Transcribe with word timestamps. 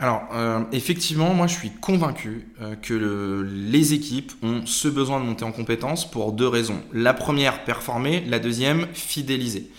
alors, 0.00 0.22
euh, 0.32 0.60
effectivement, 0.72 1.34
moi 1.34 1.46
je 1.46 1.52
suis 1.52 1.68
convaincu 1.68 2.48
euh, 2.62 2.74
que 2.74 3.46
les 3.46 3.92
équipes 3.92 4.32
ont 4.42 4.64
ce 4.64 4.88
besoin 4.88 5.20
de 5.20 5.26
monter 5.26 5.44
en 5.44 5.52
compétences 5.52 6.10
pour 6.10 6.32
deux 6.32 6.48
raisons. 6.48 6.80
La 6.94 7.12
première, 7.12 7.64
performer, 7.64 8.24
la 8.26 8.38
deuxième, 8.38 8.86
fidéliser. 8.94 9.70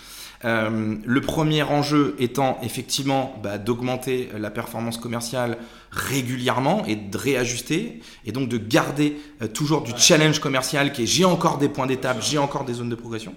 Euh, 0.45 0.95
le 1.03 1.21
premier 1.21 1.63
enjeu 1.63 2.15
étant 2.19 2.59
effectivement 2.61 3.35
bah, 3.41 3.57
d'augmenter 3.57 4.29
la 4.37 4.51
performance 4.51 4.99
commerciale 4.99 5.57
régulièrement 5.89 6.85
et 6.85 6.95
de 6.95 7.17
réajuster 7.17 8.01
et 8.23 8.31
donc 8.31 8.47
de 8.47 8.57
garder 8.57 9.17
toujours 9.55 9.81
du 9.81 9.91
challenge 9.97 10.39
commercial 10.39 10.93
qui 10.93 11.03
est 11.03 11.07
j'ai 11.07 11.25
encore 11.25 11.57
des 11.57 11.67
points 11.67 11.87
d'étape, 11.87 12.21
j'ai 12.21 12.37
encore 12.37 12.63
des 12.63 12.73
zones 12.73 12.89
de 12.89 12.95
progression. 12.95 13.33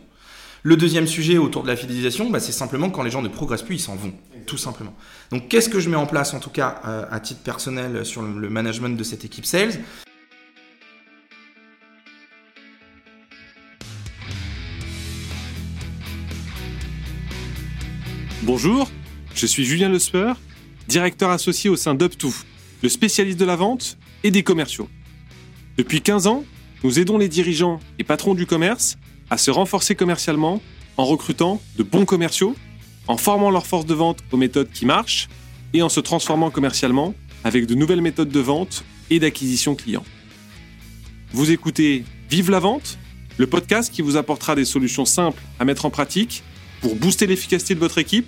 Le 0.66 0.78
deuxième 0.78 1.06
sujet 1.06 1.36
autour 1.36 1.62
de 1.62 1.68
la 1.68 1.76
fidélisation, 1.76 2.30
bah, 2.30 2.40
c'est 2.40 2.50
simplement 2.50 2.88
quand 2.88 3.02
les 3.02 3.10
gens 3.10 3.20
ne 3.20 3.28
progressent 3.28 3.62
plus, 3.62 3.74
ils 3.74 3.80
s'en 3.80 3.96
vont, 3.96 4.14
tout 4.46 4.56
simplement. 4.56 4.96
Donc 5.30 5.48
qu'est-ce 5.48 5.68
que 5.68 5.78
je 5.78 5.90
mets 5.90 5.96
en 5.96 6.06
place, 6.06 6.32
en 6.32 6.40
tout 6.40 6.48
cas 6.48 6.80
euh, 6.86 7.04
à 7.10 7.20
titre 7.20 7.42
personnel, 7.42 8.06
sur 8.06 8.22
le 8.22 8.48
management 8.48 8.96
de 8.96 9.04
cette 9.04 9.26
équipe 9.26 9.44
sales? 9.44 9.74
Bonjour, 18.44 18.90
je 19.34 19.44
suis 19.44 19.66
Julien 19.66 19.90
Lesper, 19.90 20.32
directeur 20.88 21.28
associé 21.28 21.68
au 21.68 21.76
sein 21.76 21.94
d'UpTo, 21.94 22.32
le 22.82 22.88
spécialiste 22.88 23.38
de 23.38 23.44
la 23.44 23.56
vente 23.56 23.98
et 24.22 24.30
des 24.30 24.42
commerciaux. 24.42 24.88
Depuis 25.76 26.00
15 26.00 26.26
ans, 26.26 26.42
nous 26.84 26.98
aidons 26.98 27.18
les 27.18 27.28
dirigeants 27.28 27.80
et 27.98 28.04
patrons 28.04 28.34
du 28.34 28.46
commerce 28.46 28.96
à 29.30 29.38
se 29.38 29.50
renforcer 29.50 29.94
commercialement 29.94 30.62
en 30.96 31.04
recrutant 31.04 31.60
de 31.76 31.82
bons 31.82 32.04
commerciaux, 32.04 32.54
en 33.08 33.16
formant 33.16 33.50
leur 33.50 33.66
force 33.66 33.86
de 33.86 33.94
vente 33.94 34.20
aux 34.32 34.36
méthodes 34.36 34.70
qui 34.72 34.86
marchent 34.86 35.28
et 35.72 35.82
en 35.82 35.88
se 35.88 36.00
transformant 36.00 36.50
commercialement 36.50 37.14
avec 37.42 37.66
de 37.66 37.74
nouvelles 37.74 38.00
méthodes 38.00 38.30
de 38.30 38.40
vente 38.40 38.84
et 39.10 39.18
d'acquisition 39.18 39.74
client. 39.74 40.04
Vous 41.32 41.50
écoutez 41.50 42.04
Vive 42.30 42.50
la 42.50 42.58
vente, 42.58 42.98
le 43.36 43.46
podcast 43.46 43.92
qui 43.92 44.02
vous 44.02 44.16
apportera 44.16 44.54
des 44.54 44.64
solutions 44.64 45.04
simples 45.04 45.42
à 45.58 45.64
mettre 45.64 45.84
en 45.84 45.90
pratique 45.90 46.42
pour 46.80 46.96
booster 46.96 47.26
l'efficacité 47.26 47.74
de 47.74 47.80
votre 47.80 47.98
équipe 47.98 48.26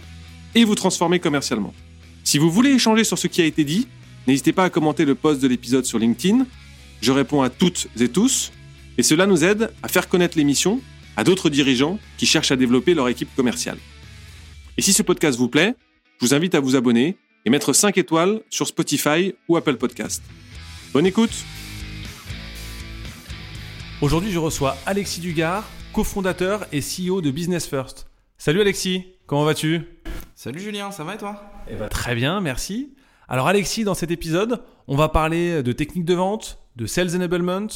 et 0.55 0.65
vous 0.65 0.75
transformer 0.75 1.19
commercialement. 1.19 1.75
Si 2.25 2.39
vous 2.39 2.51
voulez 2.51 2.71
échanger 2.71 3.05
sur 3.05 3.19
ce 3.19 3.27
qui 3.27 3.41
a 3.41 3.45
été 3.45 3.65
dit, 3.65 3.89
n'hésitez 4.27 4.53
pas 4.53 4.65
à 4.65 4.71
commenter 4.71 5.05
le 5.05 5.15
post 5.15 5.41
de 5.41 5.49
l'épisode 5.49 5.85
sur 5.85 5.99
LinkedIn. 5.99 6.47
Je 7.01 7.13
réponds 7.13 7.43
à 7.43 7.51
toutes 7.51 7.89
et 7.99 8.09
tous 8.09 8.53
et 8.99 9.03
cela 9.03 9.27
nous 9.27 9.45
aide 9.45 9.73
à 9.83 9.89
faire 9.89 10.09
connaître 10.09 10.37
l'émission 10.37 10.81
à 11.17 11.25
d'autres 11.25 11.51
dirigeants 11.51 11.99
qui 12.19 12.27
cherchent 12.27 12.51
à 12.53 12.57
développer 12.57 12.95
leur 12.95 13.09
équipe 13.09 13.35
commerciale. 13.35 13.79
Et 14.77 14.83
si 14.83 14.93
ce 14.93 15.03
podcast 15.03 15.39
vous 15.39 15.49
plaît, 15.49 15.75
je 16.21 16.27
vous 16.27 16.35
invite 16.35 16.55
à 16.55 16.61
vous 16.61 16.77
abonner 16.77 17.17
et 17.45 17.51
mettre 17.51 17.73
5 17.73 17.97
étoiles 17.99 18.41
sur 18.51 18.67
Spotify 18.67 19.35
ou 19.49 19.57
Apple 19.57 19.77
Podcast. 19.77 20.23
Bonne 20.93 21.07
écoute 21.07 21.33
Aujourd'hui, 24.03 24.31
je 24.31 24.39
reçois 24.39 24.77
Alexis 24.85 25.21
Dugard, 25.21 25.65
cofondateur 25.95 26.67
et 26.71 26.81
CEO 26.81 27.23
de 27.23 27.31
Business 27.31 27.67
First. 27.67 28.07
Salut 28.37 28.61
Alexis, 28.61 29.07
comment 29.27 29.45
vas-tu? 29.45 29.81
Salut 30.35 30.61
Julien, 30.61 30.91
ça 30.91 31.03
va 31.03 31.15
et 31.15 31.19
toi? 31.19 31.43
Eh 31.71 31.77
ben, 31.77 31.89
Très 31.89 32.15
bien, 32.15 32.43
merci. 32.43 32.93
Alors 33.27 33.49
Alexis, 33.49 33.85
dans 33.85 33.95
cet 33.95 34.11
épisode, 34.11 34.63
on 34.87 34.97
va 34.97 35.09
parler 35.09 35.63
de 35.63 35.73
techniques 35.73 36.05
de 36.05 36.15
vente, 36.15 36.59
de 36.77 36.85
sales 36.85 37.17
enablement, 37.17 37.69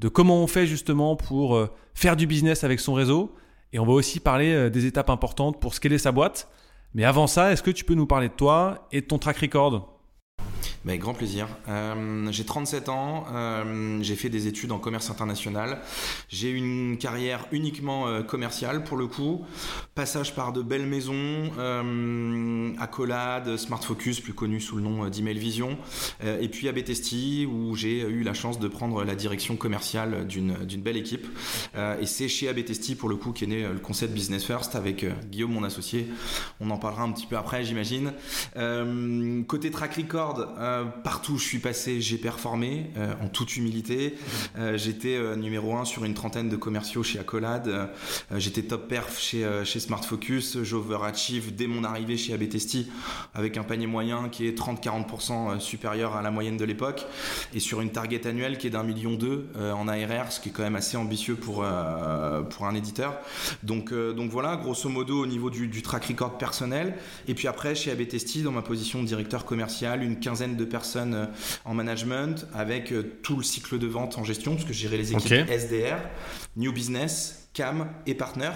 de 0.00 0.08
comment 0.08 0.42
on 0.42 0.46
fait 0.46 0.66
justement 0.66 1.14
pour 1.14 1.54
euh, 1.54 1.70
faire 1.94 2.16
du 2.16 2.26
business 2.26 2.64
avec 2.64 2.80
son 2.80 2.94
réseau. 2.94 3.34
Et 3.72 3.78
on 3.78 3.84
va 3.84 3.92
aussi 3.92 4.18
parler 4.18 4.52
euh, 4.52 4.70
des 4.70 4.86
étapes 4.86 5.10
importantes 5.10 5.60
pour 5.60 5.74
scaler 5.74 5.98
sa 5.98 6.10
boîte. 6.10 6.48
Mais 6.94 7.04
avant 7.04 7.26
ça, 7.26 7.52
est-ce 7.52 7.62
que 7.62 7.70
tu 7.70 7.84
peux 7.84 7.94
nous 7.94 8.06
parler 8.06 8.28
de 8.28 8.34
toi 8.34 8.88
et 8.92 9.02
de 9.02 9.06
ton 9.06 9.18
track 9.18 9.36
record? 9.36 9.99
Avec 10.88 11.00
grand 11.00 11.14
plaisir. 11.14 11.46
Euh, 11.68 12.28
j'ai 12.32 12.44
37 12.44 12.88
ans, 12.88 13.26
euh, 13.32 13.98
j'ai 14.02 14.16
fait 14.16 14.30
des 14.30 14.46
études 14.46 14.72
en 14.72 14.78
commerce 14.78 15.10
international. 15.10 15.80
J'ai 16.28 16.50
une 16.50 16.96
carrière 16.98 17.46
uniquement 17.52 18.08
euh, 18.08 18.22
commerciale 18.22 18.82
pour 18.82 18.96
le 18.96 19.06
coup. 19.06 19.44
Passage 19.94 20.34
par 20.34 20.52
de 20.52 20.62
belles 20.62 20.86
maisons, 20.86 21.50
Accolade, 22.78 23.56
Smart 23.56 23.82
Focus, 23.82 24.20
plus 24.20 24.32
connu 24.32 24.60
sous 24.60 24.76
le 24.76 24.82
nom 24.82 25.08
d'Email 25.08 25.38
Vision. 25.38 25.76
et 26.22 26.48
puis 26.48 26.68
à 26.68 26.72
où 26.72 27.76
j'ai 27.76 28.00
eu 28.00 28.22
la 28.22 28.32
chance 28.32 28.58
de 28.58 28.68
prendre 28.68 29.04
la 29.04 29.14
direction 29.14 29.56
commerciale 29.56 30.26
d'une 30.26 30.54
belle 30.82 30.96
équipe. 30.96 31.26
et 32.00 32.06
c'est 32.06 32.28
chez 32.28 32.48
Abetesti 32.48 32.94
pour 32.94 33.08
le 33.08 33.16
coup 33.16 33.32
qu'est 33.32 33.46
né 33.46 33.62
le 33.62 33.78
concept 33.78 34.14
Business 34.14 34.44
First 34.44 34.74
avec 34.74 35.04
Guillaume, 35.30 35.52
mon 35.52 35.64
associé. 35.64 36.08
On 36.60 36.70
en 36.70 36.78
parlera 36.78 37.02
un 37.02 37.12
petit 37.12 37.26
peu 37.26 37.36
après, 37.36 37.64
j'imagine. 37.64 38.12
côté 39.46 39.70
track 39.70 39.96
record, 39.96 40.48
euh, 40.70 40.84
partout 40.84 41.32
où 41.32 41.38
je 41.38 41.44
suis 41.44 41.58
passé, 41.58 42.00
j'ai 42.00 42.18
performé 42.18 42.90
euh, 42.96 43.12
en 43.22 43.28
toute 43.28 43.56
humilité. 43.56 44.14
Euh, 44.58 44.76
j'étais 44.76 45.18
numéro 45.36 45.76
un 45.76 45.84
sur 45.84 46.04
une 46.04 46.14
trentaine 46.14 46.48
de 46.48 46.56
commerciaux 46.56 47.02
chez 47.02 47.18
Accolade. 47.18 47.90
j'étais 48.36 48.62
top 48.62 48.88
perf 48.88 49.18
chez, 49.18 49.46
chez 49.64 49.80
Smart 49.80 50.02
Focus. 50.02 50.62
J'overachieve 50.62 51.54
dès 51.54 51.66
mon 51.66 51.84
arrivée 51.84 52.16
chez 52.16 52.32
Abetesti 52.32 52.90
avec 53.34 53.56
un 53.56 53.62
panier 53.62 53.86
moyen 53.86 54.28
qui 54.28 54.46
est 54.46 54.58
30-40% 54.58 55.60
supérieur 55.60 56.16
à 56.16 56.22
la 56.22 56.30
moyenne 56.30 56.56
de 56.56 56.64
l'époque 56.64 57.06
et 57.54 57.60
sur 57.60 57.80
une 57.80 57.90
target 57.90 58.26
annuelle 58.26 58.58
qui 58.58 58.66
est 58.66 58.70
d'un 58.70 58.82
million 58.82 59.14
deux 59.14 59.48
en 59.58 59.88
ARR, 59.88 60.32
ce 60.32 60.40
qui 60.40 60.50
est 60.50 60.52
quand 60.52 60.62
même 60.62 60.76
assez 60.76 60.96
ambitieux 60.96 61.34
pour, 61.34 61.64
pour 62.50 62.66
un 62.66 62.74
éditeur. 62.74 63.18
Donc, 63.62 63.92
donc 63.92 64.30
voilà, 64.30 64.56
grosso 64.56 64.88
modo 64.88 65.22
au 65.22 65.26
niveau 65.26 65.50
du, 65.50 65.82
track 65.82 66.06
record 66.06 66.38
personnel. 66.38 66.94
Et 67.28 67.34
puis 67.34 67.48
après, 67.48 67.74
chez 67.74 67.90
Abetesti, 67.90 68.42
dans 68.42 68.52
ma 68.52 68.62
position 68.62 69.02
de 69.02 69.06
directeur 69.06 69.44
commercial, 69.44 70.02
une 70.02 70.18
quinzaine 70.18 70.56
de 70.56 70.59
personnes 70.64 71.14
euh, 71.14 71.26
en 71.64 71.74
management 71.74 72.46
avec 72.54 72.92
euh, 72.92 73.18
tout 73.22 73.36
le 73.36 73.42
cycle 73.42 73.78
de 73.78 73.86
vente 73.86 74.18
en 74.18 74.24
gestion, 74.24 74.54
parce 74.54 74.64
que 74.64 74.72
je 74.72 74.80
gérais 74.80 74.96
les 74.96 75.12
équipes 75.12 75.48
SDR, 75.48 75.98
New 76.56 76.72
Business, 76.72 77.48
CAM 77.52 77.88
et 78.06 78.14
Partner. 78.14 78.50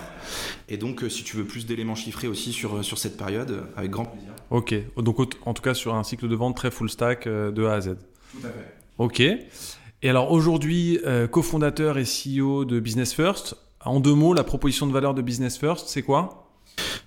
Et 0.68 0.76
donc, 0.76 1.02
euh, 1.02 1.08
si 1.08 1.24
tu 1.24 1.36
veux 1.36 1.44
plus 1.44 1.66
d'éléments 1.66 1.94
chiffrés 1.94 2.28
aussi 2.28 2.52
sur, 2.52 2.84
sur 2.84 2.98
cette 2.98 3.16
période, 3.16 3.64
avec 3.76 3.90
grand 3.90 4.04
plaisir. 4.04 4.30
Ok, 4.50 4.74
donc 4.96 5.18
en 5.46 5.54
tout 5.54 5.62
cas 5.62 5.74
sur 5.74 5.94
un 5.94 6.04
cycle 6.04 6.28
de 6.28 6.34
vente 6.34 6.56
très 6.56 6.70
full 6.70 6.90
stack 6.90 7.26
de 7.26 7.64
A 7.64 7.74
à 7.74 7.80
Z. 7.80 7.96
Tout 8.32 8.46
à 8.46 8.50
fait. 8.50 8.74
Ok. 8.98 9.20
Et 9.20 10.10
alors 10.10 10.30
aujourd'hui, 10.30 11.00
cofondateur 11.30 11.96
et 11.96 12.04
CEO 12.04 12.66
de 12.66 12.78
Business 12.78 13.14
First, 13.14 13.56
en 13.84 14.00
deux 14.00 14.14
mots, 14.14 14.34
la 14.34 14.44
proposition 14.44 14.86
de 14.86 14.92
valeur 14.92 15.14
de 15.14 15.22
Business 15.22 15.58
First, 15.58 15.88
c'est 15.88 16.02
quoi? 16.02 16.43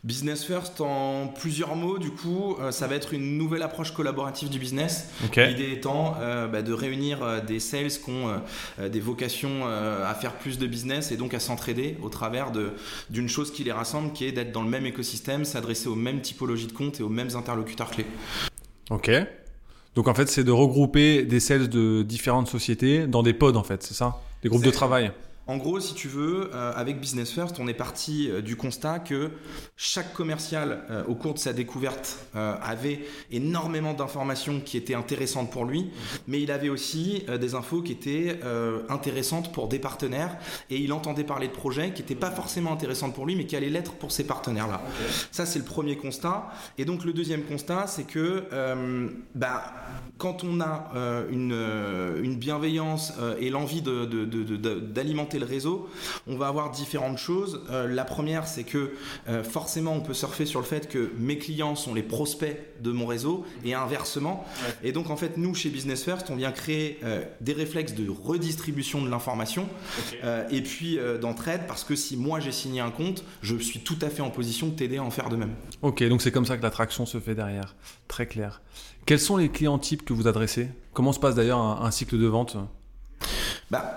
Business 0.03 0.45
First, 0.45 0.79
en 0.79 1.27
plusieurs 1.27 1.75
mots, 1.75 1.97
du 1.97 2.11
coup, 2.11 2.55
euh, 2.61 2.71
ça 2.71 2.87
va 2.87 2.95
être 2.95 3.13
une 3.13 3.37
nouvelle 3.37 3.61
approche 3.61 3.91
collaborative 3.91 4.49
du 4.49 4.57
business. 4.57 5.09
L'idée 5.35 5.73
étant 5.73 6.15
euh, 6.21 6.47
bah, 6.47 6.61
de 6.61 6.71
réunir 6.71 7.21
euh, 7.23 7.41
des 7.41 7.59
sales 7.59 7.89
qui 7.89 8.09
ont 8.09 8.41
des 8.81 8.99
vocations 8.99 9.65
à 9.67 10.13
faire 10.13 10.33
plus 10.35 10.57
de 10.57 10.67
business 10.67 11.11
et 11.11 11.17
donc 11.17 11.33
à 11.33 11.39
s'entraider 11.39 11.97
au 12.01 12.09
travers 12.09 12.51
d'une 13.09 13.27
chose 13.27 13.51
qui 13.51 13.63
les 13.63 13.71
rassemble, 13.71 14.13
qui 14.13 14.25
est 14.25 14.31
d'être 14.31 14.51
dans 14.51 14.63
le 14.63 14.69
même 14.69 14.85
écosystème, 14.85 15.45
s'adresser 15.45 15.89
aux 15.89 15.95
mêmes 15.95 16.21
typologies 16.21 16.67
de 16.67 16.71
comptes 16.71 16.99
et 16.99 17.03
aux 17.03 17.09
mêmes 17.09 17.35
interlocuteurs 17.35 17.91
clés. 17.91 18.05
Ok. 18.89 19.11
Donc 19.95 20.07
en 20.07 20.13
fait, 20.13 20.29
c'est 20.29 20.43
de 20.43 20.51
regrouper 20.51 21.23
des 21.23 21.39
sales 21.39 21.69
de 21.69 22.03
différentes 22.03 22.47
sociétés 22.47 23.07
dans 23.07 23.23
des 23.23 23.33
pods, 23.33 23.55
en 23.55 23.63
fait, 23.63 23.83
c'est 23.83 23.93
ça? 23.93 24.21
Des 24.43 24.49
groupes 24.49 24.63
de 24.63 24.71
travail 24.71 25.11
en 25.47 25.55
gros, 25.55 25.79
si 25.79 25.93
tu 25.93 26.09
veux, 26.09 26.51
euh, 26.53 26.73
avec 26.75 26.99
Business 26.99 27.31
First, 27.31 27.57
on 27.59 27.69
est 27.69 27.73
parti 27.73 28.29
euh, 28.29 28.41
du 28.41 28.57
constat 28.57 28.99
que 28.99 29.31
chaque 29.77 30.13
commercial, 30.13 30.83
euh, 30.89 31.05
au 31.05 31.15
cours 31.15 31.33
de 31.33 31.39
sa 31.39 31.53
découverte, 31.53 32.17
avait 32.33 32.99
énormément 33.31 33.93
d'informations 33.93 34.59
qui 34.59 34.77
étaient 34.77 34.93
intéressantes 34.93 35.49
pour 35.49 35.65
lui, 35.65 35.89
mais 36.27 36.41
il 36.41 36.51
avait 36.51 36.69
aussi 36.69 37.25
des 37.39 37.55
infos 37.55 37.81
qui 37.81 37.93
étaient 37.93 38.39
intéressantes 38.89 39.51
pour 39.51 39.67
des 39.67 39.79
partenaires, 39.79 40.37
et 40.69 40.77
il 40.77 40.93
entendait 40.93 41.23
parler 41.23 41.47
de 41.47 41.53
projets 41.53 41.93
qui 41.93 42.01
n'étaient 42.01 42.15
pas 42.15 42.29
forcément 42.29 42.71
intéressantes 42.73 43.15
pour 43.15 43.25
lui, 43.25 43.35
mais 43.35 43.45
qui 43.45 43.55
allaient 43.55 43.69
l'être 43.69 43.93
pour 43.93 44.11
ces 44.11 44.25
partenaires-là. 44.25 44.81
Ça, 45.31 45.45
c'est 45.45 45.59
le 45.59 45.65
premier 45.65 45.97
constat. 45.97 46.49
Et 46.77 46.85
donc, 46.85 47.05
le 47.05 47.13
deuxième 47.13 47.43
constat, 47.43 47.87
c'est 47.87 48.05
que 48.05 48.43
bah, 49.33 49.73
quand 50.17 50.43
on 50.43 50.61
a 50.61 50.91
une, 51.31 51.57
une, 52.23 52.35
bienveillance 52.35 53.13
et 53.39 53.49
l'envie 53.49 53.81
d'alimenter 53.81 55.36
le 55.39 55.45
réseau, 55.45 55.89
on 56.27 56.37
va 56.37 56.47
avoir 56.47 56.71
différentes 56.71 57.17
choses. 57.17 57.61
Euh, 57.69 57.87
la 57.87 58.05
première, 58.05 58.47
c'est 58.47 58.63
que 58.63 58.93
euh, 59.27 59.43
forcément, 59.43 59.93
on 59.93 60.01
peut 60.01 60.13
surfer 60.13 60.45
sur 60.45 60.59
le 60.59 60.65
fait 60.65 60.89
que 60.89 61.11
mes 61.17 61.37
clients 61.37 61.75
sont 61.75 61.93
les 61.93 62.03
prospects 62.03 62.57
de 62.81 62.91
mon 62.91 63.05
réseau 63.05 63.45
et 63.63 63.73
inversement. 63.73 64.45
Et 64.83 64.91
donc, 64.91 65.09
en 65.09 65.17
fait, 65.17 65.37
nous, 65.37 65.55
chez 65.55 65.69
Business 65.69 66.03
First, 66.03 66.29
on 66.29 66.35
vient 66.35 66.51
créer 66.51 66.99
euh, 67.03 67.23
des 67.41 67.53
réflexes 67.53 67.93
de 67.93 68.09
redistribution 68.09 69.01
de 69.01 69.09
l'information 69.09 69.67
et 70.51 70.61
puis 70.61 70.99
d'entraide 71.21 71.61
parce 71.67 71.83
que 71.83 71.95
si 71.95 72.17
moi 72.17 72.39
j'ai 72.39 72.51
signé 72.51 72.81
un 72.81 72.91
compte, 72.91 73.23
je 73.41 73.55
suis 73.57 73.79
tout 73.79 73.97
à 74.01 74.09
fait 74.09 74.21
en 74.21 74.29
position 74.29 74.67
de 74.67 74.73
t'aider 74.73 74.97
à 74.97 75.03
en 75.03 75.11
faire 75.11 75.29
de 75.29 75.35
même. 75.35 75.53
Ok, 75.81 76.03
donc 76.03 76.21
c'est 76.21 76.31
comme 76.31 76.45
ça 76.45 76.57
que 76.57 76.63
l'attraction 76.63 77.05
se 77.05 77.19
fait 77.19 77.35
derrière. 77.35 77.75
Très 78.07 78.25
clair. 78.27 78.61
Quels 79.05 79.19
sont 79.19 79.37
les 79.37 79.49
clients 79.49 79.79
types 79.79 80.03
que 80.03 80.13
vous 80.13 80.27
adressez? 80.27 80.69
Comment 80.93 81.13
se 81.13 81.19
passe 81.19 81.35
d'ailleurs 81.35 81.59
un, 81.59 81.81
un 81.81 81.91
cycle 81.91 82.17
de 82.17 82.27
vente? 82.27 82.57
Bah, 83.71 83.95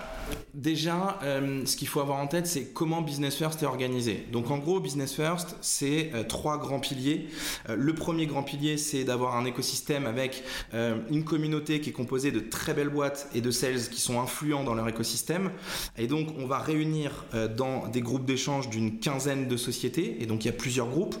déjà, 0.53 1.19
euh, 1.23 1.65
ce 1.65 1.75
qu'il 1.75 1.87
faut 1.87 1.99
avoir 1.99 2.19
en 2.19 2.27
tête, 2.27 2.47
c'est 2.47 2.73
comment 2.73 3.01
Business 3.01 3.35
First 3.35 3.63
est 3.63 3.65
organisé. 3.65 4.25
Donc 4.31 4.51
en 4.51 4.57
gros, 4.57 4.79
Business 4.79 5.13
First, 5.13 5.55
c'est 5.61 6.11
euh, 6.13 6.23
trois 6.23 6.57
grands 6.57 6.79
piliers. 6.79 7.27
Euh, 7.69 7.75
le 7.77 7.93
premier 7.93 8.25
grand 8.25 8.43
pilier, 8.43 8.77
c'est 8.77 9.03
d'avoir 9.03 9.35
un 9.35 9.45
écosystème 9.45 10.05
avec 10.05 10.43
une 10.73 11.23
communauté 11.23 11.81
qui 11.81 11.89
est 11.89 11.93
composée 11.93 12.31
de 12.31 12.39
très 12.39 12.73
belles 12.73 12.89
boîtes 12.89 13.29
et 13.33 13.41
de 13.41 13.51
sales 13.51 13.89
qui 13.89 13.99
sont 13.99 14.19
influents 14.19 14.63
dans 14.63 14.73
leur 14.73 14.87
écosystème. 14.87 15.51
Et 15.97 16.07
donc, 16.07 16.29
on 16.37 16.45
va 16.45 16.59
réunir 16.59 17.25
dans 17.55 17.87
des 17.87 18.01
groupes 18.01 18.25
d'échange 18.25 18.69
d'une 18.69 18.99
quinzaine 18.99 19.47
de 19.47 19.57
sociétés. 19.57 20.17
Et 20.21 20.25
donc, 20.25 20.43
il 20.43 20.47
y 20.47 20.49
a 20.49 20.53
plusieurs 20.53 20.87
groupes. 20.87 21.15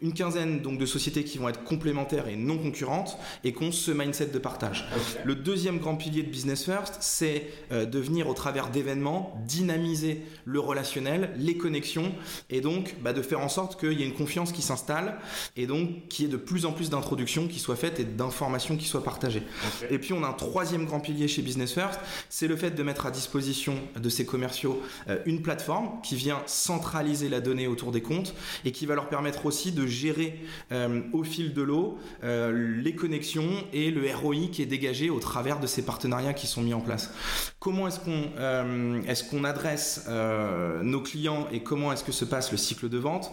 Une 0.00 0.12
quinzaine 0.12 0.60
donc 0.60 0.78
de 0.78 0.86
sociétés 0.86 1.24
qui 1.24 1.38
vont 1.38 1.48
être 1.48 1.64
complémentaires 1.64 2.28
et 2.28 2.36
non 2.36 2.58
concurrentes 2.58 3.18
et 3.44 3.52
qui 3.52 3.62
ont 3.64 3.72
ce 3.72 3.90
mindset 3.90 4.26
de 4.26 4.38
partage. 4.38 4.86
Le 5.24 5.34
deuxième 5.34 5.78
grand 5.78 5.96
pilier 5.96 6.22
de 6.22 6.30
Business 6.30 6.64
First, 6.64 6.98
c'est 7.00 7.46
de 7.70 7.98
venir 7.98 8.28
au 8.28 8.34
travers 8.34 8.55
d'événements, 8.70 9.40
dynamiser 9.46 10.22
le 10.44 10.60
relationnel, 10.60 11.32
les 11.36 11.56
connexions, 11.56 12.12
et 12.50 12.60
donc 12.60 12.96
bah, 13.02 13.12
de 13.12 13.22
faire 13.22 13.40
en 13.40 13.48
sorte 13.48 13.78
qu'il 13.78 13.92
y 13.92 14.02
ait 14.02 14.06
une 14.06 14.14
confiance 14.14 14.52
qui 14.52 14.62
s'installe, 14.62 15.18
et 15.56 15.66
donc 15.66 16.08
qu'il 16.08 16.24
y 16.24 16.28
ait 16.28 16.32
de 16.32 16.36
plus 16.36 16.66
en 16.66 16.72
plus 16.72 16.90
d'introductions 16.90 17.48
qui 17.48 17.58
soient 17.58 17.76
faites 17.76 18.00
et 18.00 18.04
d'informations 18.04 18.76
qui 18.76 18.86
soient 18.86 19.04
partagées. 19.04 19.42
Et 19.90 19.98
puis 19.98 20.12
on 20.12 20.22
a 20.24 20.28
un 20.28 20.32
troisième 20.32 20.86
grand 20.86 21.00
pilier 21.00 21.28
chez 21.28 21.42
Business 21.42 21.72
First, 21.72 22.00
c'est 22.28 22.48
le 22.48 22.56
fait 22.56 22.70
de 22.70 22.82
mettre 22.82 23.06
à 23.06 23.10
disposition 23.10 23.74
de 23.96 24.08
ces 24.08 24.24
commerciaux 24.26 24.82
euh, 25.08 25.18
une 25.26 25.42
plateforme 25.42 26.00
qui 26.02 26.16
vient 26.16 26.42
centraliser 26.46 27.28
la 27.28 27.40
donnée 27.40 27.66
autour 27.66 27.92
des 27.92 28.02
comptes 28.02 28.34
et 28.64 28.72
qui 28.72 28.86
va 28.86 28.94
leur 28.94 29.08
permettre 29.08 29.46
aussi 29.46 29.72
de 29.72 29.86
gérer 29.86 30.40
euh, 30.72 31.02
au 31.12 31.24
fil 31.24 31.52
de 31.52 31.62
l'eau 31.62 31.98
euh, 32.24 32.80
les 32.82 32.94
connexions 32.94 33.50
et 33.72 33.90
le 33.90 34.14
ROI 34.14 34.48
qui 34.52 34.62
est 34.62 34.66
dégagé 34.66 35.10
au 35.10 35.18
travers 35.18 35.60
de 35.60 35.66
ces 35.66 35.82
partenariats 35.82 36.34
qui 36.34 36.46
sont 36.46 36.62
mis 36.62 36.74
en 36.74 36.80
place. 36.80 37.12
Comment 37.58 37.88
est-ce 37.88 38.00
qu'on 38.00 38.30
euh, 38.46 39.02
est-ce 39.06 39.24
qu'on 39.24 39.44
adresse 39.44 40.04
euh, 40.08 40.82
nos 40.82 41.00
clients 41.00 41.46
et 41.52 41.60
comment 41.60 41.92
est-ce 41.92 42.04
que 42.04 42.12
se 42.12 42.24
passe 42.24 42.52
le 42.52 42.58
cycle 42.58 42.88
de 42.88 42.98
vente? 42.98 43.30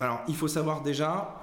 Alors, 0.00 0.20
il 0.28 0.36
faut 0.36 0.48
savoir 0.48 0.82
déjà 0.82 1.42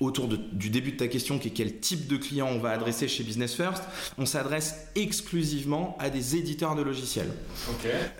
autour 0.00 0.28
du 0.28 0.70
début 0.70 0.92
de 0.92 0.96
ta 0.96 1.08
question 1.08 1.40
qui 1.40 1.48
est 1.48 1.50
quel 1.50 1.80
type 1.80 2.06
de 2.06 2.16
client 2.16 2.48
on 2.48 2.60
va 2.60 2.70
adresser 2.70 3.08
chez 3.08 3.24
Business 3.24 3.56
First, 3.56 3.82
on 4.16 4.26
s'adresse 4.26 4.86
exclusivement 4.94 5.96
à 5.98 6.08
des 6.08 6.36
éditeurs 6.36 6.76
de 6.76 6.82
logiciels. 6.82 7.32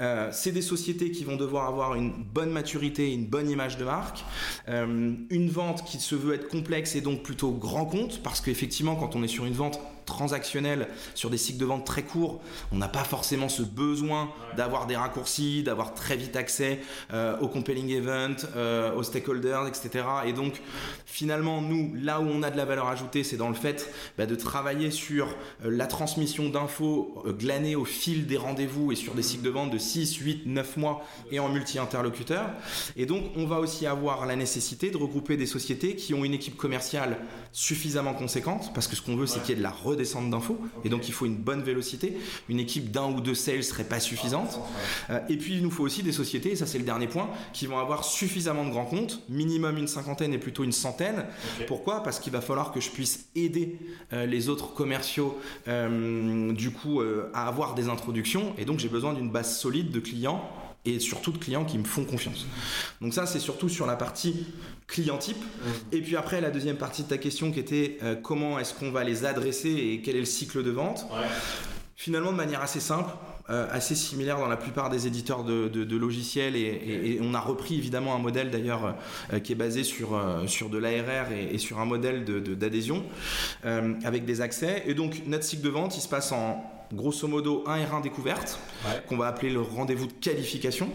Euh, 0.00 0.29
c'est 0.32 0.50
des 0.50 0.61
sociétés 0.61 1.12
qui 1.12 1.23
vont 1.23 1.37
devoir 1.37 1.69
avoir 1.69 1.94
une 1.94 2.11
bonne 2.11 2.50
maturité, 2.50 3.12
une 3.12 3.26
bonne 3.26 3.49
image 3.49 3.79
de 3.79 3.85
marque, 3.85 4.25
une 4.67 5.50
vente 5.50 5.85
qui 5.85 5.99
se 5.99 6.17
veut 6.17 6.35
être 6.35 6.49
complexe 6.49 6.96
et 6.96 7.00
donc 7.00 7.23
plutôt 7.23 7.52
grand 7.52 7.87
compte, 7.87 8.25
parce 8.25 8.40
qu'effectivement 8.40 8.96
quand 8.96 9.14
on 9.14 9.23
est 9.23 9.29
sur 9.29 9.46
une 9.46 9.55
vente 9.55 9.79
transactionnel 10.08 10.88
sur 11.14 11.31
des 11.31 11.38
cycles 11.38 11.58
de 11.58 11.64
vente 11.64 11.87
très 11.87 12.02
courts, 12.02 12.40
on 12.72 12.76
n'a 12.76 12.88
pas 12.88 13.05
forcément 13.05 13.49
ce 13.49 13.62
besoin 13.62 14.31
d'avoir 14.56 14.87
des 14.87 14.96
raccourcis, 14.96 15.62
d'avoir 15.62 15.94
très 15.94 16.16
vite 16.16 16.34
accès 16.34 16.81
euh, 17.12 17.38
aux 17.38 17.49
compelling 17.49 17.90
events, 17.90 18.46
euh, 18.56 18.94
aux 18.94 19.02
stakeholders, 19.02 19.66
etc. 19.69 20.05
Et 20.26 20.32
donc 20.32 20.60
finalement, 21.06 21.60
nous, 21.60 21.94
là 21.94 22.20
où 22.20 22.25
on 22.25 22.43
a 22.43 22.50
de 22.50 22.56
la 22.56 22.64
valeur 22.64 22.88
ajoutée, 22.88 23.22
c'est 23.22 23.37
dans 23.37 23.49
le 23.49 23.55
fait 23.55 23.93
bah, 24.16 24.26
de 24.26 24.34
travailler 24.34 24.90
sur 24.90 25.28
euh, 25.64 25.70
la 25.70 25.87
transmission 25.87 26.49
d'infos 26.49 27.22
glanées 27.38 27.76
au 27.76 27.84
fil 27.84 28.26
des 28.26 28.37
rendez-vous 28.37 28.93
et 28.93 28.96
sur 28.96 29.14
des 29.14 29.22
cycles 29.22 29.44
de 29.44 29.50
vente 29.50 29.70
de 29.70 29.78
6, 29.78 30.16
8, 30.16 30.46
9 30.46 30.76
mois 30.78 31.04
et 31.31 31.38
en 31.38 31.49
multi-interlocuteur. 31.49 32.50
Et 32.96 33.06
donc 33.06 33.25
on 33.37 33.46
va 33.46 33.61
aussi 33.61 33.87
avoir 33.87 34.26
la 34.26 34.37
nécessité 34.37 34.90
de 34.90 34.96
regrouper 34.96 35.37
des 35.37 35.46
sociétés 35.46 35.94
qui 35.94 36.14
ont 36.14 36.25
une 36.25 36.34
équipe 36.34 36.56
commerciale 36.56 37.19
suffisamment 37.52 38.14
conséquente, 38.14 38.72
parce 38.75 38.87
que 38.87 38.96
ce 38.96 39.02
qu'on 39.02 39.16
veut, 39.16 39.26
c'est 39.26 39.40
qu'il 39.40 39.50
y 39.50 39.52
ait 39.52 39.56
de 39.56 39.62
la 39.62 39.70
redescente 39.98 40.30
d'infos, 40.30 40.58
et 40.84 40.88
donc 40.88 41.08
il 41.08 41.12
faut 41.12 41.26
une 41.26 41.36
bonne 41.36 41.62
vélocité. 41.62 42.16
Une 42.48 42.60
équipe 42.60 42.90
d'un 42.90 43.10
ou 43.10 43.20
deux 43.20 43.34
sales 43.34 43.64
serait 43.64 43.84
pas 43.84 44.00
suffisante. 44.00 44.60
Euh, 45.10 45.18
et 45.28 45.36
puis 45.36 45.54
il 45.54 45.62
nous 45.62 45.70
faut 45.70 45.82
aussi 45.82 46.02
des 46.02 46.12
sociétés, 46.12 46.52
et 46.52 46.56
ça 46.56 46.66
c'est 46.66 46.78
le 46.78 46.84
dernier 46.84 47.08
point, 47.08 47.28
qui 47.52 47.66
vont 47.66 47.78
avoir 47.78 48.04
suffisamment 48.04 48.64
de 48.64 48.70
grands 48.70 48.84
comptes, 48.84 49.22
minimum 49.28 49.76
une 49.76 49.88
cinquantaine 49.88 50.32
et 50.32 50.38
plutôt 50.38 50.64
une 50.64 50.72
centaine. 50.72 51.24
Pourquoi? 51.66 52.02
Parce 52.02 52.20
qu'il 52.20 52.32
va 52.32 52.40
falloir 52.40 52.72
que 52.72 52.80
je 52.80 52.90
puisse 52.90 53.26
aider 53.34 53.76
euh, 54.12 54.26
les 54.26 54.48
autres 54.48 54.74
commerciaux 54.74 55.36
euh, 55.66 56.52
du 56.52 56.70
coup 56.70 57.00
à 57.34 57.48
avoir 57.48 57.74
des 57.74 57.88
introductions, 57.88 58.54
et 58.58 58.64
donc 58.64 58.78
j'ai 58.78 58.88
besoin 58.88 59.12
d'une 59.14 59.30
base 59.30 59.58
solide 59.58 59.90
de 59.90 60.00
clients 60.00 60.48
et 60.88 61.00
surtout 61.00 61.32
de 61.32 61.38
clients 61.38 61.64
qui 61.64 61.79
me 61.79 61.85
font 61.85 62.05
confiance. 62.05 62.46
Donc 63.00 63.14
ça, 63.14 63.26
c'est 63.26 63.40
surtout 63.40 63.69
sur 63.69 63.87
la 63.87 63.96
partie 63.96 64.46
client 64.87 65.19
type. 65.19 65.37
Mmh. 65.37 65.70
Et 65.93 66.00
puis 66.00 66.17
après, 66.17 66.40
la 66.40 66.50
deuxième 66.50 66.76
partie 66.76 67.02
de 67.02 67.08
ta 67.08 67.19
question 67.19 67.52
qui 67.52 67.61
était 67.61 67.99
euh, 68.02 68.17
comment 68.17 68.58
est-ce 68.58 68.75
qu'on 68.75 68.90
va 68.90 69.05
les 69.05 69.25
adresser 69.25 69.70
et 69.70 70.02
quel 70.02 70.17
est 70.17 70.20
le 70.20 70.25
cycle 70.25 70.64
de 70.64 70.70
vente. 70.70 71.06
Finalement, 71.94 72.31
de 72.31 72.37
manière 72.37 72.62
assez 72.62 72.81
simple, 72.81 73.11
euh, 73.50 73.67
assez 73.70 73.96
similaire 73.96 74.38
dans 74.38 74.46
la 74.46 74.56
plupart 74.56 74.88
des 74.88 75.06
éditeurs 75.06 75.43
de, 75.43 75.96
logiciels 75.96 76.55
et, 76.55 77.19
on 77.20 77.35
a 77.35 77.40
repris 77.40 77.76
évidemment 77.76 78.14
un 78.14 78.19
modèle 78.19 78.50
d'ailleurs 78.50 78.94
euh, 79.32 79.40
qui 79.40 79.52
est 79.52 79.56
basé 79.56 79.82
sur, 79.82 80.20
sur 80.46 80.69
de 80.70 80.79
l'ARR 80.79 81.32
et, 81.32 81.55
et, 81.55 81.58
sur 81.58 81.81
un 81.81 81.85
modèle 81.85 82.25
d'adhésion 82.25 83.05
avec 83.64 84.25
des 84.25 84.40
accès. 84.40 84.85
Et 84.87 84.94
donc 84.94 85.23
notre 85.26 85.44
cycle 85.44 85.62
de 85.62 85.70
vente, 85.70 85.96
il 85.96 86.00
se 86.00 86.08
passe 86.08 86.31
en 86.31 86.77
grosso 86.93 87.29
modo 87.29 87.64
un 87.67 87.76
R1 87.76 88.02
découverte, 88.02 88.58
qu'on 89.08 89.17
va 89.17 89.26
appeler 89.26 89.50
le 89.50 89.61
rendez-vous 89.61 90.06
de 90.06 90.12
qualification, 90.12 90.88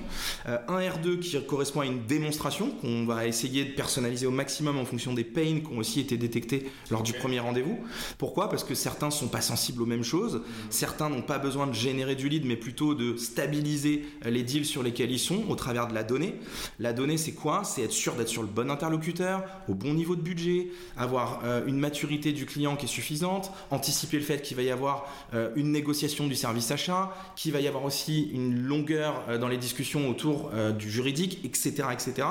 euh, 0.47 0.57
un 0.67 0.79
R2 0.79 1.19
qui 1.19 1.39
correspond 1.45 1.81
à 1.81 1.85
une 1.85 2.05
démonstration 2.05 2.71
qu'on 2.71 3.05
va 3.05 3.27
essayer 3.27 3.65
de 3.65 3.71
personnaliser 3.71 4.25
au 4.25 4.31
maximum 4.31 4.77
en 4.77 4.85
fonction 4.85 5.13
des 5.13 5.23
pains 5.23 5.59
qui 5.59 5.71
ont 5.71 5.77
aussi 5.77 5.99
été 5.99 6.17
détectés 6.17 6.71
lors 6.89 7.03
du 7.03 7.13
premier 7.13 7.39
rendez-vous. 7.39 7.79
Pourquoi? 8.17 8.49
Parce 8.49 8.63
que 8.63 8.75
certains 8.75 9.11
sont 9.11 9.27
pas 9.27 9.41
sensibles 9.41 9.81
aux 9.81 9.85
mêmes 9.85 10.03
choses, 10.03 10.41
certains 10.69 11.09
n'ont 11.09 11.21
pas 11.21 11.37
besoin 11.37 11.67
de 11.67 11.73
générer 11.73 12.15
du 12.15 12.29
lead, 12.29 12.45
mais 12.45 12.55
plutôt 12.55 12.95
de 12.95 13.15
stabiliser 13.17 14.05
les 14.25 14.43
deals 14.43 14.65
sur 14.65 14.83
lesquels 14.83 15.11
ils 15.11 15.19
sont 15.19 15.43
au 15.49 15.55
travers 15.55 15.87
de 15.87 15.93
la 15.93 16.03
donnée. 16.03 16.35
La 16.79 16.93
donnée, 16.93 17.17
c'est 17.17 17.33
quoi? 17.33 17.63
C'est 17.63 17.83
être 17.83 17.91
sûr 17.91 18.15
d'être 18.15 18.29
sur 18.29 18.41
le 18.41 18.47
bon 18.47 18.71
interlocuteur, 18.71 19.43
au 19.67 19.75
bon 19.75 19.93
niveau 19.93 20.15
de 20.15 20.21
budget, 20.21 20.67
avoir 20.97 21.41
euh, 21.43 21.65
une 21.65 21.77
maturité 21.77 22.33
du 22.33 22.45
client 22.45 22.75
qui 22.75 22.85
est 22.85 22.89
suffisante, 22.89 23.51
anticiper 23.71 24.17
le 24.17 24.23
fait 24.23 24.41
qu'il 24.41 24.57
va 24.57 24.63
y 24.63 24.71
avoir 24.71 25.05
euh, 25.33 25.51
une 25.55 25.71
négociation 25.71 25.82
du 25.83 26.35
service 26.35 26.71
achat, 26.71 27.11
qu'il 27.35 27.51
va 27.51 27.59
y 27.59 27.67
avoir 27.67 27.83
aussi 27.83 28.29
une 28.33 28.63
longueur 28.63 29.23
euh, 29.29 29.37
dans 29.37 29.47
les 29.47 29.57
discussions 29.57 30.09
autour 30.09 30.51
euh, 30.53 30.71
du 30.71 30.89
juridique, 30.89 31.39
etc., 31.43 31.87
etc. 31.91 32.27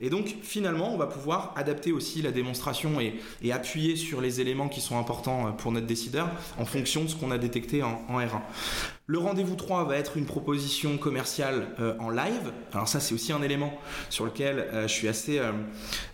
Et 0.00 0.10
donc 0.10 0.36
finalement, 0.42 0.92
on 0.92 0.96
va 0.96 1.06
pouvoir 1.06 1.52
adapter 1.56 1.92
aussi 1.92 2.22
la 2.22 2.30
démonstration 2.30 3.00
et, 3.00 3.14
appuyer 3.50 3.96
sur 3.96 4.20
les 4.20 4.42
éléments 4.42 4.68
qui 4.68 4.80
sont 4.80 4.98
importants 4.98 5.46
euh, 5.46 5.50
pour 5.50 5.72
notre 5.72 5.86
décideur 5.86 6.28
en 6.58 6.66
fonction 6.66 7.04
de 7.04 7.08
ce 7.08 7.16
qu'on 7.16 7.30
a 7.30 7.38
détecté 7.38 7.82
en 7.82 8.04
R1. 8.10 8.42
Le 9.10 9.18
rendez-vous 9.18 9.56
3 9.56 9.84
va 9.84 9.96
être 9.96 10.18
une 10.18 10.26
proposition 10.26 10.98
commerciale 10.98 11.68
euh, 11.80 11.94
en 11.98 12.10
live. 12.10 12.52
Alors 12.74 12.88
ça 12.88 13.00
c'est 13.00 13.14
aussi 13.14 13.32
un 13.32 13.40
élément 13.40 13.72
sur 14.10 14.26
lequel 14.26 14.58
euh, 14.58 14.82
je 14.82 14.92
suis 14.92 15.08
assez, 15.08 15.40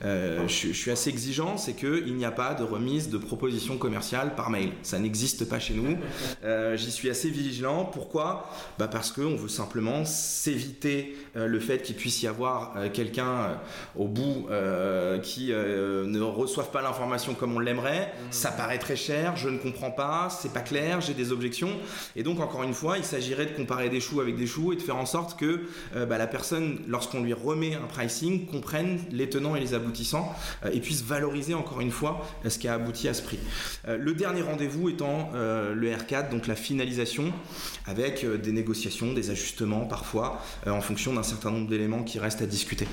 euh, 0.04 0.46
je, 0.46 0.70
suis 0.70 0.92
assez 0.92 1.10
exigeant, 1.10 1.56
c'est 1.56 1.72
qu'il 1.72 2.14
n'y 2.14 2.24
a 2.24 2.30
pas 2.30 2.54
de 2.54 2.62
remise 2.62 3.10
de 3.10 3.18
proposition 3.18 3.78
commerciale 3.78 4.36
par 4.36 4.48
mail. 4.48 4.70
Ça 4.84 5.00
n'existe 5.00 5.48
pas 5.48 5.58
chez 5.58 5.74
nous. 5.74 5.96
J'y 6.76 6.92
suis 6.92 7.10
assez 7.10 7.30
vigilant. 7.30 7.84
Pourquoi? 7.84 8.48
Bah 8.78 8.86
Parce 8.86 9.10
qu'on 9.10 9.34
veut 9.34 9.48
simplement 9.48 10.04
s'éviter 10.04 11.16
le 11.34 11.58
fait 11.58 11.82
qu'il 11.82 11.96
puisse 11.96 12.22
y 12.22 12.28
avoir 12.28 12.76
quelqu'un 12.92 13.58
au 13.96 14.06
bout 14.06 14.46
qui 15.22 15.48
ne 15.48 16.20
reçoive 16.20 16.70
pas 16.70 16.82
l'information 16.82 17.34
comme 17.34 17.56
on 17.56 17.58
l'aimerait. 17.58 18.12
Ça 18.30 18.52
paraît 18.52 18.78
très 18.78 18.96
cher, 18.96 19.36
je 19.36 19.48
ne 19.48 19.58
comprends 19.58 19.90
pas, 19.90 20.28
c'est 20.30 20.52
pas 20.52 20.60
clair, 20.60 21.00
j'ai 21.00 21.14
des 21.14 21.32
objections. 21.32 21.72
Et 22.14 22.22
donc 22.22 22.38
encore 22.38 22.62
une 22.62 22.74
fois, 22.74 22.83
il 22.96 23.04
s'agirait 23.04 23.46
de 23.46 23.52
comparer 23.52 23.88
des 23.88 24.00
choux 24.00 24.20
avec 24.20 24.36
des 24.36 24.46
choux 24.46 24.72
et 24.72 24.76
de 24.76 24.82
faire 24.82 24.96
en 24.96 25.06
sorte 25.06 25.38
que 25.38 25.62
euh, 25.96 26.06
bah, 26.06 26.18
la 26.18 26.26
personne, 26.26 26.78
lorsqu'on 26.86 27.22
lui 27.22 27.32
remet 27.32 27.74
un 27.74 27.86
pricing, 27.86 28.46
comprenne 28.46 29.00
les 29.10 29.28
tenants 29.28 29.56
et 29.56 29.60
les 29.60 29.74
aboutissants 29.74 30.34
euh, 30.64 30.70
et 30.72 30.80
puisse 30.80 31.02
valoriser 31.02 31.54
encore 31.54 31.80
une 31.80 31.90
fois 31.90 32.26
euh, 32.44 32.50
ce 32.50 32.58
qui 32.58 32.68
a 32.68 32.74
abouti 32.74 33.08
à 33.08 33.14
ce 33.14 33.22
prix. 33.22 33.38
le 33.86 34.14
dernier 34.14 34.42
rendez-vous 34.42 34.88
étant 34.88 35.30
le 35.34 35.90
R4, 35.90 36.30
donc 36.30 36.46
la 36.46 36.56
finalisation, 36.56 37.32
avec 37.86 38.24
des 38.24 38.52
négociations, 38.52 39.12
des 39.12 39.30
ajustements 39.30 39.86
parfois, 39.86 40.42
en 40.66 40.80
fonction 40.80 41.14
d'un 41.14 41.22
certain 41.22 41.50
nombre 41.50 41.68
d'éléments 41.68 42.02
qui 42.02 42.18
restent 42.18 42.42
à 42.42 42.46
discuter. 42.46 42.86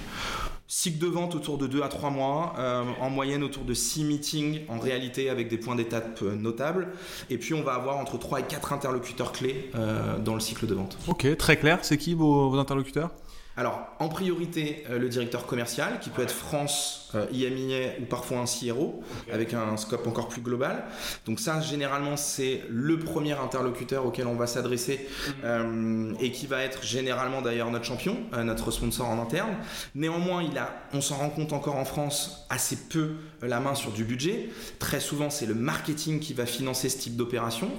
Cycle 0.74 1.00
de 1.00 1.08
vente 1.08 1.36
autour 1.36 1.58
de 1.58 1.68
2 1.68 1.82
à 1.82 1.90
3 1.90 2.12
mois, 2.12 2.54
euh, 2.58 2.86
en 3.02 3.10
moyenne 3.10 3.44
autour 3.44 3.66
de 3.66 3.74
6 3.74 4.06
meetings 4.06 4.62
en 4.70 4.80
réalité 4.80 5.30
avec 5.30 5.50
des 5.50 5.58
points 5.58 5.76
d'étape 5.76 6.22
euh, 6.24 6.34
notables. 6.34 6.88
Et 7.30 7.38
puis 7.38 7.54
on 7.54 7.62
va 7.62 7.74
avoir 7.74 7.98
entre 7.98 8.18
3 8.18 8.40
et 8.40 8.44
4 8.44 8.72
interlocuteurs 8.72 9.34
clés 9.34 9.70
euh, 9.76 10.18
dans 10.18 10.34
le 10.34 10.40
cycle 10.40 10.68
de 10.68 10.74
vente. 10.74 10.98
Ok, 11.10 11.28
très 11.36 11.58
clair. 11.58 11.80
C'est 11.82 11.98
qui 11.98 12.14
vos, 12.14 12.58
interlocuteurs? 12.58 13.12
Alors, 13.58 13.86
en 14.00 14.08
priorité, 14.08 14.86
le 14.90 15.10
directeur 15.10 15.46
commercial, 15.46 16.00
qui 16.00 16.10
peut 16.10 16.22
être 16.22 16.32
France 16.32 17.01
euh, 17.16 17.26
IMIA 17.32 18.00
ou 18.02 18.06
parfois 18.06 18.40
un 18.40 18.46
CRO 18.46 19.04
avec 19.32 19.54
un 19.54 19.76
scope 19.78 20.08
encore 20.08 20.30
plus 20.30 20.42
global. 20.42 20.84
Donc 21.26 21.40
ça, 21.40 21.60
généralement, 21.60 22.16
c'est 22.16 22.62
le 22.70 22.98
premier 23.00 23.34
interlocuteur 23.34 24.06
auquel 24.06 24.28
on 24.28 24.36
va 24.36 24.48
s'adresser 24.48 25.08
euh, 25.44 26.14
et 26.20 26.32
qui 26.32 26.48
va 26.48 26.64
être 26.64 26.84
généralement 26.84 27.42
d'ailleurs 27.42 27.70
notre 27.72 27.86
champion, 27.86 28.18
euh, 28.34 28.44
notre 28.44 28.72
sponsor 28.72 29.08
en 29.08 29.22
interne. 29.22 29.56
Néanmoins, 29.96 30.44
il 30.44 30.58
a, 30.58 30.74
on 30.94 31.02
s'en 31.02 31.18
rend 31.18 31.30
compte 31.30 31.54
encore 31.54 31.76
en 31.76 31.86
France, 31.86 32.46
assez 32.50 32.78
peu 32.90 33.12
la 33.42 33.60
main 33.60 33.76
sur 33.76 33.92
du 33.92 34.04
budget. 34.04 34.50
Très 34.80 35.00
souvent, 35.00 35.30
c'est 35.30 35.46
le 35.46 35.56
marketing 35.56 36.20
qui 36.20 36.34
va 36.34 36.46
financer 36.46 36.90
ce 36.90 36.98
type 36.98 37.16
d'opération. 37.16 37.70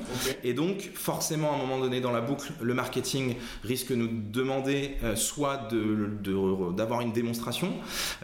Et 0.45 0.55
donc, 0.55 0.91
forcément, 0.95 1.53
à 1.53 1.55
un 1.55 1.59
moment 1.59 1.79
donné 1.79 2.01
dans 2.01 2.13
la 2.13 2.21
boucle, 2.21 2.53
le 2.61 2.75
marketing 2.75 3.37
risque 3.65 3.91
de 3.91 3.97
nous 3.97 4.09
demander 4.09 4.97
soit 5.15 5.69
d'avoir 6.75 7.01
de, 7.01 7.05
une 7.05 7.13
démonstration, 7.13 7.75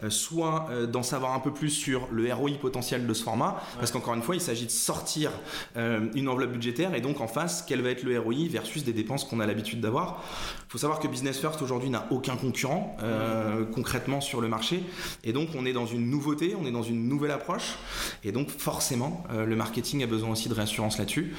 soit 0.09 0.67
d'en 0.99 1.03
savoir 1.03 1.33
un 1.33 1.39
peu 1.39 1.51
plus 1.51 1.69
sur 1.69 2.09
le 2.11 2.31
ROI 2.33 2.51
potentiel 2.59 3.07
de 3.07 3.13
ce 3.13 3.23
format, 3.23 3.63
parce 3.77 3.91
qu'encore 3.91 4.15
une 4.15 4.21
fois, 4.21 4.35
il 4.35 4.41
s'agit 4.41 4.65
de 4.65 4.71
sortir 4.71 5.31
euh, 5.77 6.09
une 6.13 6.27
enveloppe 6.27 6.51
budgétaire 6.51 6.93
et 6.93 6.99
donc 6.99 7.21
en 7.21 7.27
face, 7.27 7.63
quel 7.65 7.81
va 7.81 7.91
être 7.91 8.03
le 8.03 8.19
ROI 8.19 8.49
versus 8.49 8.83
des 8.83 8.91
dépenses 8.91 9.23
qu'on 9.23 9.39
a 9.39 9.45
l'habitude 9.45 9.79
d'avoir. 9.79 10.21
Il 10.67 10.71
faut 10.71 10.77
savoir 10.77 10.99
que 10.99 11.07
Business 11.07 11.39
First 11.39 11.61
aujourd'hui 11.61 11.89
n'a 11.89 12.05
aucun 12.11 12.35
concurrent 12.35 12.97
euh, 13.01 13.63
concrètement 13.65 14.19
sur 14.19 14.41
le 14.41 14.49
marché, 14.49 14.83
et 15.23 15.31
donc 15.31 15.49
on 15.55 15.65
est 15.65 15.73
dans 15.73 15.85
une 15.85 16.09
nouveauté, 16.09 16.53
on 16.61 16.65
est 16.65 16.71
dans 16.71 16.83
une 16.83 17.07
nouvelle 17.07 17.31
approche, 17.31 17.77
et 18.25 18.33
donc 18.33 18.49
forcément, 18.49 19.23
euh, 19.31 19.45
le 19.45 19.55
marketing 19.55 20.03
a 20.03 20.07
besoin 20.07 20.31
aussi 20.31 20.49
de 20.49 20.53
réassurance 20.53 20.97
là-dessus. 20.97 21.33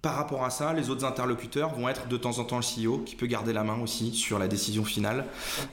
Par 0.00 0.14
rapport 0.14 0.44
à 0.44 0.50
ça, 0.50 0.72
les 0.74 0.90
autres 0.90 1.04
interlocuteurs 1.04 1.74
vont 1.74 1.88
être 1.88 2.06
de 2.06 2.16
temps 2.16 2.38
en 2.38 2.44
temps 2.44 2.58
le 2.58 2.62
CEO 2.62 2.98
qui 2.98 3.16
peut 3.16 3.26
garder 3.26 3.52
la 3.52 3.64
main 3.64 3.80
aussi 3.80 4.14
sur 4.14 4.38
la 4.38 4.46
décision 4.46 4.84
finale, 4.84 5.24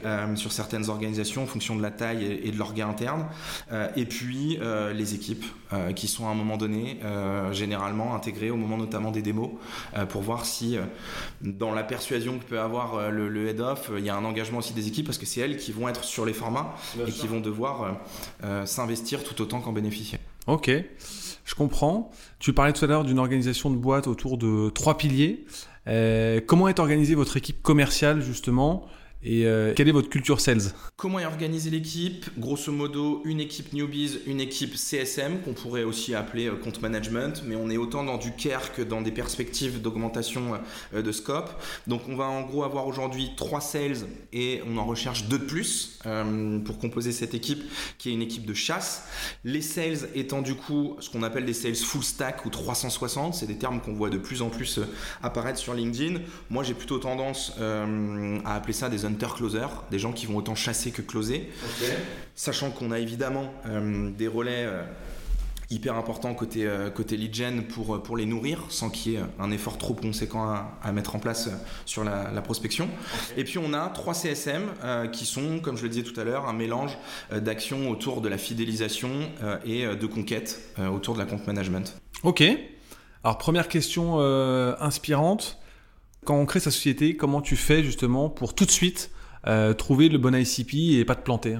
euh, 0.04 0.36
sur 0.36 0.52
certaines 0.52 0.90
organisations 0.90 1.44
en 1.44 1.46
fonction 1.46 1.76
de 1.76 1.84
la 1.84 1.92
taille 1.92 2.40
et, 2.44 2.50
de 2.50 2.58
l'organe 2.58 2.90
interne. 2.90 3.28
Euh, 3.72 3.88
et 3.96 4.06
puis 4.06 4.58
euh, 4.62 4.94
les 4.94 5.14
équipes 5.14 5.46
qui 5.96 6.08
sont 6.08 6.28
à 6.28 6.32
un 6.32 6.36
moment 6.36 6.56
donné 6.56 7.00
généralement 7.52 8.16
intégrées 8.16 8.50
au 8.50 8.56
moment 8.56 8.78
notamment 8.78 9.12
des 9.12 9.22
démos 9.22 9.50
pour 10.08 10.22
voir 10.22 10.46
si 10.46 10.78
dans 11.42 11.74
la 11.74 11.84
persuasion 11.84 12.40
que 12.40 12.46
peut 12.46 12.62
avoir 12.62 13.12
le, 13.12 13.48
head-off, 13.50 13.92
il 13.98 14.06
y 14.06 14.10
a 14.10 14.16
un 14.16 14.24
engagement 14.24 14.60
aussi 14.60 14.72
des 14.72 14.88
équipes 14.88 15.08
parce 15.08 15.18
que 15.18 15.26
c'est 15.26 15.42
elles 15.42 15.58
qui 15.58 15.74
vont 15.74 15.90
être 15.90 16.06
sur 16.06 16.24
les 16.26 16.34
formats 16.34 16.76
et 17.06 17.12
qui 17.12 17.28
vont 17.28 17.42
devoir 17.42 17.98
s'investir 18.64 19.26
tout 19.26 19.42
autant 19.42 19.60
qu'en 19.60 19.74
bénéficier. 19.74 20.20
Ok. 20.48 20.72
Je 21.46 21.56
comprends. 21.56 22.12
Tu 22.40 22.52
parlais 22.54 22.74
tout 22.74 22.84
à 22.84 22.88
l'heure 22.88 23.04
d'une 23.04 23.20
organisation 23.20 23.70
de 23.70 23.78
boîte 23.78 24.08
autour 24.08 24.38
de 24.38 24.70
trois 24.70 24.98
piliers. 24.98 25.46
Euh, 25.88 26.42
comment 26.46 26.68
est 26.68 26.80
organisée 26.80 27.16
votre 27.16 27.38
équipe 27.38 27.62
commerciale 27.62 28.22
justement? 28.22 28.88
Et 29.26 29.48
euh, 29.48 29.74
quelle 29.76 29.90
est 29.90 29.92
votre 29.92 30.10
culture 30.10 30.40
sales? 30.40 30.72
Comment 30.98 31.18
est 31.18 31.26
organisée 31.26 31.72
l'équipe? 31.72 32.28
Grosso 32.38 32.72
modo, 32.72 33.24
une 33.26 33.40
équipe 33.40 33.74
newbies, 33.74 34.20
une 34.28 34.40
équipe 34.40 34.76
CSM, 34.76 35.42
qu'on 35.42 35.54
pourrait 35.54 35.84
aussi 35.84 36.14
appeler 36.14 36.46
euh, 36.46 36.56
compte 36.56 36.80
management, 36.80 37.42
mais 37.48 37.56
on 37.56 37.72
est 37.72 37.78
autant 37.78 38.04
dans 38.04 38.18
du 38.18 38.32
care 38.34 38.72
que 38.72 38.84
dans 38.84 39.02
des 39.02 39.12
perspectives 39.12 39.82
d'augmentation 39.82 40.54
euh, 40.94 41.02
de 41.02 41.12
scope. 41.12 41.50
Donc 41.88 42.02
on 42.08 42.16
va 42.16 42.26
en 42.26 42.44
gros 42.44 42.64
avoir 42.64 42.86
aujourd'hui 42.86 43.32
trois 43.36 43.62
sales 43.62 43.98
et 44.32 44.62
on 44.70 44.78
en 44.78 44.86
recherche 44.86 45.26
deux 45.26 45.40
de 45.40 45.44
plus 45.44 46.00
pour 46.64 46.78
composer 46.78 47.12
cette 47.12 47.34
équipe 47.34 47.64
qui 47.98 48.10
est 48.10 48.14
une 48.14 48.22
équipe 48.22 48.46
de 48.46 48.54
chasse. 48.54 49.08
Les 49.44 49.62
sales 49.62 50.08
étant 50.14 50.42
du 50.42 50.56
coup 50.56 50.96
ce 51.00 51.10
qu'on 51.10 51.24
appelle 51.24 51.46
des 51.46 51.54
sales 51.54 51.76
full 51.76 52.04
stack 52.04 52.46
ou 52.46 52.50
360, 52.50 53.34
c'est 53.34 53.48
des 53.48 53.58
termes 53.58 53.82
qu'on 53.82 53.94
voit 53.94 54.10
de 54.10 54.18
plus 54.18 54.42
en 54.42 54.50
plus 54.50 54.80
apparaître 55.24 55.60
sur 55.60 55.74
LinkedIn. 55.74 56.22
Moi 56.50 56.64
j'ai 56.64 56.74
plutôt 56.74 57.00
tendance 57.00 57.54
à 57.60 58.56
appeler 58.56 58.74
ça 58.74 58.90
des 58.90 59.04
hunter-closer, 59.16 59.68
des 59.92 60.00
gens 60.00 60.12
qui 60.12 60.26
vont 60.26 60.38
autant 60.38 60.56
chasser 60.56 60.92
que 60.92 61.02
closer. 61.02 61.50
Sachant 62.36 62.70
qu'on 62.70 62.92
a 62.92 63.00
évidemment 63.00 63.54
euh, 63.66 64.12
des 64.12 64.28
relais 64.28 64.66
euh, 64.66 64.84
hyper 65.70 65.96
importants 65.96 66.34
côté, 66.34 66.66
euh, 66.66 66.90
côté 66.90 67.16
lead 67.16 67.34
gen 67.34 67.64
pour, 67.64 68.04
pour 68.04 68.18
les 68.18 68.26
nourrir, 68.26 68.64
sans 68.70 68.90
qu'il 68.90 69.14
y 69.14 69.16
ait 69.16 69.22
un 69.40 69.52
effort 69.52 69.78
trop 69.78 69.94
conséquent 69.94 70.54
à, 70.82 70.92
mettre 70.92 71.16
en 71.16 71.20
place 71.20 71.50
sur 71.86 72.04
la, 72.04 72.42
prospection. 72.42 72.90
Et 73.38 73.44
puis 73.44 73.58
on 73.58 73.74
a 73.74 73.88
trois 73.90 74.14
CSM 74.14 74.64
qui 75.12 75.26
sont, 75.26 75.60
comme 75.60 75.78
je 75.78 75.84
le 75.84 75.90
disais 75.90 76.04
tout 76.04 76.20
à 76.20 76.24
l'heure, 76.24 76.48
un 76.48 76.54
mélange 76.54 76.98
d'actions 77.32 77.90
autour 77.90 78.22
de 78.22 78.30
la 78.30 78.38
fidélisation 78.38 79.10
et 79.66 79.86
de 79.88 80.06
conquête 80.06 80.62
autour 80.78 81.16
de 81.16 81.20
la 81.20 81.26
compte 81.26 81.48
management. 81.48 82.00
Ok. 82.24 82.44
Alors 83.24 83.40
première 83.40 83.68
question 83.68 84.20
inspirante. 84.20 85.58
Quand 86.26 86.38
on 86.38 86.46
crée 86.48 86.60
sa 86.60 86.72
société, 86.72 87.16
comment 87.16 87.40
tu 87.40 87.56
fais 87.56 87.84
justement 87.84 88.30
pour 88.30 88.56
tout 88.56 88.66
de 88.66 88.72
suite 88.72 89.12
euh, 89.46 89.74
trouver 89.74 90.10
le 90.10 90.18
bon 90.18 90.34
ICP 90.34 90.98
et 91.00 91.06
pas 91.06 91.14
te 91.14 91.22
planter? 91.22 91.58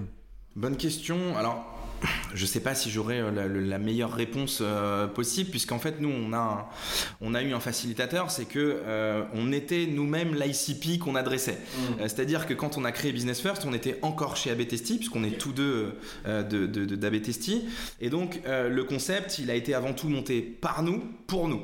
Bonne 0.56 0.76
question. 0.76 1.38
Alors, 1.38 1.75
je 2.34 2.42
ne 2.42 2.48
sais 2.48 2.60
pas 2.60 2.76
si 2.76 2.92
j'aurai 2.92 3.20
euh, 3.20 3.32
la, 3.66 3.80
meilleure 3.80 4.14
réponse 4.14 4.60
euh, 4.62 5.08
possible, 5.08 5.50
puisqu'en 5.50 5.80
fait, 5.80 5.96
nous, 6.00 6.10
on 6.10 6.34
a, 6.34 6.70
on 7.22 7.34
a 7.34 7.42
eu 7.42 7.54
un 7.54 7.60
facilitateur, 7.60 8.30
c'est 8.30 8.46
que 8.46 8.82
euh, 8.86 9.24
on 9.34 9.52
était 9.52 9.88
nous-mêmes 9.88 10.36
l'ICP 10.36 11.00
qu'on 11.00 11.16
adressait. 11.16 11.58
Mm. 11.78 11.82
C'est-à-dire 12.02 12.46
que 12.46 12.54
quand 12.54 12.78
on 12.78 12.86
a 12.86 12.92
créé 12.92 13.12
Business 13.12 13.40
First, 13.40 13.66
on 13.66 13.74
était 13.74 14.00
encore 14.02 14.38
chez 14.38 14.52
Abetesti, 14.52 14.98
puisqu'on 14.98 15.24
est 15.24 15.38
tous 15.38 15.54
deux 15.54 15.94
de, 16.26 16.66
de, 16.66 17.22
Et 18.02 18.10
donc, 18.10 18.42
le 18.46 18.84
concept, 18.84 19.40
il 19.40 19.50
a 19.50 19.56
été 19.56 19.74
avant 19.74 19.94
tout 19.94 20.10
monté 20.10 20.42
par 20.42 20.84
nous, 20.84 21.04
pour 21.28 21.48
nous. 21.48 21.64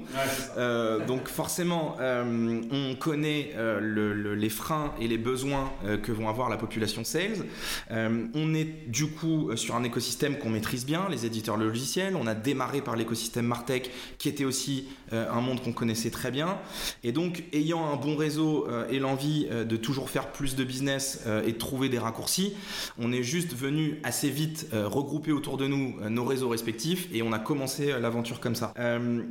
donc, 1.07 1.27
forcément, 1.27 1.97
on 1.99 2.95
connaît 2.95 3.53
les 3.81 4.49
freins 4.49 4.93
et 4.99 5.07
les 5.07 5.17
besoins 5.17 5.71
que 6.03 6.11
vont 6.11 6.29
avoir 6.29 6.49
la 6.49 6.57
population 6.57 7.03
sales. 7.03 7.45
on 7.89 8.53
est 8.53 8.89
du 8.89 9.07
coup 9.07 9.55
sur 9.55 9.75
un 9.75 9.83
écosystème 9.83 10.20
qu'on 10.29 10.49
maîtrise 10.49 10.85
bien, 10.85 11.07
les 11.09 11.25
éditeurs 11.25 11.57
logiciels. 11.57 12.15
On 12.15 12.27
a 12.27 12.35
démarré 12.35 12.81
par 12.81 12.95
l'écosystème 12.95 13.47
Martech, 13.47 13.89
qui 14.19 14.29
était 14.29 14.45
aussi 14.45 14.87
euh, 15.13 15.25
un 15.31 15.41
monde 15.41 15.61
qu'on 15.61 15.73
connaissait 15.73 16.11
très 16.11 16.29
bien. 16.29 16.59
Et 17.03 17.11
donc, 17.11 17.43
ayant 17.53 17.91
un 17.91 17.95
bon 17.95 18.15
réseau 18.15 18.67
euh, 18.67 18.87
et 18.89 18.99
l'envie 18.99 19.47
euh, 19.49 19.63
de 19.63 19.77
toujours 19.77 20.09
faire 20.09 20.31
plus 20.31 20.55
de 20.55 20.63
business 20.63 21.25
et 21.45 21.53
de 21.53 21.57
trouver 21.57 21.89
des 21.89 21.97
raccourcis, 21.97 22.53
on 22.99 23.11
est 23.11 23.23
juste 23.23 23.53
venu 23.55 23.99
assez 24.03 24.29
vite 24.29 24.67
regrouper 24.73 25.31
autour 25.31 25.57
de 25.57 25.67
nous 25.67 25.95
nos 26.09 26.25
réseaux 26.25 26.49
respectifs 26.49 27.07
et 27.13 27.21
on 27.21 27.31
a 27.31 27.39
commencé 27.39 27.87
l'aventure 27.99 28.39
comme 28.39 28.55
ça. 28.55 28.73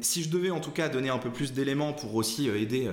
si 0.01 0.23
je 0.23 0.31
devais 0.31 0.51
en 0.51 0.61
tout 0.61 0.71
cas 0.71 0.89
donner 0.89 1.09
un 1.09 1.19
peu 1.19 1.31
plus 1.31 1.53
d'éléments 1.53 1.93
pour 1.93 2.15
aussi 2.15 2.49
aider 2.49 2.89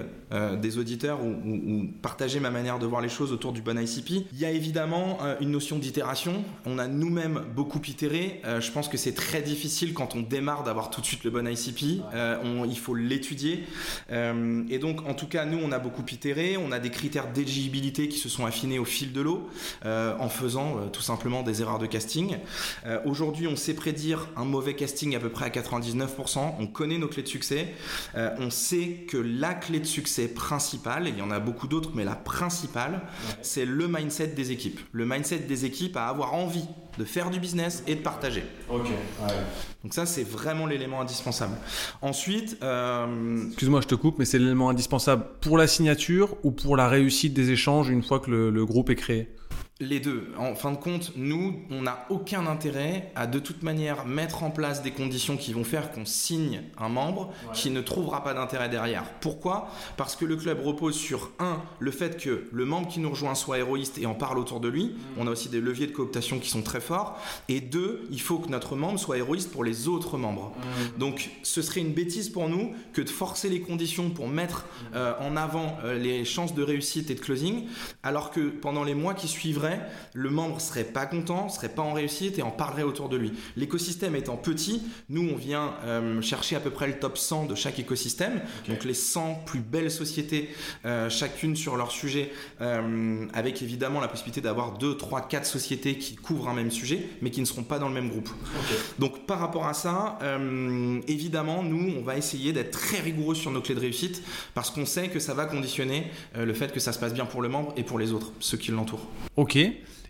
des 0.62 0.78
auditeurs 0.78 1.24
ou, 1.24 1.30
ou, 1.30 1.88
partager 2.02 2.40
ma 2.40 2.50
manière 2.50 2.80
de 2.80 2.86
voir 2.86 3.02
les 3.02 3.10
choses 3.10 3.32
autour 3.32 3.54
du 3.54 3.62
bon 3.62 3.80
ICP, 3.80 4.28
il 4.32 4.40
y 4.40 4.46
a 4.46 4.52
évidemment 4.52 5.20
une 5.40 5.52
notion 5.52 5.78
d'itération. 5.78 6.44
On 6.66 6.80
a 6.80 6.88
nous-mêmes 6.88 7.44
beaucoup 7.56 7.80
itéré. 7.88 8.42
je 8.60 8.72
pense 8.72 8.88
que 8.88 8.98
c'est 8.98 9.14
très 9.14 9.42
difficile 9.42 9.94
quand 9.94 10.16
on 10.16 10.22
démarre 10.22 10.64
d'avoir 10.64 10.90
tout 10.90 11.02
de 11.02 11.06
suite 11.06 11.24
le 11.24 11.32
bon 11.32 11.48
ICP. 11.48 12.02
On, 12.44 12.66
il 12.66 12.78
faut 12.78 12.96
l'étudier. 12.96 13.64
Euh, 14.12 14.64
et 14.70 14.80
donc, 14.80 15.08
en 15.08 15.14
tout 15.14 15.28
cas, 15.28 15.46
nous, 15.46 15.60
on 15.62 15.72
a 15.72 15.80
beaucoup 15.80 16.06
itéré. 16.12 16.58
On 16.58 16.72
a 16.72 16.80
des 16.80 16.90
critères 16.90 17.32
d'éligibilité 17.32 18.08
qui 18.08 18.18
se 18.18 18.30
sont 18.30 18.46
affinés 18.46 18.80
au 18.80 18.86
fil 18.86 19.14
de 19.14 19.22
l'eau 19.22 19.50
euh, 19.86 20.16
en 20.20 20.30
faisant 20.30 20.78
euh, 20.78 20.88
tout 20.92 21.02
simplement 21.02 21.44
des 21.44 21.62
erreurs 21.62 21.80
de 21.80 21.86
casting. 21.86 22.38
Aujourd'hui, 23.06 23.48
on 23.48 23.56
sait 23.56 23.74
prédire 23.74 24.28
un 24.36 24.46
mauvais 24.46 24.76
casting 24.76 25.16
à 25.16 25.20
peu 25.20 25.30
près 25.30 25.46
à 25.46 25.50
99%. 25.50 26.56
On 26.60 26.68
connaît 26.68 26.98
nos 26.98 27.08
clés 27.08 27.24
de 27.24 27.28
succès. 27.28 27.74
on 28.16 28.50
sait 28.50 29.06
que 29.08 29.18
la 29.18 29.54
clé 29.54 29.80
de 29.80 29.86
succès 29.86 30.28
principale, 30.28 31.08
et 31.08 31.12
il 31.12 31.18
y 31.18 31.22
en 31.22 31.32
a 31.32 31.40
beaucoup 31.40 31.68
d'autres, 31.68 31.92
mais 31.94 32.04
la 32.04 32.16
principale, 32.16 33.02
c'est 33.42 33.66
le 33.66 33.88
mindset 33.88 34.28
des 34.28 34.52
équipes. 34.52 34.80
Le 34.92 35.06
mindset 35.06 35.40
des 35.40 35.66
équipes 35.66 35.98
à 35.98 36.08
avoir 36.08 36.34
envie 36.34 36.66
de 36.98 37.06
faire 37.06 37.30
du 37.30 37.40
business 37.40 37.77
et 37.88 37.96
de 37.96 38.02
partager. 38.02 38.44
Ok. 38.70 38.88
Donc 39.84 39.94
ça, 39.94 40.06
c'est 40.06 40.24
vraiment 40.24 40.66
l'élément 40.66 41.02
indispensable. 41.02 41.56
Ensuite... 42.02 42.58
Euh, 42.64 43.48
Excuse-moi, 43.48 43.82
je 43.82 43.88
te 43.88 43.96
coupe, 43.96 44.18
mais 44.20 44.26
c'est 44.26 44.40
l'élément 44.40 44.70
indispensable 44.70 45.26
pour 45.42 45.58
la 45.58 45.68
signature 45.68 46.36
ou 46.44 46.52
pour 46.52 46.76
la 46.76 46.88
réussite 46.88 47.34
des 47.34 47.52
échanges 47.52 47.90
une 47.90 48.04
fois 48.04 48.20
que 48.20 48.32
le 48.32 48.66
groupe 48.66 48.90
est 48.90 48.96
créé? 48.96 49.30
Les 49.80 50.00
deux. 50.00 50.32
En 50.40 50.56
fin 50.56 50.72
de 50.72 50.78
compte, 50.78 51.12
nous, 51.16 51.62
on 51.70 51.84
n'a 51.84 52.08
aucun 52.10 52.48
intérêt 52.48 53.12
à 53.16 53.28
de 53.28 53.38
toute 53.38 53.62
manière 53.62 54.06
mettre 54.06 54.44
en 54.44 54.50
place 54.50 54.82
des 54.82 54.90
conditions 54.90 55.38
qui 55.38 55.54
vont 55.54 55.64
faire 55.64 55.92
qu'on 55.92 56.06
signe 56.06 56.64
un 56.80 56.90
membre 56.90 57.32
qui 57.54 57.70
ne 57.70 57.82
trouvera 57.82 58.24
pas 58.24 58.34
d'intérêt 58.34 58.70
derrière. 58.70 59.04
Pourquoi? 59.22 59.70
Parce 59.96 60.16
que 60.16 60.26
le 60.26 60.36
club 60.36 60.66
repose 60.66 60.96
sur 60.96 61.30
un, 61.38 61.62
le 61.78 61.92
fait 61.92 62.18
que 62.18 62.48
le 62.52 62.66
membre 62.66 62.88
qui 62.88 63.00
nous 63.00 63.12
rejoint 63.12 63.36
soit 63.36 63.60
héroïste 63.60 64.00
et 64.00 64.08
en 64.08 64.16
parle 64.16 64.40
autour 64.40 64.60
de 64.60 64.68
lui. 64.68 64.86
Mm. 64.86 65.20
On 65.20 65.28
a 65.28 65.32
aussi 65.32 65.50
des 65.50 65.62
leviers 65.62 65.88
de 65.88 65.92
cooptation 65.92 66.40
qui 66.40 66.50
sont 66.50 66.64
très 66.64 66.82
forts. 66.82 67.20
Et 67.48 67.62
deux, 67.62 68.08
il 68.10 68.22
faut 68.22 68.40
que 68.40 68.50
notre 68.50 68.76
membre 68.76 69.00
soit 69.00 69.18
héroïste 69.18 69.52
pour 69.52 69.64
les 69.64 69.88
autres 69.88 70.18
membres. 70.18 70.54
Mm. 70.56 71.00
Donc, 71.00 71.30
ce 71.44 71.62
serait 71.62 71.82
une 71.82 71.94
bêtise 71.94 72.30
pour 72.30 72.50
nous 72.50 72.74
que 72.94 73.02
de 73.02 73.10
forcer 73.10 73.48
les 73.48 73.62
conditions 73.62 74.10
pour 74.10 74.28
mettre 74.28 74.66
mm. 74.66 74.96
euh, 74.96 75.14
en 75.20 75.38
avant 75.38 75.78
euh, 75.84 76.00
les 76.00 76.26
chances 76.26 76.56
de 76.56 76.64
réussite 76.64 77.12
et 77.12 77.16
de 77.16 77.20
closing, 77.20 77.68
alors 78.02 78.32
que 78.32 78.50
pendant 78.50 78.84
les 78.84 78.96
mois 78.96 79.14
qui 79.14 79.28
suivraient 79.28 79.67
le 80.14 80.30
membre 80.30 80.60
serait 80.62 80.84
pas 80.84 81.06
content, 81.06 81.50
serait 81.50 81.70
pas 81.70 81.82
en 81.82 81.94
réussite 81.94 82.40
et 82.40 82.42
en 82.42 82.52
parlerait 82.52 82.84
autour 82.84 83.10
de 83.10 83.18
lui. 83.18 83.34
L'écosystème 83.56 84.16
étant 84.16 84.38
petit, 84.38 84.84
nous 85.10 85.30
on 85.32 85.36
vient 85.36 85.74
euh, 85.86 86.22
chercher 86.22 86.56
à 86.56 86.60
peu 86.60 86.70
près 86.70 86.88
le 86.88 87.00
top 87.00 87.18
100 87.18 87.46
de 87.46 87.56
chaque 87.56 87.80
écosystème, 87.80 88.42
donc 88.68 88.84
les 88.84 88.94
100 88.94 89.44
plus 89.46 89.60
belles 89.60 89.92
sociétés, 89.92 90.50
euh, 90.86 91.10
chacune 91.10 91.56
sur 91.56 91.78
leur 91.78 91.92
sujet, 91.92 92.32
euh, 92.62 93.26
avec 93.34 93.62
évidemment 93.62 94.00
la 94.00 94.08
possibilité 94.08 94.42
d'avoir 94.42 94.78
2, 94.78 94.98
3, 94.98 95.28
4 95.28 95.46
sociétés 95.46 95.98
qui 95.98 96.16
couvrent 96.16 96.50
un 96.50 96.54
même 96.54 96.72
sujet, 96.72 97.08
mais 97.22 97.32
qui 97.32 97.42
ne 97.42 97.46
seront 97.46 97.64
pas 97.64 97.80
dans 97.80 97.88
le 97.88 97.94
même 97.94 98.10
groupe. 98.10 98.30
Donc 99.00 99.26
par 99.26 99.40
rapport 99.40 99.68
à 99.68 99.74
ça, 99.74 100.20
évidemment, 101.08 101.64
nous 101.64 101.94
on 101.98 102.02
va 102.02 102.18
essayer 102.18 102.54
d'être 102.54 102.72
très 102.72 103.00
rigoureux 103.00 103.36
sur 103.36 103.52
nos 103.52 103.62
clés 103.62 103.76
de 103.76 103.80
réussite, 103.80 104.22
parce 104.54 104.72
qu'on 104.72 104.86
sait 104.86 105.10
que 105.10 105.20
ça 105.20 105.34
va 105.34 105.46
conditionner 105.46 106.12
le 106.36 106.54
fait 106.54 106.72
que 106.72 106.80
ça 106.80 106.94
se 106.94 107.00
passe 107.00 107.14
bien 107.14 107.26
pour 107.26 107.42
le 107.42 107.50
membre 107.50 107.74
et 107.78 107.84
pour 107.84 108.00
les 108.00 108.12
autres, 108.14 108.32
ceux 108.40 108.58
qui 108.58 108.72
l'entourent. 108.72 109.08
Ok. 109.36 109.57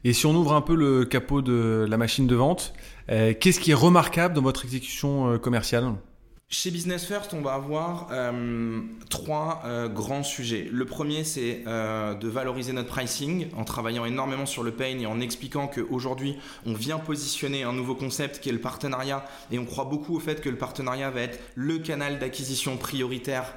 Et 0.04 0.13
si 0.13 0.25
on 0.25 0.36
ouvre 0.36 0.54
un 0.54 0.62
peu 0.62 0.75
le 0.75 1.06
capot 1.06 1.42
de 1.42 1.86
la 1.89 1.98
machine 1.98 2.27
de 2.27 2.36
vente, 2.36 2.74
euh, 3.10 3.34
qu'est-ce 3.39 3.60
qui 3.60 3.72
est 3.72 3.75
remarquable 3.75 4.34
dans 4.34 4.42
votre 4.42 4.66
exécution 4.66 5.32
euh, 5.32 5.38
commerciale? 5.38 5.94
Chez 6.50 6.72
Business 6.72 7.04
First, 7.04 7.34
on 7.34 7.42
va 7.42 7.56
avoir 7.56 8.08
euh, 8.12 8.80
trois 9.10 9.63
euh, 9.66 9.89
grands 9.89 10.24
sujets. 10.24 10.70
Le 10.72 10.86
premier, 10.86 11.25
c'est 11.25 11.63
euh, 11.68 12.13
de 12.13 12.30
valoriser 12.30 12.72
notre 12.72 12.88
pricing 12.88 13.48
en 13.58 13.66
travaillant 13.66 14.06
énormément 14.06 14.46
sur 14.46 14.63
le 14.63 14.72
pain 14.72 14.98
et 14.98 15.06
en 15.06 15.20
expliquant 15.20 15.68
qu'aujourd'hui, 15.68 16.38
on 16.66 16.74
vient 16.74 17.00
positionner 17.00 17.63
un 17.63 17.74
nouveau 17.74 17.96
concept 17.96 18.39
qui 18.39 18.48
est 18.48 18.54
le 18.54 18.62
partenariat 18.62 19.25
et 19.51 19.60
on 19.60 19.66
croit 19.66 19.84
beaucoup 19.84 20.16
au 20.16 20.20
fait 20.22 20.39
que 20.39 20.48
le 20.48 20.56
partenariat 20.56 21.12
va 21.12 21.20
être 21.20 21.38
le 21.56 21.80
canal 21.80 22.18
d'acquisition 22.18 22.77
prioritaire 22.77 23.54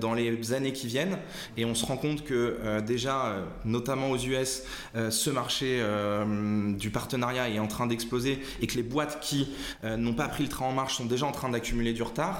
dans 0.00 0.12
les 0.12 0.52
années 0.52 0.72
qui 0.72 0.88
viennent. 0.88 1.18
Et 1.56 1.64
on 1.64 1.76
se 1.76 1.86
rend 1.86 1.96
compte 1.96 2.24
que 2.24 2.80
déjà, 2.80 3.36
notamment 3.64 4.10
aux 4.10 4.18
US, 4.18 4.64
ce 4.94 5.30
marché 5.30 5.80
du 6.76 6.90
partenariat 6.90 7.48
est 7.48 7.60
en 7.60 7.68
train 7.68 7.86
d'exploser 7.86 8.42
et 8.60 8.66
que 8.66 8.74
les 8.74 8.82
boîtes 8.82 9.20
qui 9.20 9.48
n'ont 9.84 10.14
pas 10.14 10.28
pris 10.28 10.42
le 10.42 10.48
train 10.48 10.66
en 10.66 10.72
marche 10.72 10.96
sont 10.96 11.06
déjà 11.06 11.26
en 11.26 11.32
train 11.32 11.48
d'accumuler 11.48 11.92
du 11.92 12.02
retard. 12.02 12.31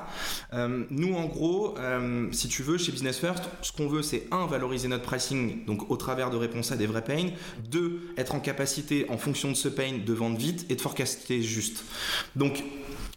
Euh, 0.53 0.85
nous, 0.91 1.15
en 1.15 1.27
gros, 1.27 1.77
euh, 1.79 2.29
si 2.33 2.49
tu 2.49 2.63
veux, 2.63 2.79
chez 2.79 2.93
Business 2.93 3.19
First, 3.19 3.45
ce 3.63 3.73
qu'on 3.73 3.89
veut, 3.89 4.03
c'est 4.03 4.27
un, 4.31 4.47
valoriser 4.47 4.89
notre 4.89 5.05
pricing, 5.05 5.65
donc 5.65 5.91
au 5.91 5.97
travers 5.97 6.31
de 6.31 6.37
réponses 6.37 6.73
à 6.73 6.77
des 6.77 6.87
vrais 6.87 7.05
pains. 7.05 7.29
Deux, 7.69 8.01
être 8.17 8.35
en 8.35 8.41
capacité, 8.41 9.07
en 9.09 9.19
fonction 9.19 9.51
de 9.51 9.57
ce 9.57 9.69
pain, 9.69 9.99
de 10.05 10.13
vendre 10.13 10.39
vite 10.39 10.67
et 10.71 10.77
de 10.77 10.81
forecaster 10.81 11.43
juste. 11.43 11.85
Donc, 12.37 12.63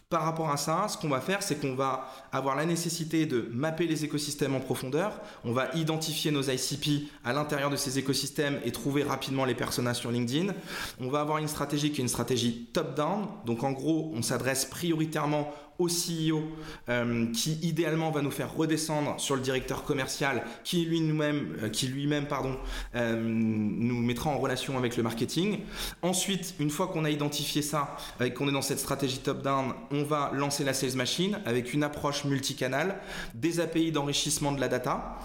par 0.08 0.22
rapport 0.22 0.50
à 0.50 0.56
ça, 0.56 0.86
ce 0.88 0.96
qu'on 0.96 1.08
va 1.08 1.20
faire, 1.20 1.42
c'est 1.42 1.60
qu'on 1.60 1.74
va 1.74 2.08
avoir 2.30 2.54
la 2.54 2.64
nécessité 2.64 3.26
de 3.26 3.48
mapper 3.52 3.88
les 3.88 4.04
écosystèmes 4.04 4.54
en 4.54 4.60
profondeur. 4.60 5.20
On 5.44 5.50
va 5.50 5.68
identifier 5.74 6.30
nos 6.30 6.42
ICP 6.42 7.10
à 7.24 7.32
l'intérieur 7.32 7.70
de 7.70 7.76
ces 7.76 7.98
écosystèmes 7.98 8.60
et 8.64 8.70
trouver 8.70 9.02
rapidement 9.02 9.44
les 9.44 9.56
personas 9.56 9.94
sur 9.94 10.12
LinkedIn. 10.12 10.54
On 11.00 11.08
va 11.08 11.22
avoir 11.22 11.38
une 11.38 11.48
stratégie 11.48 11.90
qui 11.90 12.00
est 12.00 12.04
une 12.04 12.08
stratégie 12.08 12.68
top-down. 12.72 13.26
Donc 13.46 13.64
en 13.64 13.72
gros, 13.72 14.12
on 14.14 14.22
s'adresse 14.22 14.64
prioritairement 14.64 15.52
au 15.78 15.88
CEO 15.88 16.42
euh, 16.88 17.26
qui 17.32 17.58
idéalement 17.62 18.10
va 18.10 18.22
nous 18.22 18.30
faire 18.30 18.54
redescendre 18.54 19.20
sur 19.20 19.36
le 19.36 19.42
directeur 19.42 19.84
commercial 19.84 20.42
qui 20.64 20.84
lui-même 20.84 21.56
euh, 21.62 22.36
euh, 22.94 23.16
nous 23.16 24.00
mettra 24.00 24.30
en 24.30 24.38
relation 24.38 24.78
avec 24.78 24.96
le 24.96 25.02
marketing. 25.02 25.60
Ensuite, 26.02 26.54
une 26.58 26.70
fois 26.70 26.88
qu'on 26.88 27.04
a 27.04 27.10
identifié 27.10 27.62
ça 27.62 27.96
et 28.20 28.32
qu'on 28.32 28.48
est 28.48 28.52
dans 28.52 28.62
cette 28.62 28.78
stratégie 28.78 29.18
top-down, 29.18 29.72
on 29.90 30.02
va 30.02 30.30
lancer 30.34 30.64
la 30.64 30.72
sales 30.72 30.96
machine 30.96 31.38
avec 31.44 31.74
une 31.74 31.82
approche 31.82 32.24
multicanal, 32.24 32.96
des 33.34 33.60
API 33.60 33.92
d'enrichissement 33.92 34.52
de 34.52 34.60
la 34.60 34.68
data. 34.68 35.18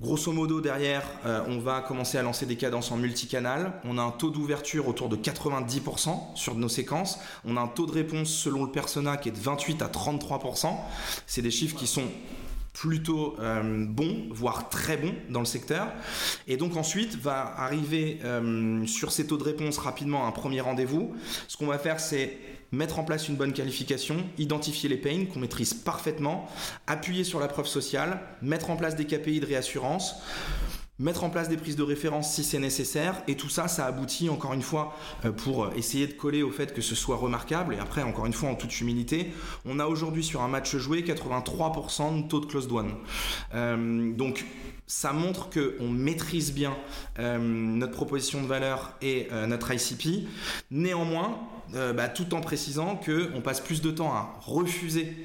Grosso 0.00 0.32
modo, 0.32 0.60
derrière, 0.60 1.04
euh, 1.24 1.44
on 1.46 1.60
va 1.60 1.80
commencer 1.80 2.18
à 2.18 2.22
lancer 2.22 2.46
des 2.46 2.56
cadences 2.56 2.90
en 2.90 2.96
multicanal. 2.96 3.80
On 3.84 3.96
a 3.96 4.02
un 4.02 4.10
taux 4.10 4.30
d'ouverture 4.30 4.88
autour 4.88 5.08
de 5.08 5.14
90% 5.14 6.34
sur 6.34 6.56
nos 6.56 6.68
séquences. 6.68 7.20
On 7.44 7.56
a 7.56 7.60
un 7.60 7.68
taux 7.68 7.86
de 7.86 7.92
réponse 7.92 8.28
selon 8.28 8.64
le 8.64 8.72
persona 8.72 9.16
qui 9.16 9.28
est 9.28 9.32
de 9.32 9.38
28 9.38 9.82
à 9.82 9.86
33%. 9.86 10.76
C'est 11.28 11.42
des 11.42 11.52
chiffres 11.52 11.76
qui 11.76 11.86
sont 11.86 12.08
plutôt 12.72 13.36
euh, 13.38 13.86
bons, 13.86 14.26
voire 14.32 14.68
très 14.68 14.96
bons 14.96 15.14
dans 15.30 15.38
le 15.38 15.46
secteur. 15.46 15.86
Et 16.48 16.56
donc 16.56 16.76
ensuite 16.76 17.14
va 17.14 17.54
arriver 17.56 18.18
euh, 18.24 18.84
sur 18.86 19.12
ces 19.12 19.28
taux 19.28 19.36
de 19.38 19.44
réponse 19.44 19.78
rapidement 19.78 20.26
un 20.26 20.32
premier 20.32 20.60
rendez-vous. 20.60 21.14
Ce 21.46 21.56
qu'on 21.56 21.68
va 21.68 21.78
faire, 21.78 22.00
c'est 22.00 22.36
mettre 22.74 22.98
en 22.98 23.04
place 23.04 23.28
une 23.28 23.36
bonne 23.36 23.52
qualification, 23.52 24.16
identifier 24.38 24.88
les 24.88 24.96
pains 24.96 25.24
qu'on 25.26 25.40
maîtrise 25.40 25.74
parfaitement, 25.74 26.48
appuyer 26.86 27.24
sur 27.24 27.40
la 27.40 27.48
preuve 27.48 27.66
sociale, 27.66 28.20
mettre 28.42 28.70
en 28.70 28.76
place 28.76 28.96
des 28.96 29.04
KPI 29.06 29.40
de 29.40 29.46
réassurance 29.46 30.16
mettre 30.98 31.24
en 31.24 31.30
place 31.30 31.48
des 31.48 31.56
prises 31.56 31.76
de 31.76 31.82
référence 31.82 32.32
si 32.32 32.44
c'est 32.44 32.58
nécessaire. 32.58 33.22
Et 33.26 33.36
tout 33.36 33.48
ça 33.48 33.68
ça 33.68 33.86
aboutit 33.86 34.28
encore 34.28 34.54
une 34.54 34.62
fois 34.62 34.96
euh, 35.24 35.32
pour 35.32 35.72
essayer 35.74 36.06
de 36.06 36.12
coller 36.12 36.42
au 36.42 36.50
fait 36.50 36.72
que 36.72 36.82
ce 36.82 36.94
soit 36.94 37.16
remarquable. 37.16 37.74
Et 37.74 37.78
après 37.78 38.02
encore 38.02 38.26
une 38.26 38.32
fois 38.32 38.48
en 38.48 38.54
toute 38.54 38.80
humilité 38.80 39.32
on 39.64 39.78
a 39.78 39.86
aujourd'hui 39.86 40.22
sur 40.22 40.42
un 40.42 40.48
match 40.48 40.76
joué 40.76 41.02
83% 41.02 42.22
de 42.22 42.28
taux 42.28 42.40
de 42.40 42.46
close 42.46 42.70
one 42.70 42.94
euh, 43.54 44.12
donc 44.12 44.44
ça 44.86 45.12
montre 45.12 45.48
qu'on 45.50 45.88
maîtrise 45.88 46.52
bien 46.52 46.76
euh, 47.18 47.38
notre 47.38 47.92
proposition 47.92 48.42
de 48.42 48.46
valeur 48.46 48.92
et 49.00 49.28
notre 49.46 49.72
ICP 49.72 50.28
néanmoins 50.70 51.38
euh, 51.74 51.92
bah, 51.92 52.08
tout 52.08 52.34
en 52.34 52.40
précisant 52.40 52.96
qu'on 52.96 53.40
passe 53.40 53.60
plus 53.60 53.80
de 53.80 53.90
temps 53.90 54.12
à 54.12 54.38
refuser 54.40 55.16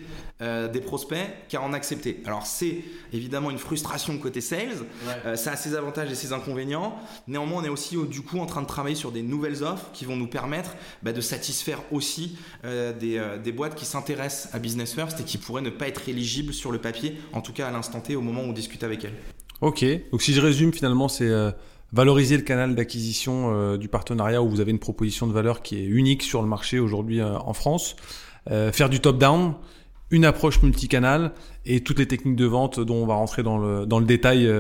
euh, 0.42 0.68
des 0.68 0.80
prospects 0.80 1.28
qu'à 1.48 1.62
en 1.62 1.74
accepter. 1.74 2.22
Alors 2.26 2.46
c'est 2.46 2.84
évidemment 3.14 3.52
une 3.52 3.58
frustration 3.58 4.18
côté 4.18 4.42
sales, 4.42 4.70
euh, 5.26 5.36
ça 5.36 5.52
a 5.52 5.56
ses 5.56 5.76
avantages 5.76 6.12
et 6.12 6.16
ses 6.16 6.34
inconvénients. 6.34 6.98
Néanmoins, 7.28 7.62
on 7.62 7.66
est 7.66 7.70
aussi 7.70 7.98
du 8.10 8.22
coup 8.22 8.40
en 8.40 8.46
train 8.46 8.62
de 8.62 8.68
travailler 8.68 8.96
sur 8.96 9.12
des 9.12 9.22
nouvelles 9.22 9.64
offres 9.64 9.90
qui 9.94 10.06
vont 10.06 10.16
nous 10.16 10.28
permettre 10.28 10.76
bah, 11.04 11.12
de 11.12 11.22
satisfaire 11.22 11.80
aussi 11.92 12.38
des, 12.64 13.22
des, 13.44 13.52
boîtes 13.52 13.76
qui 13.76 13.86
s'intéressent 13.86 14.54
à 14.54 14.60
Business 14.60 14.94
First 14.94 15.20
et 15.20 15.24
qui 15.24 15.38
pourraient 15.38 15.62
ne 15.62 15.70
pas 15.70 15.88
être 15.88 16.08
éligibles 16.08 16.54
sur 16.54 16.72
le 16.72 16.80
papier, 16.80 17.18
en 17.34 17.42
tout 17.42 17.54
cas 17.54 17.68
à 17.68 17.72
l'instant 17.72 18.00
T 18.00 18.16
au 18.16 18.22
moment 18.22 18.42
où 18.42 18.46
on 18.46 18.54
discute 18.54 18.84
avec 18.84 19.04
elles. 19.04 19.16
Ok, 19.62 19.86
donc 20.12 20.22
si 20.22 20.34
je 20.34 20.42
résume 20.42 20.74
finalement 20.74 21.10
c'est 21.10 21.30
valoriser 21.94 22.38
le 22.38 22.44
canal 22.44 22.76
d'acquisition 22.76 23.54
euh, 23.54 23.78
du 23.78 23.88
partenariat 23.88 24.42
où 24.42 24.50
vous 24.50 24.60
avez 24.60 24.72
une 24.72 24.80
proposition 24.80 25.28
de 25.28 25.34
valeur 25.34 25.62
qui 25.62 25.78
est 25.78 25.86
unique 25.86 26.24
sur 26.24 26.42
le 26.42 26.48
marché 26.48 26.80
aujourd'hui 26.80 27.20
euh, 27.20 27.38
en 27.40 27.54
France, 27.54 27.96
euh, 28.52 28.72
faire 28.72 28.90
du 28.90 29.00
top-down, 29.00 29.54
une 30.12 30.26
approche 30.26 30.62
multicanal 30.64 31.34
et 31.66 31.82
toutes 31.82 32.00
les 32.00 32.08
techniques 32.08 32.36
de 32.36 32.46
vente 32.46 32.80
dont 32.80 32.96
on 32.96 33.06
va 33.06 33.14
rentrer 33.14 33.44
dans 33.44 33.58
le, 33.60 33.86
dans 33.86 34.00
le 34.00 34.06
détail 34.06 34.52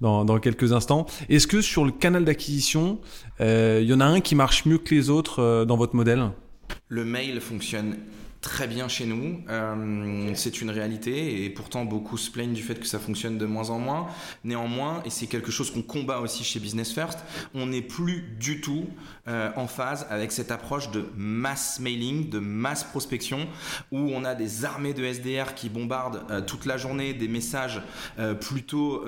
dans, 0.00 0.24
dans 0.24 0.38
quelques 0.38 0.72
instants. 0.72 1.04
Est-ce 1.28 1.46
que 1.46 1.60
sur 1.60 1.84
le 1.84 1.92
canal 1.92 2.24
d'acquisition, 2.24 2.98
il 3.38 3.82
y 3.82 3.92
en 3.92 4.00
a 4.00 4.06
un 4.06 4.20
qui 4.20 4.34
marche 4.34 4.64
mieux 4.64 4.78
que 4.78 4.94
les 4.94 5.10
autres 5.10 5.66
dans 5.66 5.76
votre 5.76 5.94
modèle? 5.94 6.30
Le 6.88 7.04
mail 7.04 7.38
fonctionne 7.42 7.96
très 8.40 8.68
bien 8.68 8.88
chez 8.88 9.04
nous. 9.04 9.42
Euh, 9.48 10.30
c'est 10.34 10.60
une 10.60 10.70
réalité 10.70 11.44
et 11.44 11.50
pourtant 11.50 11.84
beaucoup 11.84 12.16
se 12.16 12.30
plaignent 12.30 12.52
du 12.52 12.62
fait 12.62 12.76
que 12.76 12.86
ça 12.86 12.98
fonctionne 12.98 13.36
de 13.36 13.46
moins 13.46 13.70
en 13.70 13.78
moins. 13.78 14.06
Néanmoins, 14.44 15.02
et 15.04 15.10
c'est 15.10 15.26
quelque 15.26 15.50
chose 15.50 15.70
qu'on 15.70 15.82
combat 15.82 16.20
aussi 16.20 16.44
chez 16.44 16.60
Business 16.60 16.92
First, 16.92 17.18
on 17.54 17.66
n'est 17.66 17.82
plus 17.82 18.36
du 18.38 18.60
tout 18.60 18.86
euh, 19.26 19.50
en 19.56 19.66
phase 19.66 20.06
avec 20.10 20.30
cette 20.30 20.50
approche 20.50 20.90
de 20.90 21.06
mass 21.16 21.80
mailing, 21.80 22.30
de 22.30 22.38
mass 22.38 22.84
prospection, 22.84 23.48
où 23.90 23.98
on 23.98 24.24
a 24.24 24.34
des 24.34 24.64
armées 24.64 24.94
de 24.94 25.04
SDR 25.04 25.54
qui 25.54 25.68
bombardent 25.68 26.22
euh, 26.30 26.40
toute 26.40 26.64
la 26.64 26.76
journée 26.76 27.14
des 27.14 27.28
messages 27.28 27.82
plutôt 28.40 29.04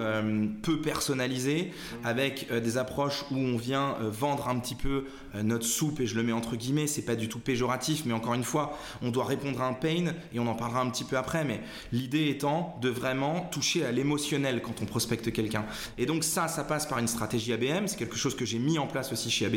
peu 0.63 0.81
personnalisés, 0.81 1.73
avec 2.05 2.53
des 2.53 2.79
approches 2.79 3.25
où 3.31 3.37
on 3.37 3.57
vient 3.57 3.97
vendre 4.01 4.49
un 4.49 4.59
petit 4.59 4.75
peu 4.75 5.05
notre 5.35 5.65
soupe, 5.65 6.01
et 6.01 6.07
je 6.07 6.15
le 6.15 6.23
mets 6.23 6.33
entre 6.33 6.57
guillemets, 6.57 6.87
c'est 6.87 7.03
pas 7.03 7.17
du 7.17 7.29
tout 7.29 7.39
péjoratif, 7.39 8.03
mais 8.05 8.13
encore 8.13 8.35
une 8.35 8.45
fois, 8.45 8.79
on 9.03 9.11
doit 9.11 9.20
répondre 9.27 9.61
à 9.61 9.67
un 9.67 9.73
pain, 9.73 10.13
et 10.33 10.39
on 10.39 10.47
en 10.47 10.55
parlera 10.55 10.81
un 10.81 10.91
petit 10.91 11.05
peu 11.05 11.17
après, 11.17 11.45
mais 11.45 11.61
l'idée 11.93 12.29
étant 12.29 12.79
de 12.81 12.89
vraiment 12.89 13.49
toucher 13.51 13.85
à 13.85 13.93
l'émotionnel 13.93 14.63
quand 14.63 14.83
on 14.83 14.87
prospecte 14.87 15.33
quelqu'un. 15.33 15.65
Et 15.99 16.07
donc 16.07 16.25
ça, 16.25 16.49
ça 16.49 16.65
passe 16.65 16.87
par 16.87 16.99
une 16.99 17.09
stratégie 17.09 17.53
ABM, 17.53 17.87
c'est 17.87 17.97
quelque 17.97 18.17
chose 18.17 18.35
que 18.35 18.45
j'ai 18.45 18.59
mis 18.59 18.79
en 18.79 18.87
place 18.87 19.13
aussi 19.13 19.31
chez 19.31 19.47
AB 19.47 19.57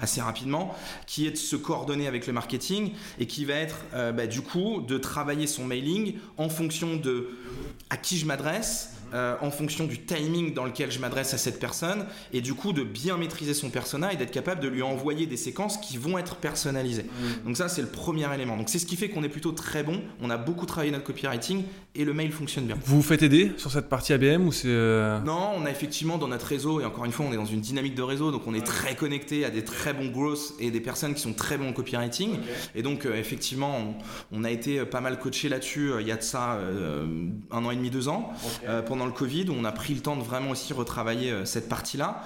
assez 0.00 0.20
rapidement, 0.20 0.74
qui 1.06 1.26
est 1.26 1.32
de 1.32 1.36
se 1.36 1.56
coordonner 1.56 2.06
avec 2.06 2.26
le 2.26 2.32
marketing 2.32 2.92
et 3.18 3.26
qui 3.26 3.44
va 3.44 3.54
être 3.54 3.76
euh, 3.94 4.12
bah, 4.12 4.26
du 4.26 4.42
coup 4.42 4.82
de 4.86 4.98
travailler 4.98 5.46
son 5.46 5.64
mailing 5.64 6.14
en 6.36 6.48
fonction 6.48 6.96
de 6.96 7.30
à 7.90 7.96
qui 7.96 8.18
je 8.18 8.26
m'adresse, 8.26 8.95
euh, 9.14 9.36
en 9.40 9.50
fonction 9.50 9.84
du 9.84 10.04
timing 10.04 10.52
dans 10.52 10.64
lequel 10.64 10.90
je 10.90 10.98
m'adresse 10.98 11.32
à 11.32 11.38
cette 11.38 11.60
personne 11.60 12.06
et 12.32 12.40
du 12.40 12.54
coup 12.54 12.72
de 12.72 12.82
bien 12.82 13.16
maîtriser 13.16 13.54
son 13.54 13.70
persona 13.70 14.12
et 14.12 14.16
d'être 14.16 14.30
capable 14.30 14.60
de 14.60 14.68
lui 14.68 14.82
envoyer 14.82 15.26
des 15.26 15.36
séquences 15.36 15.78
qui 15.78 15.96
vont 15.96 16.18
être 16.18 16.36
personnalisées. 16.36 17.04
Mmh. 17.04 17.46
Donc 17.46 17.56
ça 17.56 17.68
c'est 17.68 17.82
le 17.82 17.88
premier 17.88 18.32
élément. 18.34 18.56
Donc 18.56 18.68
c'est 18.68 18.78
ce 18.78 18.86
qui 18.86 18.96
fait 18.96 19.08
qu'on 19.08 19.22
est 19.22 19.28
plutôt 19.28 19.52
très 19.52 19.82
bon. 19.82 20.02
On 20.20 20.30
a 20.30 20.36
beaucoup 20.36 20.66
travaillé 20.66 20.90
notre 20.90 21.04
copywriting 21.04 21.62
et 21.94 22.04
le 22.04 22.12
mail 22.12 22.32
fonctionne 22.32 22.66
bien. 22.66 22.76
Vous 22.84 22.96
vous 22.96 23.02
faites 23.02 23.22
aider 23.22 23.52
sur 23.56 23.70
cette 23.70 23.88
partie 23.88 24.12
ABM 24.12 24.46
ou 24.46 24.52
c'est 24.52 24.68
euh, 24.68 25.20
Non, 25.20 25.52
on 25.56 25.64
a 25.66 25.70
effectivement 25.70 26.18
dans 26.18 26.28
notre 26.28 26.46
réseau 26.46 26.80
et 26.80 26.84
encore 26.84 27.04
une 27.04 27.12
fois 27.12 27.26
on 27.28 27.32
est 27.32 27.36
dans 27.36 27.44
une 27.44 27.60
dynamique 27.60 27.94
de 27.94 28.02
réseau 28.02 28.32
donc 28.32 28.42
on 28.46 28.54
est 28.54 28.66
très 28.66 28.96
connecté 28.96 29.44
à 29.44 29.50
des 29.50 29.64
très 29.64 29.92
bons 29.92 30.08
growth 30.08 30.54
et 30.58 30.70
des 30.70 30.80
personnes 30.80 31.14
qui 31.14 31.20
sont 31.20 31.32
très 31.32 31.58
bons 31.58 31.68
en 31.68 31.72
copywriting 31.72 32.38
et 32.74 32.82
donc 32.82 33.06
euh, 33.06 33.16
effectivement 33.16 33.96
on, 34.32 34.44
a 34.44 34.50
été 34.50 34.84
pas 34.84 35.00
mal 35.00 35.18
coaché 35.18 35.48
là-dessus 35.48 35.90
il 36.00 36.06
y 36.06 36.12
a 36.12 36.16
de 36.16 36.22
ça 36.22 36.58
un 37.50 37.64
an 37.64 37.70
et 37.70 37.76
demi 37.76 37.90
deux 37.90 38.08
ans 38.08 38.32
pendant 38.96 39.06
le 39.06 39.12
Covid 39.12 39.50
où 39.50 39.54
on 39.58 39.64
a 39.64 39.72
pris 39.72 39.92
le 39.92 40.00
temps 40.00 40.16
de 40.16 40.22
vraiment 40.22 40.50
aussi 40.52 40.72
retravailler 40.72 41.44
cette 41.44 41.68
partie-là. 41.68 42.22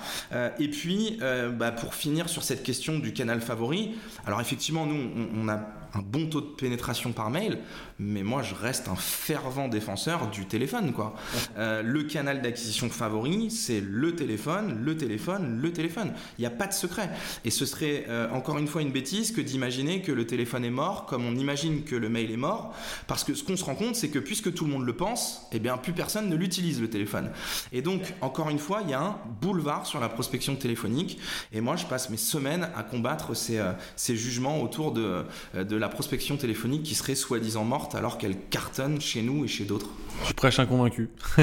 et 0.61 0.69
puis, 0.69 1.19
bah, 1.59 1.73
pour 1.73 1.95
finir 1.95 2.29
sur 2.29 2.45
cette 2.45 2.63
question 2.63 2.99
du 3.01 3.13
canal 3.13 3.41
favori, 3.41 3.97
alors 4.25 4.41
effectivement, 4.41 4.87
nous, 4.87 5.11
on 5.37 5.49
a 5.49 5.80
un 5.95 6.01
bon 6.01 6.27
taux 6.27 6.41
de 6.41 6.47
pénétration 6.47 7.13
par 7.13 7.31
mail, 7.31 7.59
mais 7.99 8.23
moi 8.23 8.43
je 8.43 8.55
reste 8.55 8.89
un 8.89 8.97
fervent 8.97 9.69
défenseur 9.69 10.31
du 10.31 10.47
téléphone. 10.47 10.93
Quoi. 10.93 11.15
Euh, 11.59 11.83
le 11.83 12.05
canal 12.05 12.43
d'acquisition 12.43 12.89
favori, 12.91 13.51
c'est 13.51 13.81
le 13.81 14.15
téléphone, 14.15 14.83
le 14.83 14.97
téléphone, 14.97 15.61
le 15.61 15.73
téléphone. 15.73 16.13
Il 16.39 16.43
n'y 16.43 16.47
a 16.47 16.51
pas 16.51 16.67
de 16.67 16.73
secret. 16.73 17.11
Et 17.45 17.51
ce 17.51 17.67
serait 17.67 18.07
euh, 18.09 18.29
encore 18.31 18.59
une 18.59 18.67
fois 18.67 18.83
une 18.83 18.93
bêtise 18.93 19.33
que 19.33 19.41
d'imaginer 19.41 20.03
que 20.03 20.13
le 20.13 20.27
téléphone 20.27 20.65
est 20.65 20.71
mort, 20.71 21.07
comme 21.07 21.27
on 21.27 21.35
imagine 21.35 21.83
que 21.85 21.97
le 21.97 22.09
mail 22.09 22.31
est 22.31 22.37
mort, 22.37 22.75
parce 23.07 23.25
que 23.25 23.35
ce 23.35 23.43
qu'on 23.43 23.57
se 23.57 23.65
rend 23.65 23.75
compte, 23.75 23.97
c'est 23.97 24.11
que 24.11 24.19
puisque 24.19 24.53
tout 24.55 24.65
le 24.65 24.71
monde 24.71 24.87
le 24.87 24.95
pense, 24.95 25.47
eh 25.53 25.59
bien 25.59 25.77
plus 25.77 25.93
personne 25.93 26.29
ne 26.29 26.37
l'utilise 26.37 26.81
le 26.81 26.89
téléphone. 26.89 27.31
Et 27.73 27.83
donc, 27.83 28.15
encore 28.21 28.51
une 28.51 28.59
fois, 28.59 28.81
il 28.85 28.91
y 28.91 28.95
a 28.95 29.01
un 29.01 29.17
boulevard 29.41 29.87
sur 29.87 30.01
la 30.01 30.09
prospection 30.09 30.57
téléphonique. 30.57 31.19
Et 31.53 31.61
moi, 31.61 31.77
je 31.77 31.87
passe 31.87 32.11
mes 32.11 32.17
semaines 32.17 32.69
à 32.77 32.83
combattre 32.83 33.35
ces, 33.35 33.59
euh, 33.59 33.73
ces 33.97 34.17
jugements 34.17 34.63
autour 34.63 34.93
de, 34.93 35.25
de 35.55 35.77
la 35.81 35.89
prospection 35.89 36.37
téléphonique 36.37 36.83
qui 36.83 36.95
serait 36.95 37.15
soi-disant 37.15 37.65
morte 37.65 37.95
alors 37.95 38.19
qu'elle 38.19 38.37
cartonne 38.39 39.01
chez 39.01 39.23
nous 39.23 39.45
et 39.45 39.49
chez 39.49 39.65
d'autres. 39.65 39.89
Je 40.27 40.33
prêche 40.35 40.59
un 40.59 40.67
convaincu. 40.67 41.09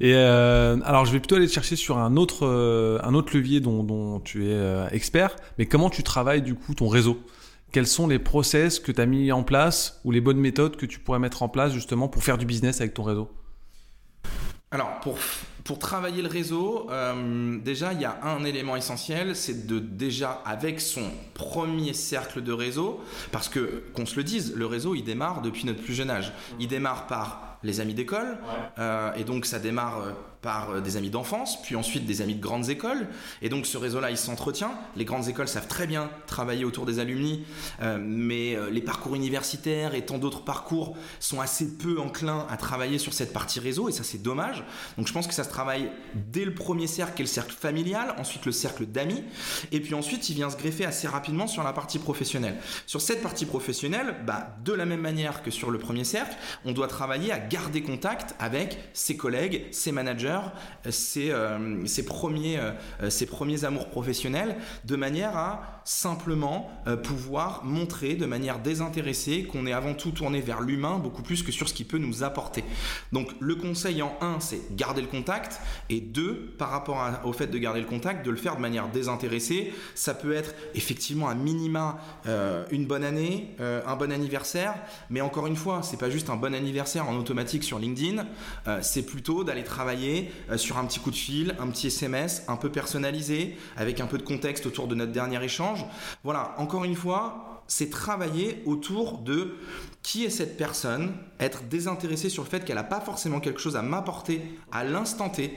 et 0.00 0.14
euh, 0.14 0.78
alors 0.84 1.04
je 1.04 1.12
vais 1.12 1.18
plutôt 1.18 1.34
aller 1.34 1.48
te 1.48 1.52
chercher 1.52 1.76
sur 1.76 1.98
un 1.98 2.16
autre, 2.16 2.46
euh, 2.46 2.98
un 3.02 3.12
autre 3.12 3.36
levier 3.36 3.60
dont, 3.60 4.20
tu 4.20 4.46
es 4.46 4.52
euh, 4.52 4.88
expert, 4.90 5.34
mais 5.58 5.66
comment 5.66 5.90
tu 5.90 6.04
travailles 6.04 6.42
du 6.42 6.54
coup 6.54 6.74
ton 6.74 6.88
réseau? 6.88 7.20
Quels 7.72 7.88
sont 7.88 8.06
les 8.06 8.20
process 8.20 8.78
que 8.78 8.92
tu 8.92 9.00
as 9.00 9.06
mis 9.06 9.32
en 9.32 9.42
place 9.42 10.00
ou 10.04 10.12
les 10.12 10.20
bonnes 10.20 10.38
méthodes 10.38 10.76
que 10.76 10.86
tu 10.86 11.00
pourrais 11.00 11.18
mettre 11.18 11.42
en 11.42 11.48
place 11.48 11.72
justement 11.72 12.06
pour 12.06 12.22
faire 12.22 12.38
du 12.38 12.46
business 12.46 12.80
avec 12.80 12.94
ton 12.94 13.02
réseau? 13.02 13.28
Alors, 14.70 15.00
pour 15.00 15.18
pour 15.64 15.78
travailler 15.78 16.20
le 16.20 16.28
réseau, 16.28 16.86
euh, 16.90 17.58
déjà, 17.58 17.94
il 17.94 18.00
y 18.00 18.04
a 18.04 18.18
un 18.22 18.44
élément 18.44 18.76
essentiel, 18.76 19.34
c'est 19.34 19.66
de 19.66 19.78
déjà, 19.78 20.42
avec 20.44 20.78
son 20.78 21.10
premier 21.32 21.94
cercle 21.94 22.42
de 22.42 22.52
réseau, 22.52 23.02
parce 23.32 23.48
que, 23.48 23.82
qu'on 23.94 24.04
se 24.04 24.16
le 24.16 24.24
dise, 24.24 24.52
le 24.54 24.66
réseau, 24.66 24.94
il 24.94 25.04
démarre 25.04 25.40
depuis 25.40 25.64
notre 25.64 25.82
plus 25.82 25.94
jeune 25.94 26.10
âge. 26.10 26.32
Il 26.60 26.68
démarre 26.68 27.06
par 27.06 27.58
les 27.62 27.80
amis 27.80 27.94
d'école, 27.94 28.36
euh, 28.78 29.14
et 29.14 29.24
donc 29.24 29.46
ça 29.46 29.58
démarre 29.58 30.00
euh, 30.00 30.12
par 30.44 30.70
euh, 30.70 30.80
des 30.80 30.98
amis 30.98 31.08
d'enfance, 31.08 31.60
puis 31.62 31.74
ensuite 31.74 32.04
des 32.04 32.20
amis 32.20 32.34
de 32.34 32.40
grandes 32.40 32.68
écoles. 32.68 33.08
Et 33.40 33.48
donc 33.48 33.66
ce 33.66 33.78
réseau-là, 33.78 34.10
il 34.10 34.18
s'entretient. 34.18 34.72
Les 34.94 35.06
grandes 35.06 35.26
écoles 35.28 35.48
savent 35.48 35.66
très 35.66 35.86
bien 35.86 36.10
travailler 36.26 36.66
autour 36.66 36.84
des 36.84 36.98
alumni, 36.98 37.44
euh, 37.82 37.98
mais 37.98 38.54
euh, 38.54 38.68
les 38.70 38.82
parcours 38.82 39.14
universitaires 39.14 39.94
et 39.94 40.04
tant 40.04 40.18
d'autres 40.18 40.44
parcours 40.44 40.96
sont 41.18 41.40
assez 41.40 41.78
peu 41.78 41.98
enclins 41.98 42.46
à 42.50 42.58
travailler 42.58 42.98
sur 42.98 43.14
cette 43.14 43.32
partie 43.32 43.58
réseau, 43.58 43.88
et 43.88 43.92
ça 43.92 44.04
c'est 44.04 44.22
dommage. 44.22 44.62
Donc 44.98 45.08
je 45.08 45.12
pense 45.14 45.26
que 45.26 45.32
ça 45.32 45.44
se 45.44 45.48
travaille 45.48 45.90
dès 46.14 46.44
le 46.44 46.54
premier 46.54 46.86
cercle, 46.86 47.14
qui 47.14 47.22
est 47.22 47.24
le 47.24 47.30
cercle 47.30 47.54
familial, 47.54 48.14
ensuite 48.18 48.44
le 48.44 48.52
cercle 48.52 48.84
d'amis, 48.84 49.24
et 49.72 49.80
puis 49.80 49.94
ensuite 49.94 50.28
il 50.28 50.34
vient 50.34 50.50
se 50.50 50.58
greffer 50.58 50.84
assez 50.84 51.08
rapidement 51.08 51.46
sur 51.46 51.62
la 51.62 51.72
partie 51.72 51.98
professionnelle. 51.98 52.56
Sur 52.86 53.00
cette 53.00 53.22
partie 53.22 53.46
professionnelle, 53.46 54.16
bah, 54.26 54.56
de 54.62 54.74
la 54.74 54.84
même 54.84 55.00
manière 55.00 55.42
que 55.42 55.50
sur 55.50 55.70
le 55.70 55.78
premier 55.78 56.04
cercle, 56.04 56.36
on 56.66 56.72
doit 56.72 56.88
travailler 56.88 57.32
à 57.32 57.38
garder 57.38 57.82
contact 57.82 58.34
avec 58.38 58.78
ses 58.92 59.16
collègues, 59.16 59.64
ses 59.70 59.90
managers, 59.90 60.33
ses, 60.90 61.30
euh, 61.30 61.58
euh, 61.58 63.10
ses 63.10 63.26
premiers 63.26 63.64
amours 63.64 63.88
professionnels, 63.88 64.56
de 64.84 64.96
manière 64.96 65.36
à 65.36 65.73
simplement 65.84 66.70
euh, 66.86 66.96
pouvoir 66.96 67.64
montrer 67.64 68.14
de 68.14 68.26
manière 68.26 68.58
désintéressée 68.58 69.44
qu'on 69.44 69.66
est 69.66 69.72
avant 69.72 69.94
tout 69.94 70.10
tourné 70.10 70.40
vers 70.40 70.60
l'humain 70.60 70.98
beaucoup 70.98 71.22
plus 71.22 71.42
que 71.42 71.52
sur 71.52 71.68
ce 71.68 71.74
qui 71.74 71.84
peut 71.84 71.98
nous 71.98 72.22
apporter. 72.22 72.64
Donc 73.12 73.30
le 73.40 73.54
conseil 73.54 74.02
en 74.02 74.16
un, 74.20 74.40
c'est 74.40 74.74
garder 74.74 75.02
le 75.02 75.08
contact, 75.08 75.60
et 75.90 76.00
deux, 76.00 76.54
par 76.58 76.70
rapport 76.70 77.02
au 77.24 77.32
fait 77.32 77.48
de 77.48 77.58
garder 77.58 77.80
le 77.80 77.86
contact, 77.86 78.24
de 78.24 78.30
le 78.30 78.36
faire 78.36 78.56
de 78.56 78.60
manière 78.60 78.88
désintéressée. 78.88 79.72
Ça 79.94 80.14
peut 80.14 80.32
être 80.32 80.54
effectivement 80.74 81.28
un 81.28 81.34
minima 81.34 81.98
une 82.70 82.86
bonne 82.86 83.04
année, 83.04 83.54
un 83.58 83.96
bon 83.96 84.10
anniversaire, 84.10 84.74
mais 85.10 85.20
encore 85.20 85.46
une 85.46 85.56
fois, 85.56 85.82
c'est 85.82 85.98
pas 85.98 86.10
juste 86.10 86.30
un 86.30 86.36
bon 86.36 86.54
anniversaire 86.54 87.08
en 87.08 87.16
automatique 87.16 87.64
sur 87.64 87.78
LinkedIn, 87.78 88.24
c'est 88.82 89.04
plutôt 89.04 89.44
d'aller 89.44 89.64
travailler 89.64 90.30
euh, 90.50 90.58
sur 90.58 90.78
un 90.78 90.84
petit 90.84 91.00
coup 91.00 91.10
de 91.10 91.16
fil, 91.16 91.54
un 91.58 91.68
petit 91.68 91.88
SMS 91.88 92.44
un 92.48 92.56
peu 92.56 92.70
personnalisé, 92.70 93.56
avec 93.76 94.00
un 94.00 94.06
peu 94.06 94.18
de 94.18 94.22
contexte 94.22 94.66
autour 94.66 94.88
de 94.88 94.94
notre 94.94 95.12
dernier 95.12 95.42
échange. 95.42 95.73
Voilà, 96.22 96.54
encore 96.58 96.84
une 96.84 96.94
fois, 96.94 97.62
c'est 97.66 97.90
travailler 97.90 98.62
autour 98.66 99.18
de 99.18 99.54
qui 100.02 100.24
est 100.24 100.30
cette 100.30 100.56
personne, 100.56 101.14
être 101.40 101.64
désintéressé 101.64 102.28
sur 102.28 102.42
le 102.42 102.48
fait 102.48 102.64
qu'elle 102.64 102.76
n'a 102.76 102.84
pas 102.84 103.00
forcément 103.00 103.40
quelque 103.40 103.60
chose 103.60 103.76
à 103.76 103.82
m'apporter 103.82 104.42
à 104.70 104.84
l'instant 104.84 105.30
T, 105.30 105.56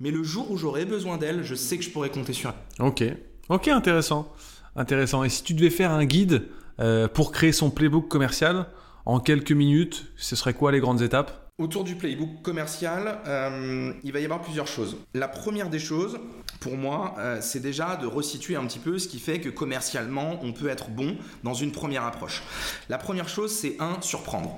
mais 0.00 0.10
le 0.10 0.22
jour 0.22 0.50
où 0.50 0.56
j'aurai 0.56 0.84
besoin 0.84 1.16
d'elle, 1.16 1.42
je 1.42 1.54
sais 1.54 1.78
que 1.78 1.84
je 1.84 1.90
pourrai 1.90 2.10
compter 2.10 2.32
sur 2.32 2.50
elle. 2.50 2.86
Ok, 2.86 3.04
ok, 3.48 3.68
intéressant. 3.68 4.32
Intéressant. 4.76 5.24
Et 5.24 5.30
si 5.30 5.42
tu 5.42 5.54
devais 5.54 5.70
faire 5.70 5.90
un 5.90 6.04
guide 6.04 6.48
euh, 6.80 7.08
pour 7.08 7.32
créer 7.32 7.52
son 7.52 7.70
playbook 7.70 8.08
commercial, 8.08 8.66
en 9.06 9.20
quelques 9.20 9.52
minutes, 9.52 10.12
ce 10.16 10.36
serait 10.36 10.52
quoi 10.52 10.72
les 10.72 10.80
grandes 10.80 11.00
étapes? 11.00 11.45
Autour 11.58 11.84
du 11.84 11.94
playbook 11.94 12.42
commercial, 12.42 13.18
euh, 13.26 13.90
il 14.04 14.12
va 14.12 14.20
y 14.20 14.24
avoir 14.24 14.42
plusieurs 14.42 14.66
choses. 14.66 14.98
La 15.14 15.26
première 15.26 15.70
des 15.70 15.78
choses, 15.78 16.18
pour 16.60 16.76
moi, 16.76 17.14
euh, 17.16 17.38
c'est 17.40 17.60
déjà 17.60 17.96
de 17.96 18.06
resituer 18.06 18.56
un 18.56 18.66
petit 18.66 18.78
peu 18.78 18.98
ce 18.98 19.08
qui 19.08 19.18
fait 19.18 19.40
que 19.40 19.48
commercialement, 19.48 20.38
on 20.42 20.52
peut 20.52 20.68
être 20.68 20.90
bon 20.90 21.16
dans 21.44 21.54
une 21.54 21.72
première 21.72 22.04
approche. 22.04 22.42
La 22.90 22.98
première 22.98 23.30
chose, 23.30 23.50
c'est 23.50 23.76
un, 23.80 24.02
surprendre. 24.02 24.54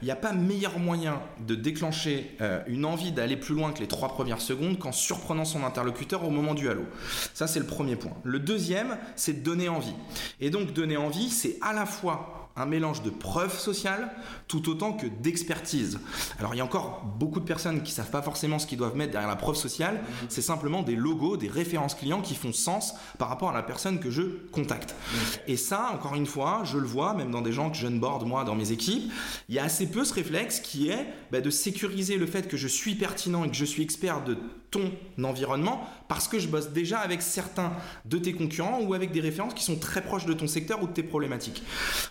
Il 0.00 0.06
n'y 0.06 0.10
a 0.10 0.16
pas 0.16 0.32
meilleur 0.32 0.78
moyen 0.78 1.20
de 1.46 1.54
déclencher 1.54 2.34
euh, 2.40 2.62
une 2.66 2.86
envie 2.86 3.12
d'aller 3.12 3.36
plus 3.36 3.54
loin 3.54 3.72
que 3.72 3.80
les 3.80 3.88
trois 3.88 4.08
premières 4.08 4.40
secondes 4.40 4.78
qu'en 4.78 4.92
surprenant 4.92 5.44
son 5.44 5.64
interlocuteur 5.64 6.24
au 6.24 6.30
moment 6.30 6.54
du 6.54 6.70
halo. 6.70 6.86
Ça, 7.34 7.46
c'est 7.46 7.60
le 7.60 7.66
premier 7.66 7.96
point. 7.96 8.12
Le 8.24 8.38
deuxième, 8.38 8.96
c'est 9.16 9.34
de 9.34 9.44
donner 9.44 9.68
envie. 9.68 9.94
Et 10.40 10.48
donc, 10.48 10.72
donner 10.72 10.96
envie, 10.96 11.28
c'est 11.28 11.58
à 11.60 11.74
la 11.74 11.84
fois 11.84 12.45
un 12.56 12.66
mélange 12.66 13.02
de 13.02 13.10
preuves 13.10 13.58
sociales 13.58 14.10
tout 14.48 14.68
autant 14.68 14.92
que 14.92 15.06
d'expertise. 15.06 15.98
Alors 16.38 16.54
il 16.54 16.58
y 16.58 16.60
a 16.60 16.64
encore 16.64 17.02
beaucoup 17.18 17.40
de 17.40 17.44
personnes 17.44 17.82
qui 17.82 17.92
savent 17.92 18.10
pas 18.10 18.22
forcément 18.22 18.58
ce 18.58 18.66
qu'ils 18.66 18.78
doivent 18.78 18.96
mettre 18.96 19.12
derrière 19.12 19.28
la 19.28 19.36
preuve 19.36 19.56
sociale, 19.56 20.00
c'est 20.28 20.42
simplement 20.42 20.82
des 20.82 20.96
logos, 20.96 21.36
des 21.36 21.48
références 21.48 21.94
clients 21.94 22.22
qui 22.22 22.34
font 22.34 22.52
sens 22.52 22.94
par 23.18 23.28
rapport 23.28 23.50
à 23.50 23.54
la 23.54 23.62
personne 23.62 24.00
que 24.00 24.10
je 24.10 24.22
contacte. 24.52 24.94
Et 25.46 25.56
ça, 25.56 25.90
encore 25.92 26.14
une 26.14 26.26
fois, 26.26 26.62
je 26.64 26.78
le 26.78 26.86
vois 26.86 27.14
même 27.14 27.30
dans 27.30 27.42
des 27.42 27.52
gens 27.52 27.70
que 27.70 27.76
je 27.76 27.86
ne 27.86 27.98
borde 27.98 28.26
moi 28.26 28.44
dans 28.44 28.54
mes 28.54 28.72
équipes, 28.72 29.12
il 29.48 29.54
y 29.54 29.58
a 29.58 29.64
assez 29.64 29.86
peu 29.86 30.04
ce 30.04 30.14
réflexe 30.14 30.60
qui 30.60 30.88
est 30.88 31.06
bah, 31.30 31.40
de 31.40 31.50
sécuriser 31.50 32.16
le 32.16 32.26
fait 32.26 32.48
que 32.48 32.56
je 32.56 32.68
suis 32.68 32.94
pertinent 32.94 33.44
et 33.44 33.50
que 33.50 33.56
je 33.56 33.64
suis 33.64 33.82
expert 33.82 34.24
de 34.24 34.36
ton 34.70 34.92
environnement 35.22 35.88
parce 36.08 36.28
que 36.28 36.38
je 36.38 36.48
bosse 36.48 36.70
déjà 36.70 36.98
avec 36.98 37.22
certains 37.22 37.72
de 38.04 38.18
tes 38.18 38.32
concurrents 38.32 38.80
ou 38.82 38.94
avec 38.94 39.12
des 39.12 39.20
références 39.20 39.54
qui 39.54 39.64
sont 39.64 39.76
très 39.76 40.02
proches 40.02 40.26
de 40.26 40.32
ton 40.32 40.46
secteur 40.46 40.82
ou 40.82 40.86
de 40.86 40.92
tes 40.92 41.02
problématiques. 41.02 41.62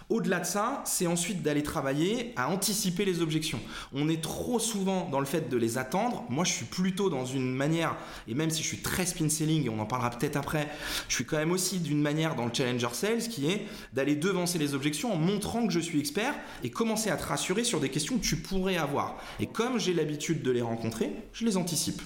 Au-delà 0.10 0.40
de 0.40 0.46
ça, 0.46 0.84
c'est 0.86 1.08
ensuite 1.08 1.42
d'aller 1.42 1.64
travailler 1.64 2.34
à 2.36 2.50
anticiper 2.50 3.06
les 3.06 3.22
objections. 3.22 3.60
On 3.94 4.10
est 4.10 4.22
trop 4.22 4.60
souvent 4.60 5.10
dans 5.10 5.20
le 5.20 5.26
fait 5.26 5.50
de 5.50 5.58
les 5.58 5.78
attendre. 5.78 6.26
Moi, 6.30 6.44
je 6.44 6.52
suis 6.52 6.66
plutôt 6.66 7.10
dans 7.10 7.26
une 7.26 7.54
manière, 7.54 7.96
et 8.28 8.34
même 8.34 8.50
si 8.50 8.62
je 8.62 8.68
suis 8.68 8.82
très 8.82 9.06
spin 9.06 9.30
selling, 9.30 9.66
et 9.66 9.70
on 9.70 9.80
en 9.80 9.86
parlera 9.86 10.10
peut-être 10.10 10.36
après, 10.36 10.70
je 11.08 11.16
suis 11.16 11.26
quand 11.26 11.38
même 11.38 11.52
aussi 11.52 11.80
d'une 11.80 12.02
manière 12.02 12.36
dans 12.36 12.46
le 12.46 12.54
challenger 12.54 12.90
sales 12.94 13.30
qui 13.30 13.50
est 13.50 13.66
d'aller 13.94 14.16
devancer 14.16 14.58
les 14.58 14.74
objections 14.74 15.14
en 15.14 15.18
montrant 15.18 15.66
que 15.66 15.74
je 15.74 15.80
suis 15.80 16.00
expert 16.00 16.36
et 16.64 16.70
commencer 16.70 17.10
à 17.10 17.18
te 17.18 17.26
rassurer 17.26 17.64
sur 17.64 17.80
des 17.80 17.90
questions 17.90 18.18
que 18.18 18.24
tu 18.24 18.38
pourrais 18.38 18.78
avoir. 18.78 19.18
Et 19.40 19.48
comme 19.48 19.80
j'ai 19.80 19.94
l'habitude 19.94 20.42
de 20.42 20.52
les 20.52 20.62
rencontrer, 20.62 21.12
je 21.34 21.46
les 21.46 21.58
anticipe. 21.58 22.02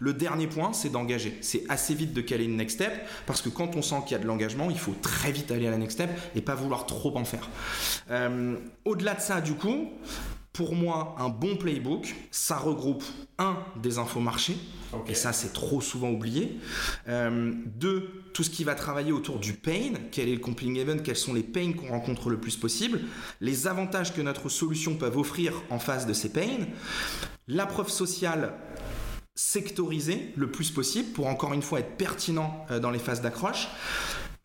Le 0.00 0.14
dernier 0.14 0.46
point, 0.46 0.72
c'est 0.72 0.88
d'engager. 0.88 1.38
C'est 1.42 1.64
assez 1.68 1.94
vite 1.94 2.12
de 2.12 2.20
caler 2.20 2.44
une 2.44 2.56
next 2.56 2.76
step 2.76 2.92
parce 3.26 3.42
que 3.42 3.50
quand 3.50 3.76
on 3.76 3.82
sent 3.82 3.96
qu'il 4.06 4.12
y 4.12 4.14
a 4.14 4.22
de 4.22 4.26
l'engagement, 4.26 4.70
il 4.70 4.78
faut 4.78 4.94
très 5.00 5.30
vite 5.30 5.50
aller 5.52 5.68
à 5.68 5.70
la 5.70 5.78
next 5.78 5.98
step 5.98 6.10
et 6.34 6.40
pas 6.40 6.54
vouloir 6.54 6.86
trop 6.86 7.16
en 7.16 7.24
faire. 7.24 7.48
Euh, 8.10 8.56
au-delà 8.84 9.14
de 9.14 9.20
ça, 9.20 9.40
du 9.40 9.54
coup, 9.54 9.90
pour 10.52 10.74
moi, 10.74 11.14
un 11.18 11.28
bon 11.28 11.56
playbook, 11.56 12.14
ça 12.30 12.56
regroupe 12.56 13.04
un 13.38 13.56
des 13.80 13.98
infos 13.98 14.20
marchés, 14.20 14.56
et 15.06 15.14
ça 15.14 15.32
c'est 15.32 15.52
trop 15.52 15.80
souvent 15.80 16.10
oublié. 16.10 16.58
Euh, 17.08 17.52
deux, 17.66 18.10
tout 18.34 18.42
ce 18.42 18.50
qui 18.50 18.64
va 18.64 18.74
travailler 18.74 19.12
autour 19.12 19.38
du 19.38 19.52
pain, 19.52 19.92
quel 20.10 20.28
est 20.28 20.34
le 20.34 20.40
compelling 20.40 20.76
event, 20.78 20.98
quels 20.98 21.16
sont 21.16 21.34
les 21.34 21.44
pains 21.44 21.72
qu'on 21.72 21.88
rencontre 21.88 22.30
le 22.30 22.40
plus 22.40 22.56
possible, 22.56 23.00
les 23.40 23.68
avantages 23.68 24.12
que 24.12 24.20
notre 24.20 24.48
solution 24.48 24.96
peut 24.96 25.06
offrir 25.06 25.54
en 25.70 25.78
face 25.78 26.06
de 26.06 26.12
ces 26.12 26.32
pains, 26.32 26.66
la 27.46 27.66
preuve 27.66 27.88
sociale 27.88 28.52
sectorisée 29.40 30.32
le 30.36 30.50
plus 30.50 30.70
possible 30.70 31.12
pour 31.12 31.26
encore 31.26 31.54
une 31.54 31.62
fois 31.62 31.80
être 31.80 31.96
pertinent 31.96 32.66
euh, 32.70 32.78
dans 32.78 32.90
les 32.90 32.98
phases 32.98 33.22
d'accroche 33.22 33.68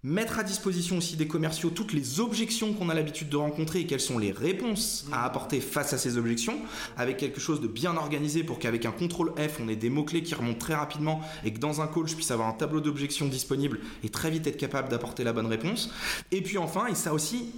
mettre 0.04 0.38
à 0.38 0.44
disposition 0.44 1.00
aussi 1.00 1.16
des 1.16 1.28
commerciaux 1.28 1.72
toutes 1.72 1.92
les 1.92 2.20
objections 2.20 2.74
qu'on 2.74 2.90
a 2.90 2.94
l'habitude 2.94 3.28
de 3.28 3.38
rencontrer 3.38 3.80
et 3.80 3.88
quelles 3.88 4.00
sont 4.00 4.20
les 4.20 4.32
réponses 4.32 5.08
à 5.12 5.26
apporter 5.26 5.60
face 5.60 5.94
à 5.94 5.98
ces 5.98 6.20
objections, 6.20 6.60
avec 6.96 7.18
quelque 7.18 7.40
chose 7.40 7.60
de 7.60 7.68
bien 7.68 7.98
organisé 7.98 8.44
pour 8.44 8.60
qu'avec 8.60 8.86
un 8.86 8.92
contrôle 8.92 9.34
F, 9.36 9.60
on 9.60 9.68
ait 9.68 9.76
des 9.76 9.90
mots-clés 9.90 10.22
qui 10.22 10.36
remontent 10.36 10.60
très 10.60 10.76
rapidement 10.76 11.22
et 11.44 11.52
que 11.52 11.58
dans 11.58 11.82
un 11.82 11.88
call, 11.88 12.08
je 12.08 12.14
puisse 12.14 12.30
avoir 12.30 12.48
un 12.48 12.54
tableau 12.54 12.82
d'objections 12.82 13.26
disponible 13.26 13.80
et 14.04 14.10
très 14.10 14.30
vite 14.30 14.46
être 14.46 14.58
capable 14.58 14.90
d'apporter 14.90 15.24
la 15.24 15.34
bonne 15.34 15.48
réponse. 15.48 15.92
Et 16.32 16.42
puis 16.42 16.60
enfin, 16.60 16.86
et 16.86 16.94
ça 16.94 17.12
aussi, 17.12 17.50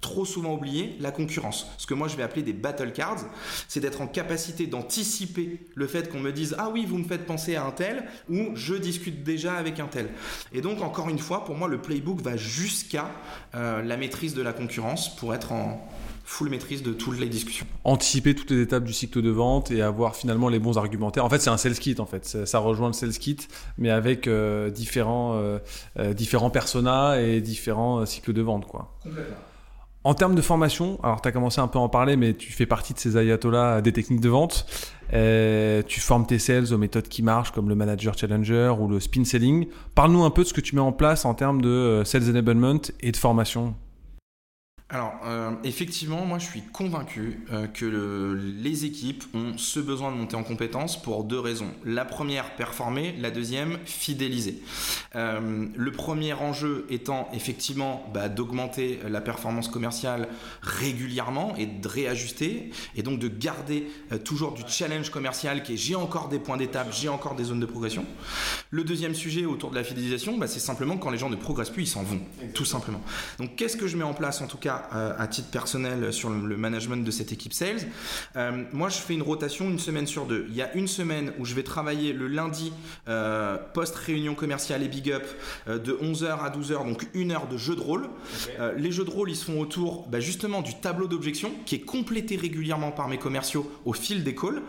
trop 0.00 0.24
souvent 0.24 0.54
oublié, 0.54 0.96
la 1.00 1.10
concurrence. 1.10 1.66
Ce 1.78 1.86
que 1.86 1.94
moi 1.94 2.08
je 2.08 2.16
vais 2.16 2.22
appeler 2.22 2.42
des 2.42 2.52
battle 2.52 2.92
cards, 2.92 3.24
c'est 3.68 3.80
d'être 3.80 4.00
en 4.00 4.06
capacité 4.06 4.66
d'anticiper 4.66 5.66
le 5.74 5.86
fait 5.86 6.10
qu'on 6.10 6.20
me 6.20 6.32
dise 6.32 6.54
ah 6.58 6.70
oui 6.72 6.84
vous 6.86 6.98
me 6.98 7.04
faites 7.04 7.26
penser 7.26 7.56
à 7.56 7.64
un 7.64 7.70
tel 7.70 8.04
ou 8.28 8.54
je 8.54 8.74
discute 8.74 9.24
déjà 9.24 9.54
avec 9.54 9.80
un 9.80 9.86
tel. 9.86 10.08
Et 10.52 10.60
donc 10.60 10.82
encore 10.82 11.08
une 11.08 11.18
fois, 11.18 11.44
pour 11.44 11.56
moi 11.56 11.68
le 11.68 11.80
playbook 11.80 12.20
va 12.20 12.36
jusqu'à 12.36 13.10
euh, 13.54 13.82
la 13.82 13.96
maîtrise 13.96 14.34
de 14.34 14.42
la 14.42 14.52
concurrence 14.52 15.14
pour 15.16 15.34
être 15.34 15.52
en 15.52 15.88
full 16.26 16.50
maîtrise 16.50 16.82
de 16.82 16.92
toutes 16.92 17.18
les 17.20 17.28
discussions. 17.28 17.66
Anticiper 17.84 18.34
toutes 18.34 18.50
les 18.50 18.60
étapes 18.60 18.82
du 18.82 18.92
cycle 18.92 19.22
de 19.22 19.30
vente 19.30 19.70
et 19.70 19.80
avoir 19.80 20.16
finalement 20.16 20.48
les 20.48 20.58
bons 20.58 20.76
argumentaires. 20.76 21.24
En 21.24 21.30
fait, 21.30 21.38
c'est 21.38 21.50
un 21.50 21.56
sales 21.56 21.78
kit 21.78 21.94
en 21.98 22.04
fait. 22.04 22.26
Ça 22.44 22.58
rejoint 22.58 22.88
le 22.88 22.92
sales 22.92 23.12
kit, 23.12 23.38
mais 23.78 23.90
avec 23.90 24.26
euh, 24.26 24.68
différents, 24.70 25.36
euh, 25.36 25.58
euh, 25.98 26.12
différents 26.12 26.50
personas 26.50 27.20
et 27.20 27.40
différents 27.40 28.04
cycles 28.04 28.32
de 28.32 28.42
vente. 28.42 28.66
Quoi. 28.66 28.92
Complètement. 29.04 29.36
En 30.06 30.14
termes 30.14 30.36
de 30.36 30.40
formation, 30.40 31.00
alors 31.02 31.20
tu 31.20 31.26
as 31.26 31.32
commencé 31.32 31.60
un 31.60 31.66
peu 31.66 31.80
à 31.80 31.82
en 31.82 31.88
parler, 31.88 32.16
mais 32.16 32.32
tu 32.32 32.52
fais 32.52 32.64
partie 32.64 32.94
de 32.94 32.98
ces 33.00 33.16
ayatollahs 33.16 33.82
des 33.82 33.92
techniques 33.92 34.20
de 34.20 34.28
vente. 34.28 34.64
tu 35.10 36.00
formes 36.00 36.24
tes 36.24 36.38
sales 36.38 36.72
aux 36.72 36.78
méthodes 36.78 37.08
qui 37.08 37.24
marchent, 37.24 37.50
comme 37.50 37.68
le 37.68 37.74
manager 37.74 38.16
challenger 38.16 38.72
ou 38.78 38.86
le 38.86 39.00
spin 39.00 39.24
selling. 39.24 39.66
Parle-nous 39.96 40.22
un 40.22 40.30
peu 40.30 40.44
de 40.44 40.46
ce 40.46 40.54
que 40.54 40.60
tu 40.60 40.76
mets 40.76 40.80
en 40.80 40.92
place 40.92 41.24
en 41.24 41.34
termes 41.34 41.60
de 41.60 42.02
sales 42.04 42.30
enablement 42.30 42.82
et 43.00 43.10
de 43.10 43.16
formation 43.16 43.74
alors, 44.88 45.14
euh, 45.24 45.50
effectivement, 45.64 46.24
moi 46.24 46.38
je 46.38 46.46
suis 46.46 46.62
convaincu 46.62 47.44
euh, 47.52 47.66
que 47.66 48.38
les 48.62 48.84
équipes 48.84 49.24
ont 49.34 49.58
ce 49.58 49.80
besoin 49.80 50.12
de 50.12 50.16
monter 50.16 50.36
en 50.36 50.44
compétences 50.44 51.02
pour 51.02 51.24
deux 51.24 51.40
raisons. 51.40 51.72
La 51.84 52.04
première, 52.04 52.54
performer, 52.54 53.12
la 53.18 53.32
deuxième, 53.32 53.78
fidéliser. 53.84 54.62
Euh, 55.16 55.66
le 55.74 55.90
premier 55.90 56.34
enjeu 56.34 56.86
étant 56.88 57.28
effectivement 57.32 58.08
bah, 58.14 58.28
d'augmenter 58.28 59.00
la 59.08 59.20
performance 59.20 59.66
commerciale 59.66 60.28
régulièrement 60.62 61.56
et 61.56 61.66
de 61.66 61.88
réajuster, 61.88 62.70
et 62.94 63.02
donc 63.02 63.18
de 63.18 63.26
garder 63.26 63.88
toujours 64.24 64.52
du 64.52 64.62
challenge 64.68 65.10
commercial 65.10 65.64
qui 65.64 65.72
est 65.74 65.76
j'ai 65.76 65.96
encore 65.96 66.28
des 66.28 66.38
points 66.38 66.58
d'étape, 66.58 66.92
j'ai 66.92 67.08
encore 67.08 67.34
des 67.34 67.44
zones 67.44 67.58
de 67.58 67.66
progression. 67.66 68.04
Le 68.70 68.84
deuxième 68.84 69.16
sujet 69.16 69.46
autour 69.46 69.70
de 69.70 69.74
la 69.74 69.82
fidélisation, 69.82 70.38
bah, 70.38 70.46
c'est 70.46 70.60
simplement 70.60 70.96
quand 70.96 71.10
les 71.10 71.18
gens 71.18 71.28
ne 71.28 71.34
progressent 71.34 71.70
plus, 71.70 71.82
ils 71.82 71.88
s'en 71.88 72.04
vont, 72.04 72.20
tout 72.54 72.64
simplement. 72.64 73.00
Donc 73.40 73.56
qu'est-ce 73.56 73.76
que 73.76 73.88
je 73.88 73.96
mets 73.96 74.04
en 74.04 74.14
place 74.14 74.40
en 74.40 74.46
tout 74.46 74.58
cas 74.58 74.75
euh, 74.94 75.12
à 75.18 75.26
titre 75.26 75.48
personnel 75.48 76.12
sur 76.12 76.30
le 76.30 76.56
management 76.56 77.04
de 77.04 77.10
cette 77.10 77.32
équipe 77.32 77.52
sales. 77.52 77.80
Euh, 78.36 78.64
moi, 78.72 78.88
je 78.88 78.98
fais 78.98 79.14
une 79.14 79.22
rotation 79.22 79.68
une 79.68 79.78
semaine 79.78 80.06
sur 80.06 80.26
deux. 80.26 80.46
Il 80.48 80.56
y 80.56 80.62
a 80.62 80.72
une 80.74 80.88
semaine 80.88 81.32
où 81.38 81.44
je 81.44 81.54
vais 81.54 81.62
travailler 81.62 82.12
le 82.12 82.28
lundi 82.28 82.72
euh, 83.08 83.56
post-réunion 83.74 84.34
commerciale 84.34 84.82
et 84.82 84.88
big 84.88 85.10
up 85.10 85.24
de 85.66 85.92
11h 85.92 86.38
à 86.40 86.50
12h, 86.50 86.86
donc 86.86 87.08
une 87.14 87.32
heure 87.32 87.46
de 87.48 87.56
jeu 87.56 87.74
de 87.74 87.80
rôle. 87.80 88.08
les 88.76 88.92
jeux 88.92 89.04
de 89.04 89.10
rôle, 89.10 89.30
ils 89.30 89.36
se 89.36 89.44
font 89.44 89.60
autour 89.60 90.06
bah, 90.08 90.20
justement 90.20 90.62
du 90.62 90.74
tableau 90.74 91.06
d'objection 91.06 91.52
qui 91.64 91.76
est 91.76 91.80
complété 91.80 92.36
régulièrement 92.36 92.90
par 92.90 93.08
mes 93.08 93.18
commerciaux 93.18 93.70
au 93.84 93.92
fil 93.92 94.24
des 94.24 94.34
calls 94.34 94.62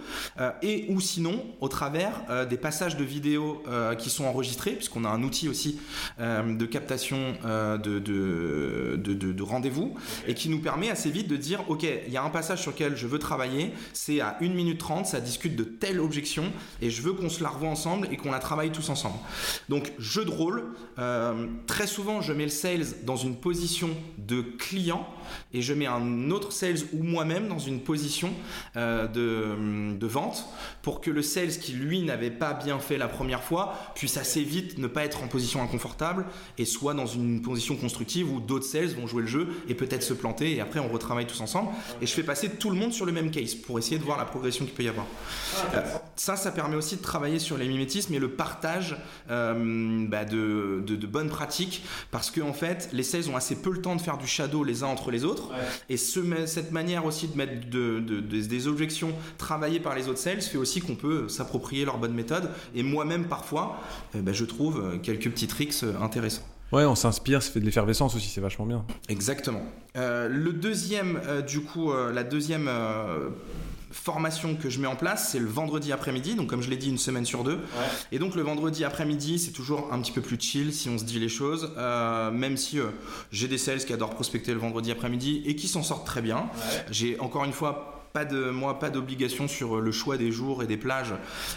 et 0.61 0.85
ou 0.89 0.99
sinon 0.99 1.45
au 1.61 1.67
travers 1.67 2.47
des 2.49 2.57
passages 2.57 2.97
de 2.97 3.03
vidéos 3.03 3.63
qui 3.97 4.09
sont 4.09 4.25
enregistrés, 4.25 4.71
puisqu'on 4.71 5.05
a 5.05 5.09
un 5.09 5.23
outil 5.23 5.49
aussi 5.49 5.79
de 6.19 6.65
captation 6.65 7.35
de, 7.43 7.99
de, 7.99 8.95
de, 8.97 9.13
de 9.13 9.43
rendez-vous 9.43 9.96
et 10.27 10.33
qui 10.33 10.49
nous 10.49 10.59
permet 10.59 10.89
assez 10.89 11.09
vite 11.09 11.27
de 11.27 11.37
dire 11.37 11.63
ok, 11.69 11.83
il 11.83 12.11
y 12.11 12.17
a 12.17 12.23
un 12.23 12.29
passage 12.29 12.61
sur 12.61 12.71
lequel 12.71 12.95
je 12.95 13.07
veux 13.07 13.19
travailler, 13.19 13.73
c'est 13.93 14.21
à 14.21 14.37
1 14.41 14.49
minute 14.49 14.79
30, 14.79 15.05
ça 15.05 15.19
discute 15.19 15.55
de 15.55 15.63
telle 15.63 15.99
objection 15.99 16.51
et 16.81 16.89
je 16.89 17.01
veux 17.01 17.13
qu'on 17.13 17.29
se 17.29 17.43
la 17.43 17.49
revoie 17.49 17.69
ensemble 17.69 18.07
et 18.11 18.17
qu'on 18.17 18.31
la 18.31 18.39
travaille 18.39 18.71
tous 18.71 18.89
ensemble. 18.89 19.17
Donc, 19.69 19.93
jeu 19.99 20.25
de 20.25 20.31
rôle, 20.31 20.65
euh, 20.99 21.47
très 21.67 21.87
souvent 21.87 22.21
je 22.21 22.33
mets 22.33 22.45
le 22.45 22.49
sales 22.49 22.85
dans 23.03 23.17
une 23.17 23.35
position 23.35 23.89
de 24.17 24.41
client 24.41 25.07
et 25.53 25.61
je 25.61 25.73
mets 25.73 25.87
un 25.87 26.31
autre 26.31 26.51
sales 26.51 26.79
ou 26.93 27.03
moi-même 27.03 27.47
dans 27.47 27.59
une 27.59 27.81
position 27.81 28.33
euh, 28.75 29.07
de, 29.07 29.97
de 29.97 30.07
vente 30.07 30.45
pour 30.81 31.01
que 31.01 31.11
le 31.11 31.21
sales 31.21 31.57
qui 31.59 31.73
lui 31.73 32.01
n'avait 32.01 32.31
pas 32.31 32.53
bien 32.53 32.79
fait 32.79 32.97
la 32.97 33.07
première 33.07 33.43
fois 33.43 33.73
puisse 33.95 34.17
assez 34.17 34.43
vite 34.43 34.77
ne 34.77 34.87
pas 34.87 35.03
être 35.03 35.23
en 35.23 35.27
position 35.27 35.61
inconfortable 35.61 36.25
et 36.57 36.65
soit 36.65 36.93
dans 36.93 37.05
une 37.05 37.41
position 37.41 37.75
constructive 37.75 38.31
où 38.31 38.39
d'autres 38.39 38.65
sales 38.65 38.87
vont 38.89 39.07
jouer 39.07 39.21
le 39.21 39.27
jeu 39.27 39.47
et 39.67 39.75
peut-être 39.75 40.03
se 40.03 40.13
planter 40.13 40.55
et 40.55 40.61
après 40.61 40.79
on 40.79 40.87
retravaille 40.87 41.27
tous 41.27 41.41
ensemble. 41.41 41.69
Et 42.01 42.05
je 42.05 42.13
fais 42.13 42.23
passer 42.23 42.49
tout 42.49 42.69
le 42.69 42.75
monde 42.75 42.93
sur 42.93 43.05
le 43.05 43.11
même 43.11 43.31
case 43.31 43.55
pour 43.55 43.79
essayer 43.79 43.97
de 43.97 44.03
voir 44.03 44.17
la 44.17 44.25
progression 44.25 44.65
qu'il 44.65 44.73
peut 44.73 44.83
y 44.83 44.87
avoir. 44.87 45.05
Euh, 45.73 45.81
ça, 46.15 46.35
ça 46.35 46.51
permet 46.51 46.75
aussi 46.75 46.97
de 46.97 47.01
travailler 47.01 47.39
sur 47.39 47.57
les 47.57 47.67
mimétismes 47.67 48.13
et 48.13 48.19
le 48.19 48.29
partage 48.29 48.97
euh, 49.29 50.05
bah, 50.07 50.25
de, 50.25 50.83
bonnes 51.07 51.29
pratiques 51.29 51.83
parce 52.11 52.31
qu'en 52.31 52.49
en 52.49 52.53
fait, 52.53 52.89
les 52.91 53.03
sales 53.03 53.29
ont 53.29 53.35
assez 53.35 53.55
peu 53.61 53.71
le 53.71 53.81
temps 53.81 53.95
de 53.95 54.01
faire 54.01 54.17
du 54.17 54.27
shadow 54.27 54.63
les 54.63 54.83
uns 54.83 54.87
entre 54.87 55.11
les 55.11 55.16
autres. 55.23 55.49
Et 55.89 55.97
ce, 55.97 56.19
cette 56.45 56.71
manière 56.71 57.05
aussi 57.05 57.27
de 57.27 57.37
mettre 57.37 57.69
de, 57.69 57.99
des 57.99 58.67
objections 58.67 59.13
travaillées 59.37 59.79
par 59.79 59.95
les 59.95 60.07
autres 60.07 60.19
sales 60.19 60.41
fait 60.41 60.57
aussi 60.57 60.81
qu'on 60.81 60.95
peut 60.95 61.27
s'approprier 61.29 61.85
leurs 61.85 61.97
bonnes 61.97 62.13
méthodes. 62.13 62.49
Et 62.75 62.83
moi-même, 62.83 63.27
parfois, 63.27 63.79
euh, 64.15 64.21
bah, 64.21 64.33
je 64.33 64.45
trouve 64.45 64.99
quelques 65.01 65.29
petits 65.29 65.47
tricks 65.47 65.83
intéressants. 66.01 66.45
Ouais, 66.71 66.83
on 66.83 66.95
s'inspire, 66.95 67.41
ça 67.41 67.51
fait 67.51 67.61
de 67.61 67.65
l'effervescence 67.65 68.15
aussi, 68.15 68.27
c'est 68.27 68.41
vachement 68.41 68.65
bien. 68.65 68.85
Exactement. 69.07 69.63
Euh, 69.95 70.27
le 70.27 70.51
deuxième, 70.51 71.21
euh, 71.25 71.41
du 71.41 71.61
coup, 71.61 71.91
euh, 71.91 72.11
la 72.11 72.23
deuxième 72.23 72.69
formation 73.91 74.55
que 74.55 74.69
je 74.69 74.79
mets 74.79 74.87
en 74.87 74.95
place, 74.95 75.29
c'est 75.31 75.39
le 75.39 75.47
vendredi 75.47 75.91
après-midi, 75.91 76.35
donc 76.35 76.47
comme 76.47 76.61
je 76.61 76.69
l'ai 76.69 76.77
dit, 76.77 76.89
une 76.89 76.97
semaine 76.97 77.25
sur 77.25 77.43
deux. 77.43 77.59
Et 78.11 78.19
donc 78.19 78.35
le 78.35 78.41
vendredi 78.41 78.83
après-midi, 78.83 79.39
c'est 79.39 79.51
toujours 79.51 79.93
un 79.93 80.01
petit 80.01 80.11
peu 80.11 80.21
plus 80.21 80.39
chill 80.39 80.73
si 80.73 80.89
on 80.89 80.97
se 80.97 81.03
dit 81.03 81.19
les 81.19 81.29
choses, 81.29 81.71
même 82.33 82.57
si 82.57 82.79
j'ai 83.31 83.47
des 83.47 83.57
sales 83.57 83.83
qui 83.83 83.93
adorent 83.93 84.15
prospecter 84.15 84.53
le 84.53 84.59
vendredi 84.59 84.91
après-midi 84.91 85.43
et 85.45 85.55
qui 85.55 85.67
s'en 85.67 85.83
sortent 85.83 86.05
très 86.05 86.21
bien. 86.21 86.49
J'ai 86.91 87.19
encore 87.19 87.45
une 87.45 87.53
fois 87.53 87.96
pas 88.13 88.25
de 88.25 88.49
moi 88.49 88.79
pas 88.79 88.89
d'obligation 88.89 89.47
sur 89.47 89.79
le 89.81 89.91
choix 89.91 90.17
des 90.17 90.31
jours 90.31 90.63
et 90.63 90.67
des 90.67 90.77
plages. 90.77 91.13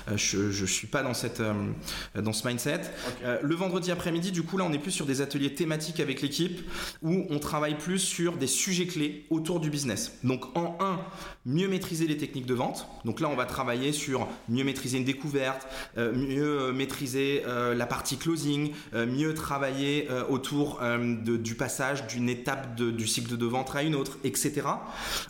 Euh, 0.08 0.16
je, 0.16 0.50
je 0.50 0.66
suis 0.66 0.86
pas 0.86 1.02
dans 1.02 1.14
cette 1.14 1.40
euh, 1.40 1.54
dans 2.14 2.32
ce 2.32 2.46
mindset. 2.46 2.82
Euh, 3.24 3.38
le 3.42 3.54
vendredi 3.54 3.90
après-midi, 3.90 4.32
du 4.32 4.42
coup 4.42 4.56
là, 4.56 4.64
on 4.68 4.72
est 4.72 4.78
plus 4.78 4.90
sur 4.90 5.06
des 5.06 5.20
ateliers 5.20 5.54
thématiques 5.54 6.00
avec 6.00 6.22
l'équipe 6.22 6.60
où 7.02 7.26
on 7.30 7.38
travaille 7.38 7.76
plus 7.76 7.98
sur 7.98 8.36
des 8.36 8.46
sujets 8.46 8.86
clés 8.86 9.26
autour 9.30 9.60
du 9.60 9.70
business. 9.70 10.18
Donc 10.24 10.56
en 10.56 10.76
un, 10.80 11.00
mieux 11.44 11.68
maîtriser 11.68 12.06
les 12.06 12.16
techniques 12.16 12.46
de 12.46 12.54
vente. 12.54 12.86
Donc 13.04 13.20
là, 13.20 13.28
on 13.28 13.36
va 13.36 13.46
travailler 13.46 13.92
sur 13.92 14.28
mieux 14.48 14.64
maîtriser 14.64 14.98
une 14.98 15.04
découverte, 15.04 15.66
mieux 15.96 16.72
maîtriser 16.72 17.42
la 17.46 17.86
partie 17.86 18.16
closing, 18.16 18.72
mieux 18.92 19.34
travailler 19.34 20.08
autour 20.28 20.80
de, 20.80 21.36
du 21.36 21.54
passage 21.54 22.06
d'une 22.06 22.28
étape 22.28 22.76
de, 22.76 22.90
du 22.90 23.06
cycle 23.06 23.36
de 23.36 23.46
vente 23.46 23.74
à 23.74 23.82
une 23.82 23.94
autre, 23.94 24.18
etc. 24.24 24.62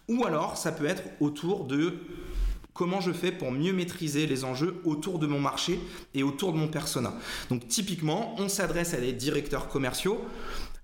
Ou 0.08 0.24
alors, 0.24 0.56
ça 0.56 0.72
peut 0.72 0.86
être 0.86 1.02
autour 1.20 1.64
de 1.64 1.94
comment 2.72 3.00
je 3.00 3.12
fais 3.12 3.32
pour 3.32 3.52
mieux 3.52 3.72
maîtriser 3.72 4.26
les 4.26 4.44
enjeux 4.44 4.80
autour 4.84 5.18
de 5.18 5.26
mon 5.26 5.38
marché 5.38 5.78
et 6.14 6.22
autour 6.22 6.52
de 6.52 6.58
mon 6.58 6.68
persona. 6.68 7.12
Donc 7.50 7.68
typiquement, 7.68 8.34
on 8.38 8.48
s'adresse 8.48 8.94
à 8.94 8.98
des 8.98 9.12
directeurs 9.12 9.68
commerciaux. 9.68 10.24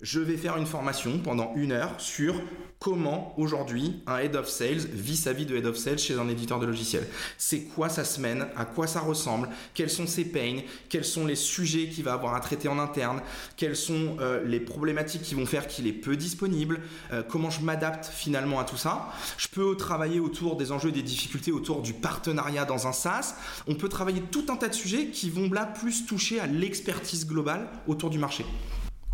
Je 0.02 0.20
vais 0.20 0.36
faire 0.36 0.58
une 0.58 0.66
formation 0.66 1.18
pendant 1.20 1.54
une 1.56 1.72
heure 1.72 1.94
sur 1.98 2.34
comment 2.78 3.32
aujourd'hui 3.38 4.02
un 4.06 4.18
head 4.18 4.36
of 4.36 4.46
sales 4.46 4.86
vit 4.92 5.16
sa 5.16 5.32
vie 5.32 5.46
de 5.46 5.56
head 5.56 5.64
of 5.64 5.78
sales 5.78 5.98
chez 5.98 6.18
un 6.18 6.28
éditeur 6.28 6.60
de 6.60 6.66
logiciels. 6.66 7.08
C'est 7.38 7.62
quoi 7.62 7.88
sa 7.88 8.04
semaine, 8.04 8.46
à 8.56 8.66
quoi 8.66 8.86
ça 8.86 9.00
ressemble, 9.00 9.48
quels 9.72 9.88
sont 9.88 10.06
ses 10.06 10.26
pains, 10.26 10.58
quels 10.90 11.06
sont 11.06 11.24
les 11.24 11.34
sujets 11.34 11.88
qu'il 11.88 12.04
va 12.04 12.12
avoir 12.12 12.34
à 12.34 12.40
traiter 12.40 12.68
en 12.68 12.78
interne, 12.78 13.22
quelles 13.56 13.74
sont 13.74 14.18
euh, 14.20 14.44
les 14.44 14.60
problématiques 14.60 15.22
qui 15.22 15.34
vont 15.34 15.46
faire 15.46 15.66
qu'il 15.66 15.86
est 15.86 15.94
peu 15.94 16.14
disponible, 16.14 16.80
euh, 17.14 17.22
comment 17.22 17.48
je 17.48 17.62
m'adapte 17.62 18.04
finalement 18.04 18.60
à 18.60 18.64
tout 18.64 18.76
ça? 18.76 19.10
Je 19.38 19.48
peux 19.48 19.76
travailler 19.76 20.20
autour 20.20 20.56
des 20.56 20.72
enjeux 20.72 20.90
et 20.90 20.92
des 20.92 21.02
difficultés 21.02 21.52
autour 21.52 21.80
du 21.80 21.94
partenariat 21.94 22.66
dans 22.66 22.86
un 22.86 22.92
SaaS. 22.92 23.36
On 23.66 23.74
peut 23.74 23.88
travailler 23.88 24.20
tout 24.20 24.44
un 24.50 24.56
tas 24.56 24.68
de 24.68 24.74
sujets 24.74 25.06
qui 25.06 25.30
vont 25.30 25.50
là 25.50 25.64
plus 25.64 26.04
toucher 26.04 26.38
à 26.38 26.46
l'expertise 26.46 27.26
globale 27.26 27.70
autour 27.86 28.10
du 28.10 28.18
marché. 28.18 28.44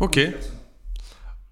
Ok. 0.01 0.19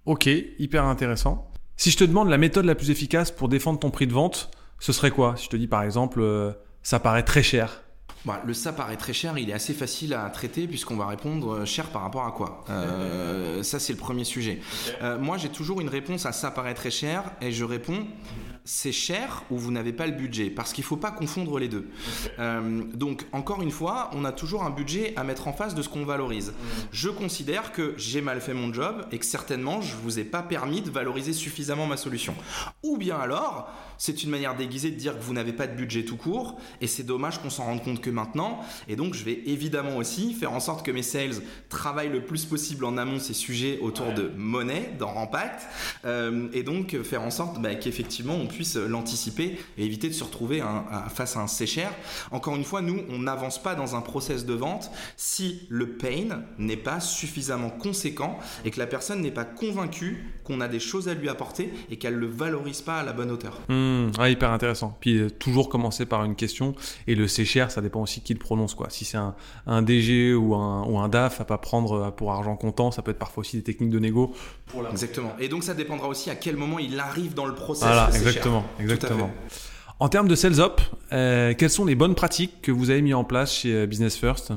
Ok, 0.05 0.27
hyper 0.57 0.85
intéressant. 0.85 1.51
Si 1.77 1.91
je 1.91 1.97
te 1.97 2.03
demande 2.03 2.29
la 2.29 2.39
méthode 2.39 2.65
la 2.65 2.73
plus 2.75 2.89
efficace 2.89 3.29
pour 3.29 3.49
défendre 3.49 3.79
ton 3.79 3.91
prix 3.91 4.07
de 4.07 4.13
vente, 4.13 4.49
ce 4.79 4.93
serait 4.93 5.11
quoi? 5.11 5.35
Si 5.37 5.45
je 5.45 5.49
te 5.49 5.55
dis 5.55 5.67
par 5.67 5.83
exemple, 5.83 6.21
euh, 6.21 6.51
ça 6.81 6.99
paraît 6.99 7.23
très 7.23 7.43
cher. 7.43 7.83
Bah, 8.25 8.41
le 8.45 8.53
ça 8.53 8.73
paraît 8.73 8.97
très 8.97 9.13
cher, 9.13 9.37
il 9.37 9.49
est 9.49 9.53
assez 9.53 9.73
facile 9.73 10.13
à 10.13 10.29
traiter 10.29 10.67
puisqu'on 10.67 10.95
va 10.95 11.07
répondre 11.07 11.53
euh, 11.53 11.65
cher 11.65 11.87
par 11.87 12.01
rapport 12.01 12.25
à 12.25 12.31
quoi? 12.31 12.63
Euh, 12.69 13.61
ça 13.61 13.79
c'est 13.79 13.93
le 13.93 13.99
premier 13.99 14.23
sujet. 14.23 14.59
moi 15.19 15.37
j'ai 15.37 15.49
toujours 15.49 15.81
une 15.81 15.89
réponse 15.89 16.25
à 16.25 16.31
ça 16.31 16.49
paraît 16.51 16.73
très 16.73 16.91
cher 16.91 17.23
et 17.41 17.51
je 17.51 17.63
réponds 17.63 18.05
c'est 18.63 18.91
cher 18.91 19.43
ou 19.49 19.57
vous 19.57 19.71
n'avez 19.71 19.93
pas 19.93 20.07
le 20.07 20.13
budget, 20.13 20.49
parce 20.49 20.73
qu'il 20.73 20.83
ne 20.83 20.87
faut 20.87 20.97
pas 20.97 21.11
confondre 21.11 21.57
les 21.59 21.67
deux. 21.67 21.87
Euh, 22.39 22.83
donc, 22.93 23.25
encore 23.31 23.61
une 23.61 23.71
fois, 23.71 24.09
on 24.13 24.25
a 24.25 24.31
toujours 24.31 24.63
un 24.63 24.69
budget 24.69 25.13
à 25.15 25.23
mettre 25.23 25.47
en 25.47 25.53
face 25.53 25.75
de 25.75 25.81
ce 25.81 25.89
qu'on 25.89 26.05
valorise. 26.05 26.49
Mmh. 26.49 26.53
Je 26.91 27.09
considère 27.09 27.71
que 27.71 27.93
j'ai 27.97 28.21
mal 28.21 28.41
fait 28.41 28.53
mon 28.53 28.73
job 28.73 29.05
et 29.11 29.19
que 29.19 29.25
certainement, 29.25 29.81
je 29.81 29.95
ne 29.95 30.01
vous 30.01 30.19
ai 30.19 30.23
pas 30.23 30.43
permis 30.43 30.81
de 30.81 30.89
valoriser 30.89 31.33
suffisamment 31.33 31.87
ma 31.87 31.97
solution. 31.97 32.35
Ou 32.83 32.97
bien 32.97 33.17
alors, 33.17 33.71
c'est 33.97 34.23
une 34.23 34.29
manière 34.29 34.55
déguisée 34.55 34.91
de 34.91 34.95
dire 34.95 35.17
que 35.17 35.23
vous 35.23 35.33
n'avez 35.33 35.53
pas 35.53 35.67
de 35.67 35.75
budget 35.75 36.03
tout 36.03 36.17
court, 36.17 36.59
et 36.81 36.87
c'est 36.87 37.03
dommage 37.03 37.41
qu'on 37.41 37.49
s'en 37.49 37.65
rende 37.65 37.83
compte 37.83 38.01
que 38.01 38.09
maintenant. 38.09 38.61
Et 38.87 38.95
donc, 38.95 39.13
je 39.13 39.23
vais 39.23 39.41
évidemment 39.45 39.97
aussi 39.97 40.33
faire 40.33 40.53
en 40.53 40.59
sorte 40.59 40.85
que 40.85 40.91
mes 40.91 41.03
sales 41.03 41.41
travaillent 41.69 42.09
le 42.09 42.25
plus 42.25 42.45
possible 42.45 42.85
en 42.85 42.97
amont 42.97 43.19
ces 43.19 43.33
sujets 43.33 43.79
autour 43.79 44.13
de 44.13 44.31
monnaie, 44.35 44.93
dans 44.97 45.09
Rampact, 45.09 45.67
euh, 46.05 46.47
et 46.53 46.63
donc 46.63 47.01
faire 47.03 47.21
en 47.21 47.29
sorte 47.31 47.61
bah, 47.61 47.75
qu'effectivement 47.75 48.35
on 48.35 48.47
puisse 48.51 48.75
l'anticiper 48.75 49.57
et 49.77 49.85
éviter 49.85 50.07
de 50.07 50.13
se 50.13 50.23
retrouver 50.23 50.63
face 51.13 51.37
à 51.37 51.41
un 51.41 51.47
séchère. 51.47 51.91
Encore 52.31 52.55
une 52.55 52.63
fois, 52.63 52.81
nous, 52.81 53.01
on 53.09 53.19
n'avance 53.19 53.61
pas 53.61 53.75
dans 53.75 53.95
un 53.95 54.01
process 54.01 54.45
de 54.45 54.53
vente 54.53 54.91
si 55.17 55.67
le 55.69 55.89
pain 55.97 56.43
n'est 56.57 56.77
pas 56.77 56.99
suffisamment 56.99 57.69
conséquent 57.69 58.39
et 58.65 58.71
que 58.71 58.79
la 58.79 58.87
personne 58.87 59.21
n'est 59.21 59.31
pas 59.31 59.45
convaincue 59.45 60.25
qu'on 60.43 60.61
a 60.61 60.67
des 60.67 60.79
choses 60.79 61.07
à 61.07 61.13
lui 61.13 61.29
apporter 61.29 61.71
et 61.89 61.97
qu'elle 61.97 62.15
ne 62.15 62.19
le 62.19 62.27
valorise 62.27 62.81
pas 62.81 62.99
à 62.99 63.03
la 63.03 63.13
bonne 63.13 63.31
hauteur. 63.31 63.59
Mmh, 63.69 64.09
hyper 64.19 64.51
intéressant. 64.51 64.97
Puis 64.99 65.17
euh, 65.17 65.29
toujours 65.29 65.69
commencer 65.69 66.05
par 66.05 66.23
une 66.25 66.35
question 66.35 66.75
et 67.07 67.15
le 67.15 67.27
c'est 67.27 67.45
cher, 67.45 67.71
ça 67.71 67.81
dépend 67.81 68.01
aussi 68.01 68.21
qui 68.21 68.33
le 68.33 68.39
prononce. 68.39 68.75
Quoi. 68.75 68.89
Si 68.89 69.05
c'est 69.05 69.17
un, 69.17 69.81
DG 69.81 70.33
ou 70.33 70.55
un, 70.55 70.83
ou 70.85 70.99
un 70.99 71.09
DAF 71.09 71.41
à 71.41 71.45
pas 71.45 71.57
prendre 71.57 71.93
euh, 71.93 72.11
pour 72.11 72.31
argent 72.31 72.55
comptant, 72.55 72.91
ça 72.91 73.01
peut 73.01 73.11
être 73.11 73.19
parfois 73.19 73.41
aussi 73.41 73.57
des 73.57 73.63
techniques 73.63 73.89
de 73.89 73.99
négo. 73.99 74.33
Exactement. 74.91 75.33
Et 75.39 75.47
donc 75.47 75.63
ça 75.63 75.73
dépendra 75.73 76.07
aussi 76.07 76.29
à 76.29 76.35
quel 76.35 76.57
moment 76.57 76.79
il 76.79 76.99
arrive 76.99 77.33
dans 77.33 77.45
le 77.45 77.55
process. 77.55 77.87
Voilà, 77.87 78.09
exactement, 78.13 78.65
exactement. 78.79 79.31
En 79.99 80.09
termes 80.09 80.27
de 80.27 80.35
sales 80.35 80.59
up, 80.59 80.81
euh, 81.11 81.53
quelles 81.55 81.69
sont 81.69 81.85
les 81.85 81.93
bonnes 81.95 82.15
pratiques 82.15 82.61
que 82.63 82.71
vous 82.71 82.89
avez 82.89 83.03
mis 83.03 83.13
en 83.13 83.23
place 83.23 83.53
chez 83.53 83.85
Business 83.85 84.17
First? 84.17 84.53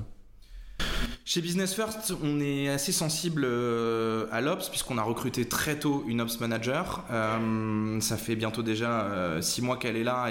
Chez 1.26 1.40
Business 1.40 1.72
First, 1.74 2.12
on 2.22 2.38
est 2.38 2.68
assez 2.68 2.92
sensible 2.92 3.44
euh, 3.46 4.26
à 4.30 4.42
l'Ops 4.42 4.68
puisqu'on 4.68 4.98
a 4.98 5.02
recruté 5.02 5.46
très 5.48 5.78
tôt 5.78 6.04
une 6.06 6.20
Ops 6.20 6.38
Manager. 6.38 7.02
Euh, 7.10 7.98
ça 8.00 8.18
fait 8.18 8.37
bientôt 8.37 8.62
déjà 8.62 9.04
euh, 9.04 9.40
six 9.40 9.62
mois 9.62 9.78
qu'elle 9.78 9.96
est 9.96 10.04
là 10.04 10.28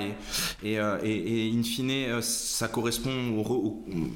et, 0.64 0.74
et, 0.74 1.52
in 1.52 1.64
fine, 1.64 2.22
ça 2.22 2.68
correspond 2.68 3.44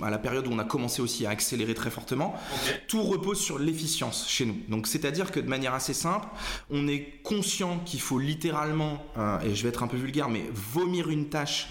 à 0.04 0.12
la 0.12 0.20
période 0.20 0.46
où 0.46 0.52
on 0.52 0.60
a 0.60 0.64
commencé 0.64 1.02
aussi 1.02 1.26
à 1.26 1.32
accélérer 1.32 1.74
très 1.74 1.90
fortement. 1.90 2.36
Tout 2.88 3.02
repose 3.02 3.40
sur 3.40 3.58
l'efficience 3.58 4.30
chez 4.30 4.46
nous. 4.46 4.58
Donc 4.70 4.86
c'est-à-dire 4.86 5.32
que 5.32 5.40
de 5.40 5.50
manière 5.50 5.74
assez 5.74 5.96
simple, 5.96 6.28
on 6.70 6.88
est 6.88 7.22
conscient 7.24 7.80
qu'il 7.86 8.02
faut 8.02 8.20
littéralement, 8.20 9.04
et 9.44 9.56
je 9.56 9.64
vais 9.64 9.70
être 9.70 9.82
un 9.82 9.88
peu 9.88 9.98
vulgaire, 9.98 10.30
mais 10.30 10.44
vomir 10.54 11.10
une 11.10 11.30
tâche 11.30 11.70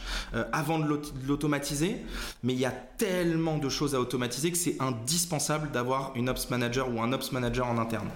avant 0.52 0.80
de 0.80 1.00
l'automatiser. 1.26 1.96
Mais 2.42 2.54
il 2.54 2.58
y 2.58 2.66
a 2.66 2.70
tellement 2.72 3.58
de 3.58 3.68
choses 3.68 3.94
à 3.94 4.00
automatiser 4.00 4.45
que 4.50 4.58
c'est 4.58 4.76
indispensable 4.80 5.70
d'avoir 5.70 6.12
une 6.14 6.28
ops 6.28 6.50
manager 6.50 6.92
ou 6.92 7.00
un 7.00 7.12
ops 7.12 7.32
manager 7.32 7.66
en 7.66 7.78
interne. 7.78 8.08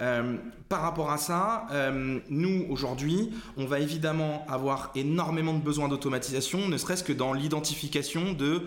Euh, 0.00 0.36
par 0.70 0.82
rapport 0.82 1.10
à 1.10 1.18
ça, 1.18 1.66
euh, 1.72 2.20
nous 2.28 2.64
aujourd'hui, 2.70 3.32
on 3.56 3.66
va 3.66 3.80
évidemment 3.80 4.46
avoir 4.48 4.92
énormément 4.94 5.52
de 5.52 5.58
besoins 5.58 5.88
d'automatisation, 5.88 6.68
ne 6.68 6.76
serait-ce 6.76 7.02
que 7.02 7.12
dans 7.12 7.32
l'identification 7.32 8.34
de 8.34 8.62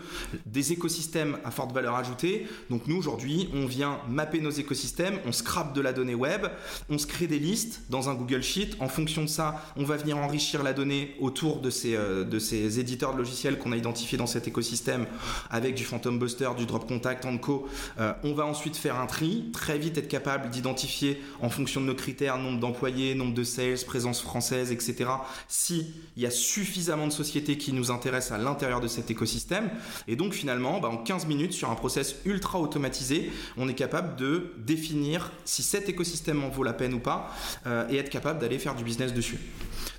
des 0.46 0.74
écosystèmes 0.74 1.38
à 1.46 1.52
forte 1.52 1.72
valeur 1.72 1.96
ajoutée. 1.96 2.46
Donc 2.70 2.88
nous 2.88 2.98
aujourd'hui, 2.98 3.48
on 3.54 3.66
vient 3.66 4.00
mapper 4.10 4.42
nos 4.42 4.50
écosystèmes, 4.50 5.18
on 5.26 5.32
scrape 5.32 5.74
de 5.74 5.80
la 5.80 5.94
donnée 5.94 6.14
web, 6.14 6.48
on 6.90 6.98
se 6.98 7.08
crée 7.08 7.28
des 7.28 7.40
listes 7.40 7.84
dans 7.90 8.10
un 8.10 8.16
Google 8.16 8.44
Sheet. 8.44 8.72
En 8.82 8.90
fonction 8.90 9.22
de 9.22 9.30
ça, 9.30 9.64
on 9.78 9.86
va 9.86 9.96
venir 9.96 10.18
enrichir 10.18 10.62
la 10.62 10.74
donnée 10.74 11.16
autour 11.22 11.62
de 11.62 11.70
ces 11.70 11.96
euh, 11.96 12.26
de 12.26 12.38
ces 12.38 12.82
éditeurs 12.82 13.14
de 13.14 13.20
logiciels 13.20 13.58
qu'on 13.58 13.72
a 13.72 13.78
identifiés 13.78 14.18
dans 14.18 14.28
cet 14.28 14.46
écosystème 14.46 15.06
avec 15.50 15.74
du 15.76 15.86
Phantom 15.86 16.20
Buster, 16.20 16.50
du 16.58 16.66
Drop 16.66 16.86
Contact, 16.94 17.26
Anco. 17.26 17.68
Euh, 18.00 18.14
on 18.24 18.34
va 18.34 18.46
ensuite 18.46 18.78
faire 18.78 19.00
un 19.00 19.08
tri, 19.08 19.50
très 19.52 19.80
vite 19.80 19.98
être 19.98 20.08
capable 20.08 20.52
d'identifier 20.52 21.20
en 21.42 21.50
fonction 21.50 21.82
de 21.82 21.88
nos 21.88 21.96
critères, 21.96 22.38
nombre 22.38 22.60
d'employés, 22.60 23.16
nombre 23.16 23.34
de 23.34 23.44
sales, 23.44 23.80
présence 23.86 24.22
française, 24.22 24.72
etc. 24.72 25.06
S'il 25.48 25.88
y 26.18 26.28
a 26.28 26.30
suffisamment 26.30 27.08
de 27.08 27.12
sociétés 27.12 27.58
qui 27.58 27.74
nous 27.74 27.90
intéressent 27.90 28.40
à 28.40 28.44
l'intérieur 28.44 28.80
de 28.80 28.88
cet 28.88 29.10
écosystème. 29.10 29.72
Et 30.08 30.16
donc 30.16 30.34
finalement, 30.34 30.80
bah, 30.80 30.90
en 30.90 30.98
15 30.98 31.26
minutes, 31.26 31.54
sur 31.54 31.72
un 31.72 31.76
process 31.76 32.18
ultra 32.26 32.60
automatisé, 32.60 33.32
on 33.58 33.68
est 33.68 33.74
capable 33.74 34.16
de 34.16 34.54
définir 34.58 35.32
si 35.46 35.64
cet 35.64 35.90
écosystème 35.90 36.44
en 36.44 36.50
vaut 36.50 36.64
la 36.64 36.74
peine 36.74 36.94
ou 36.94 37.00
pas 37.00 37.34
euh, 37.66 37.88
et 37.90 37.98
être 37.98 38.12
capable 38.12 38.40
d'aller 38.40 38.60
faire 38.60 38.76
du 38.76 38.84
business 38.84 39.14
dessus. 39.14 39.40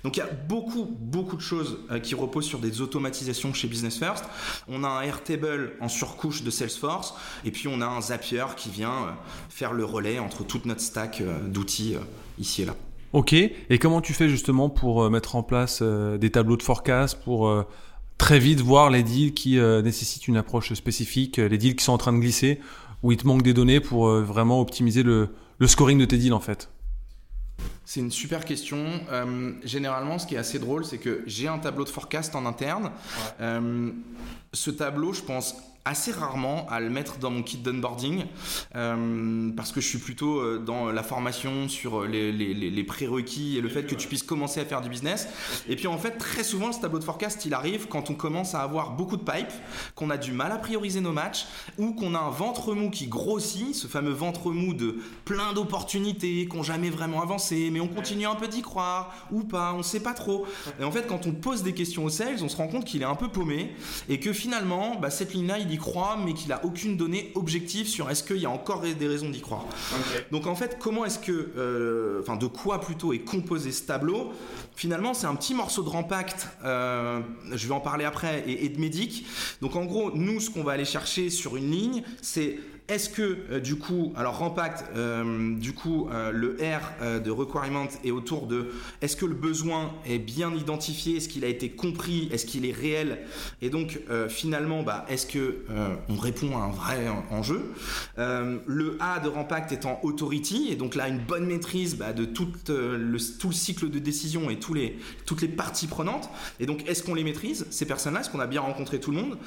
Donc 0.05 0.15
il 0.15 0.21
y 0.21 0.23
a 0.23 0.29
beaucoup, 0.47 0.85
beaucoup 0.85 1.35
de 1.35 1.41
choses 1.41 1.79
euh, 1.91 1.99
qui 1.99 2.15
reposent 2.15 2.45
sur 2.45 2.59
des 2.59 2.79
automatisations 2.79 3.53
chez 3.53 3.67
Business 3.67 3.97
First. 3.97 4.23
On 4.69 4.83
a 4.83 4.87
un 4.87 5.01
Airtable 5.01 5.73
en 5.81 5.89
surcouche 5.89 6.43
de 6.43 6.51
Salesforce 6.51 7.15
et 7.43 7.51
puis 7.51 7.67
on 7.67 7.81
a 7.81 7.87
un 7.87 7.99
Zapier 7.99 8.45
qui 8.55 8.69
vient 8.69 9.17
faire 9.49 9.73
le 9.73 9.83
relais 9.83 10.19
entre 10.19 10.45
toute 10.45 10.65
notre 10.65 10.81
stack 10.81 11.23
d'outils 11.47 11.95
euh, 11.95 11.99
ici 12.39 12.61
et 12.61 12.65
là. 12.65 12.75
Ok, 13.13 13.33
et 13.33 13.79
comment 13.79 14.01
tu 14.01 14.13
fais 14.13 14.27
justement 14.27 14.69
pour 14.69 15.03
euh, 15.03 15.09
mettre 15.09 15.35
en 15.35 15.43
place 15.43 15.79
euh, 15.81 16.17
des 16.17 16.29
tableaux 16.29 16.57
de 16.57 16.63
forecast 16.63 17.17
pour 17.23 17.65
très 18.17 18.39
vite 18.39 18.61
voir 18.61 18.89
les 18.89 19.03
deals 19.03 19.33
qui 19.33 19.57
nécessitent 19.57 20.27
une 20.27 20.37
approche 20.37 20.73
spécifique, 20.73 21.37
les 21.37 21.57
deals 21.57 21.75
qui 21.75 21.83
sont 21.83 21.93
en 21.93 21.97
train 21.97 22.13
de 22.13 22.19
glisser, 22.19 22.59
où 23.03 23.11
il 23.11 23.17
te 23.17 23.27
manque 23.27 23.41
des 23.41 23.53
données 23.53 23.79
pour 23.79 24.07
vraiment 24.07 24.61
optimiser 24.61 25.03
le, 25.03 25.29
scoring 25.65 25.97
de 25.97 26.05
tes 26.05 26.17
deals 26.17 26.33
en 26.33 26.39
fait? 26.39 26.69
C'est 27.85 27.99
une 27.99 28.11
super 28.11 28.45
question. 28.45 28.85
généralement, 29.63 30.19
ce 30.19 30.27
qui 30.27 30.35
est 30.35 30.39
assez 30.39 30.59
drôle, 30.59 30.85
c'est 30.85 30.97
que 30.97 31.23
j'ai 31.25 31.47
un 31.47 31.59
tableau 31.59 31.83
de 31.83 31.89
forecast 31.89 32.35
en 32.35 32.45
interne. 32.45 32.91
ce 34.53 34.69
tableau, 34.71 35.13
je 35.13 35.21
pense 35.21 35.55
assez 35.85 36.11
rarement 36.11 36.67
à 36.69 36.79
le 36.79 36.89
mettre 36.89 37.19
dans 37.19 37.29
mon 37.29 37.43
kit 37.43 37.57
d'onboarding 37.57 38.25
euh, 38.75 39.51
parce 39.55 39.71
que 39.71 39.81
je 39.81 39.87
suis 39.87 39.99
plutôt 39.99 40.39
euh, 40.39 40.57
dans 40.57 40.91
la 40.91 41.03
formation 41.03 41.69
sur 41.69 42.05
les, 42.05 42.31
les, 42.31 42.53
les, 42.53 42.83
prérequis 42.83 43.57
et 43.57 43.61
le 43.61 43.69
fait 43.69 43.83
que 43.83 43.93
tu 43.93 44.07
puisses 44.07 44.23
commencer 44.23 44.59
à 44.59 44.65
faire 44.65 44.81
du 44.81 44.89
business. 44.89 45.27
Et 45.69 45.75
puis 45.75 45.87
en 45.87 45.97
fait, 45.99 46.17
très 46.17 46.43
souvent, 46.43 46.71
ce 46.71 46.81
tableau 46.81 46.97
de 46.97 47.03
forecast, 47.03 47.45
il 47.45 47.53
arrive 47.53 47.87
quand 47.87 48.09
on 48.09 48.15
commence 48.15 48.55
à 48.55 48.61
avoir 48.61 48.91
beaucoup 48.91 49.15
de 49.15 49.21
pipe, 49.21 49.51
qu'on 49.93 50.09
a 50.09 50.17
du 50.17 50.31
mal 50.31 50.51
à 50.51 50.57
prioriser 50.57 51.01
nos 51.01 51.11
matchs 51.11 51.45
ou 51.77 51.93
qu'on 51.93 52.15
a 52.15 52.19
un 52.19 52.31
ventre 52.31 52.73
mou 52.73 52.89
qui 52.89 53.05
grossit, 53.07 53.75
ce 53.75 53.87
fameux 53.87 54.11
ventre 54.11 54.51
mou 54.51 54.73
de 54.73 54.97
plein 55.23 55.53
d'opportunités 55.53 56.47
qui 56.47 56.57
n'ont 56.57 56.63
jamais 56.63 56.89
vraiment 56.89 57.21
avancé, 57.21 57.69
mais 57.71 57.79
on 57.79 57.87
continue 57.87 58.25
un 58.25 58.35
peu 58.35 58.47
d'y 58.47 58.63
croire 58.63 59.13
ou 59.31 59.43
pas, 59.43 59.73
on 59.73 59.83
sait 59.83 59.99
pas 59.99 60.13
trop. 60.13 60.47
Et 60.79 60.83
en 60.83 60.91
fait, 60.91 61.05
quand 61.05 61.27
on 61.27 61.31
pose 61.31 61.61
des 61.61 61.73
questions 61.73 62.05
aux 62.05 62.09
sales, 62.09 62.39
on 62.41 62.49
se 62.49 62.57
rend 62.57 62.67
compte 62.67 62.85
qu'il 62.85 63.03
est 63.03 63.05
un 63.05 63.15
peu 63.15 63.27
paumé 63.27 63.75
et 64.09 64.19
que 64.19 64.33
finalement, 64.33 64.95
bah, 64.99 65.11
cette 65.11 65.33
ligne-là, 65.33 65.59
il 65.59 65.67
croit, 65.77 66.17
mais 66.23 66.33
qu'il 66.33 66.51
a 66.51 66.63
aucune 66.65 66.97
donnée 66.97 67.31
objective 67.35 67.87
sur 67.87 68.09
est-ce 68.09 68.23
qu'il 68.23 68.37
y 68.37 68.45
a 68.45 68.49
encore 68.49 68.81
des 68.81 69.07
raisons 69.07 69.29
d'y 69.29 69.41
croire. 69.41 69.65
Donc 70.31 70.47
en 70.47 70.55
fait, 70.55 70.77
comment 70.79 71.05
est-ce 71.05 71.19
que, 71.19 71.51
euh, 71.57 72.21
enfin 72.21 72.35
de 72.35 72.47
quoi 72.47 72.81
plutôt 72.81 73.13
est 73.13 73.19
composé 73.19 73.71
ce 73.71 73.83
tableau? 73.83 74.31
Finalement, 74.75 75.13
c'est 75.13 75.27
un 75.27 75.35
petit 75.35 75.53
morceau 75.53 75.83
de 75.83 75.89
Rampact, 75.89 76.47
euh, 76.63 77.21
je 77.51 77.67
vais 77.67 77.73
en 77.73 77.79
parler 77.79 78.05
après, 78.05 78.43
et, 78.47 78.65
et 78.65 78.69
de 78.69 78.79
Médic. 78.79 79.25
Donc 79.61 79.75
en 79.75 79.85
gros, 79.85 80.11
nous, 80.13 80.39
ce 80.39 80.49
qu'on 80.49 80.63
va 80.63 80.73
aller 80.73 80.85
chercher 80.85 81.29
sur 81.29 81.55
une 81.55 81.71
ligne, 81.71 82.03
c'est 82.21 82.59
est-ce 82.87 83.09
que 83.09 83.37
euh, 83.49 83.59
du 83.59 83.77
coup, 83.77 84.13
alors 84.15 84.37
Rampact, 84.37 84.85
euh, 84.95 85.55
du 85.55 85.73
coup, 85.73 86.07
euh, 86.11 86.31
le 86.31 86.55
R 86.61 87.19
de 87.19 87.31
requirement 87.31 87.87
est 88.03 88.11
autour 88.11 88.45
de 88.45 88.71
est-ce 89.01 89.15
que 89.15 89.25
le 89.25 89.33
besoin 89.33 89.91
est 90.05 90.19
bien 90.19 90.53
identifié, 90.53 91.17
est-ce 91.17 91.27
qu'il 91.27 91.43
a 91.43 91.47
été 91.47 91.69
compris, 91.69 92.29
est-ce 92.31 92.45
qu'il 92.45 92.65
est 92.65 92.71
réel, 92.71 93.19
et 93.61 93.69
donc 93.69 93.99
finalement, 94.29 94.83
bah, 94.83 95.05
est-ce 95.09 95.25
que 95.25 95.65
on 96.09 96.15
répond 96.15 96.57
à 96.57 96.61
un 96.61 96.71
vrai 96.71 97.07
enjeu. 97.31 97.73
le 98.17 98.97
A 98.99 99.19
de 99.19 99.29
Rampact 99.29 99.71
étant 99.71 99.99
authority, 100.03 100.69
et 100.71 100.75
donc 100.75 100.95
là 100.95 101.07
une 101.07 101.19
bonne 101.19 101.45
maîtrise 101.45 101.95
bah, 101.95 102.13
de 102.13 102.25
tout 102.25 102.47
le, 102.67 103.17
cycle 103.17 103.89
de 103.89 103.99
décision 103.99 104.49
et 104.49 104.59
les, 104.73 104.97
toutes 105.25 105.41
les 105.41 105.47
parties 105.47 105.87
prenantes. 105.87 106.29
Et 106.59 106.65
donc 106.65 106.87
est-ce 106.87 107.03
qu'on 107.03 107.15
les 107.15 107.23
maîtrise 107.23 107.65
ces 107.69 107.85
personnes-là, 107.85 108.21
est-ce 108.21 108.29
qu'on 108.29 108.39
a 108.39 108.47
bien 108.47 108.61
rencontré 108.61 108.99
tout 108.99 109.11
le 109.11 109.17
monde? 109.17 109.37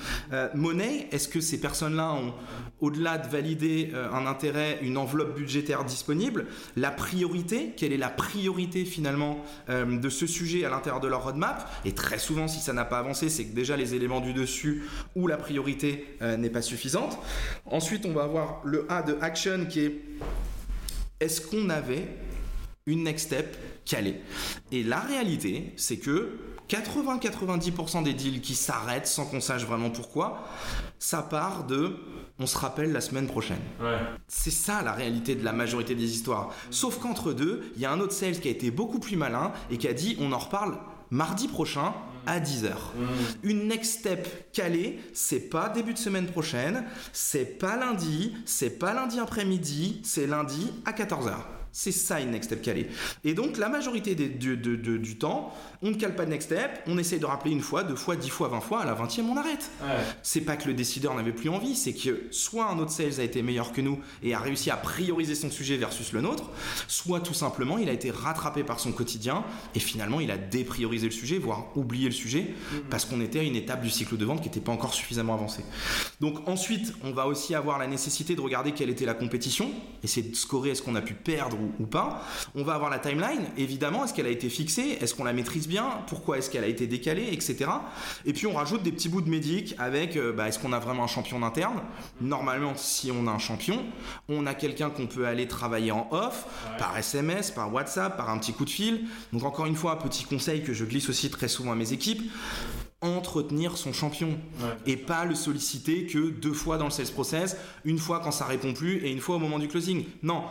monnaie, 0.54 1.08
est-ce 1.12 1.28
que 1.28 1.40
ces 1.40 1.60
personnes-là 1.60 2.12
ont 2.12 2.34
au-delà 2.80 3.18
de 3.18 3.27
valider 3.28 3.90
euh, 3.94 4.10
un 4.12 4.26
intérêt, 4.26 4.78
une 4.82 4.96
enveloppe 4.96 5.36
budgétaire 5.36 5.84
disponible, 5.84 6.46
la 6.76 6.90
priorité, 6.90 7.72
quelle 7.76 7.92
est 7.92 7.98
la 7.98 8.08
priorité 8.08 8.84
finalement 8.84 9.44
euh, 9.68 9.98
de 9.98 10.08
ce 10.08 10.26
sujet 10.26 10.64
à 10.64 10.70
l'intérieur 10.70 11.00
de 11.00 11.08
leur 11.08 11.24
roadmap, 11.24 11.70
et 11.84 11.92
très 11.92 12.18
souvent 12.18 12.48
si 12.48 12.60
ça 12.60 12.72
n'a 12.72 12.84
pas 12.84 12.98
avancé, 12.98 13.28
c'est 13.28 13.44
que 13.44 13.54
déjà 13.54 13.76
les 13.76 13.94
éléments 13.94 14.20
du 14.20 14.32
dessus 14.32 14.82
ou 15.14 15.26
la 15.26 15.36
priorité 15.36 16.16
euh, 16.22 16.36
n'est 16.36 16.50
pas 16.50 16.62
suffisante. 16.62 17.18
Ensuite, 17.66 18.06
on 18.06 18.12
va 18.12 18.24
avoir 18.24 18.60
le 18.64 18.86
A 18.90 19.02
de 19.02 19.16
action 19.20 19.66
qui 19.68 19.80
est 19.80 20.00
est-ce 21.20 21.40
qu'on 21.40 21.68
avait 21.68 22.06
une 22.86 23.02
next 23.02 23.26
step 23.26 23.56
calée? 23.84 24.20
Et 24.70 24.84
la 24.84 25.00
réalité, 25.00 25.72
c'est 25.76 25.96
que 25.98 26.38
80-90% 26.68 28.02
des 28.02 28.14
deals 28.14 28.40
qui 28.40 28.54
s'arrêtent 28.54 29.06
sans 29.06 29.24
qu'on 29.26 29.40
sache 29.40 29.64
vraiment 29.64 29.90
pourquoi, 29.90 30.46
ça 30.98 31.22
part 31.22 31.64
de 31.64 31.96
on 32.38 32.46
se 32.46 32.56
rappelle 32.56 32.92
la 32.92 33.00
semaine 33.00 33.26
prochaine. 33.26 33.60
C'est 34.28 34.50
ça 34.50 34.82
la 34.82 34.92
réalité 34.92 35.34
de 35.34 35.44
la 35.44 35.52
majorité 35.52 35.94
des 35.94 36.12
histoires. 36.12 36.54
Sauf 36.70 36.98
qu'entre 36.98 37.32
deux, 37.32 37.72
il 37.76 37.82
y 37.82 37.86
a 37.86 37.92
un 37.92 38.00
autre 38.00 38.12
sales 38.12 38.38
qui 38.40 38.48
a 38.48 38.50
été 38.50 38.70
beaucoup 38.70 39.00
plus 39.00 39.16
malin 39.16 39.52
et 39.70 39.78
qui 39.78 39.88
a 39.88 39.92
dit 39.92 40.16
on 40.20 40.32
en 40.32 40.38
reparle 40.38 40.78
mardi 41.10 41.48
prochain 41.48 41.94
à 42.26 42.40
10h. 42.40 42.72
Une 43.42 43.68
next 43.68 44.00
step 44.00 44.52
calée, 44.52 45.00
c'est 45.14 45.48
pas 45.48 45.68
début 45.68 45.94
de 45.94 45.98
semaine 45.98 46.26
prochaine, 46.26 46.84
c'est 47.12 47.58
pas 47.58 47.76
lundi, 47.76 48.34
c'est 48.44 48.78
pas 48.78 48.92
lundi 48.92 49.18
après-midi, 49.18 50.00
c'est 50.04 50.26
lundi 50.26 50.70
à 50.84 50.92
14h. 50.92 51.57
C'est 51.72 51.92
ça 51.92 52.20
une 52.20 52.30
next 52.30 52.50
step 52.50 52.62
calée. 52.62 52.88
Et 53.24 53.34
donc 53.34 53.56
la 53.58 53.68
majorité 53.68 54.14
des, 54.14 54.28
du, 54.28 54.56
du, 54.56 55.18
temps, 55.18 55.52
on 55.82 55.90
ne 55.90 55.94
cale 55.94 56.16
pas 56.16 56.24
de 56.24 56.30
next 56.30 56.48
step, 56.48 56.82
on 56.86 56.98
essaye 56.98 57.20
de 57.20 57.26
rappeler 57.26 57.52
une 57.52 57.60
fois, 57.60 57.84
deux 57.84 57.96
fois, 57.96 58.16
dix 58.16 58.30
fois, 58.30 58.48
vingt 58.48 58.60
fois, 58.60 58.82
à 58.82 58.84
la 58.84 58.94
vingtième 58.94 59.28
on 59.28 59.36
arrête. 59.36 59.70
C'est 60.22 60.40
pas 60.40 60.56
que 60.56 60.68
le 60.68 60.74
décideur 60.74 61.14
n'avait 61.14 61.32
plus 61.32 61.48
envie, 61.48 61.76
c'est 61.76 61.92
que 61.92 62.26
soit 62.30 62.70
un 62.70 62.78
autre 62.78 62.90
sales 62.90 63.20
a 63.20 63.22
été 63.22 63.42
meilleur 63.42 63.72
que 63.72 63.80
nous 63.80 64.00
et 64.22 64.34
a 64.34 64.38
réussi 64.38 64.70
à 64.70 64.76
prioriser 64.76 65.34
son 65.34 65.50
sujet 65.50 65.76
versus 65.76 66.12
le 66.12 66.20
nôtre, 66.20 66.44
soit 66.86 67.20
tout 67.20 67.34
simplement 67.34 67.78
il 67.78 67.88
a 67.88 67.92
été 67.92 68.10
rattrapé 68.10 68.64
par 68.64 68.80
son 68.80 68.92
quotidien 68.92 69.44
et 69.74 69.80
finalement 69.80 70.20
il 70.20 70.30
a 70.30 70.36
dépriorisé 70.36 71.06
le 71.06 71.12
sujet, 71.12 71.38
voire 71.38 71.76
oublié 71.76 72.06
le 72.06 72.14
sujet, 72.14 72.40
mm-hmm. 72.40 72.80
parce 72.90 73.04
qu'on 73.04 73.20
était 73.20 73.40
à 73.40 73.42
une 73.42 73.56
étape 73.56 73.82
du 73.82 73.90
cycle 73.90 74.16
de 74.16 74.24
vente 74.24 74.40
qui 74.40 74.48
n'était 74.48 74.60
pas 74.60 74.72
encore 74.72 74.94
suffisamment 74.94 75.34
avancée. 75.34 75.64
Donc 76.20 76.48
ensuite, 76.48 76.94
on 77.02 77.12
va 77.12 77.26
aussi 77.26 77.54
avoir 77.54 77.78
la 77.78 77.86
nécessité 77.86 78.34
de 78.34 78.40
regarder 78.40 78.72
quelle 78.72 78.90
était 78.90 79.06
la 79.06 79.14
compétition, 79.14 79.70
essayer 80.02 80.28
de 80.28 80.34
scorer 80.34 80.70
est-ce 80.70 80.82
qu'on 80.82 80.94
a 80.94 81.02
pu 81.02 81.14
perdre 81.14 81.57
ou, 81.80 81.86
pas. 81.86 82.22
On 82.54 82.62
va 82.62 82.74
avoir 82.74 82.90
la 82.90 82.98
timeline, 82.98 83.46
évidemment, 83.56 84.04
est-ce 84.04 84.14
qu'elle 84.14 84.26
a 84.26 84.30
été 84.30 84.48
fixée, 84.48 84.98
est-ce 85.00 85.14
qu'on 85.14 85.24
la 85.24 85.32
maîtrise 85.32 85.68
bien, 85.68 86.00
pourquoi 86.06 86.38
est-ce 86.38 86.50
qu'elle 86.50 86.64
a 86.64 86.68
été 86.68 86.86
décalée, 86.86 87.28
etc. 87.32 87.70
Et 88.24 88.32
puis 88.32 88.46
on 88.46 88.54
rajoute 88.54 88.82
des 88.82 88.92
petits 88.92 89.08
bouts 89.08 89.22
de 89.22 89.30
médic 89.30 89.74
avec 89.78 90.16
euh, 90.16 90.32
bah, 90.32 90.48
est-ce 90.48 90.58
qu'on 90.58 90.72
a 90.72 90.78
vraiment 90.78 91.04
un 91.04 91.08
champion 91.08 91.42
interne 91.42 91.80
Normalement, 92.20 92.72
si 92.76 93.10
on 93.10 93.26
a 93.26 93.30
un 93.30 93.38
champion, 93.38 93.84
on 94.28 94.46
a 94.46 94.54
quelqu'un 94.54 94.90
qu'on 94.90 95.06
peut 95.06 95.26
aller 95.26 95.48
travailler 95.48 95.92
en 95.92 96.08
off, 96.10 96.46
par 96.78 96.96
SMS, 96.96 97.50
par 97.50 97.72
WhatsApp, 97.72 98.16
par 98.16 98.30
un 98.30 98.38
petit 98.38 98.52
coup 98.52 98.64
de 98.64 98.70
fil. 98.70 99.04
Donc 99.32 99.44
encore 99.44 99.66
une 99.66 99.76
fois, 99.76 99.98
petit 99.98 100.24
conseil 100.24 100.62
que 100.62 100.72
je 100.72 100.84
glisse 100.84 101.08
aussi 101.08 101.30
très 101.30 101.48
souvent 101.48 101.72
à 101.72 101.76
mes 101.76 101.92
équipes 101.92 102.22
entretenir 103.00 103.76
son 103.76 103.92
champion 103.92 104.36
et 104.86 104.96
pas 104.96 105.24
le 105.24 105.34
solliciter 105.34 106.06
que 106.06 106.30
deux 106.30 106.52
fois 106.52 106.78
dans 106.78 106.86
le 106.86 106.90
sales 106.90 107.06
process, 107.06 107.56
une 107.84 107.98
fois 107.98 108.20
quand 108.20 108.32
ça 108.32 108.44
répond 108.44 108.72
plus 108.72 108.96
et 109.04 109.12
une 109.12 109.20
fois 109.20 109.36
au 109.36 109.38
moment 109.38 109.58
du 109.58 109.68
closing. 109.68 110.04
Non, 110.22 110.42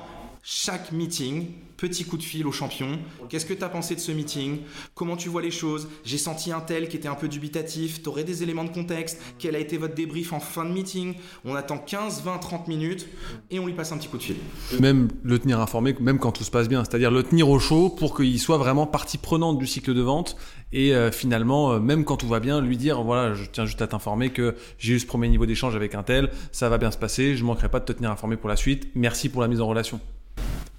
chaque 0.49 0.93
meeting, 0.93 1.47
petit 1.75 2.05
coup 2.05 2.15
de 2.15 2.23
fil 2.23 2.47
au 2.47 2.53
champion. 2.53 2.99
Qu'est-ce 3.27 3.45
que 3.45 3.53
tu 3.53 3.65
as 3.65 3.67
pensé 3.67 3.95
de 3.95 3.99
ce 3.99 4.13
meeting? 4.13 4.59
Comment 4.95 5.17
tu 5.17 5.27
vois 5.27 5.41
les 5.41 5.51
choses? 5.51 5.89
J'ai 6.05 6.17
senti 6.17 6.53
un 6.53 6.61
tel 6.61 6.87
qui 6.87 6.95
était 6.95 7.09
un 7.09 7.15
peu 7.15 7.27
dubitatif. 7.27 8.01
Tu 8.01 8.07
aurais 8.07 8.23
des 8.23 8.43
éléments 8.43 8.63
de 8.63 8.69
contexte? 8.69 9.21
Quel 9.39 9.57
a 9.57 9.59
été 9.59 9.77
votre 9.77 9.93
débrief 9.93 10.31
en 10.31 10.39
fin 10.39 10.63
de 10.63 10.71
meeting? 10.71 11.15
On 11.43 11.53
attend 11.53 11.77
15, 11.77 12.23
20, 12.23 12.37
30 12.37 12.69
minutes 12.69 13.09
et 13.51 13.59
on 13.59 13.65
lui 13.65 13.73
passe 13.73 13.91
un 13.91 13.97
petit 13.97 14.07
coup 14.07 14.17
de 14.17 14.23
fil. 14.23 14.37
Même 14.79 15.09
le 15.21 15.37
tenir 15.37 15.59
informé, 15.59 15.93
même 15.99 16.17
quand 16.17 16.31
tout 16.31 16.45
se 16.45 16.51
passe 16.51 16.69
bien. 16.69 16.81
C'est-à-dire 16.85 17.11
le 17.11 17.23
tenir 17.23 17.49
au 17.49 17.59
chaud 17.59 17.89
pour 17.89 18.15
qu'il 18.15 18.39
soit 18.39 18.57
vraiment 18.57 18.87
partie 18.87 19.17
prenante 19.17 19.57
du 19.57 19.67
cycle 19.67 19.93
de 19.93 20.01
vente 20.01 20.37
et 20.71 20.95
euh, 20.95 21.11
finalement, 21.11 21.73
euh, 21.73 21.79
même 21.81 22.05
quand 22.05 22.15
tout 22.15 22.27
va 22.29 22.39
bien, 22.39 22.61
lui 22.61 22.77
dire 22.77 23.03
voilà, 23.03 23.33
je 23.33 23.43
tiens 23.51 23.65
juste 23.65 23.81
à 23.81 23.87
t'informer 23.87 24.29
que 24.29 24.55
j'ai 24.77 24.93
eu 24.93 24.99
ce 24.99 25.05
premier 25.05 25.27
niveau 25.27 25.45
d'échange 25.45 25.75
avec 25.75 25.93
un 25.93 26.03
tel, 26.03 26.31
ça 26.53 26.69
va 26.69 26.77
bien 26.77 26.91
se 26.91 26.97
passer, 26.97 27.35
je 27.35 27.43
manquerai 27.43 27.67
pas 27.67 27.81
de 27.81 27.85
te 27.85 27.91
tenir 27.91 28.11
informé 28.11 28.37
pour 28.37 28.47
la 28.47 28.55
suite. 28.55 28.87
Merci 28.95 29.27
pour 29.27 29.41
la 29.41 29.49
mise 29.49 29.59
en 29.59 29.67
relation. 29.67 29.99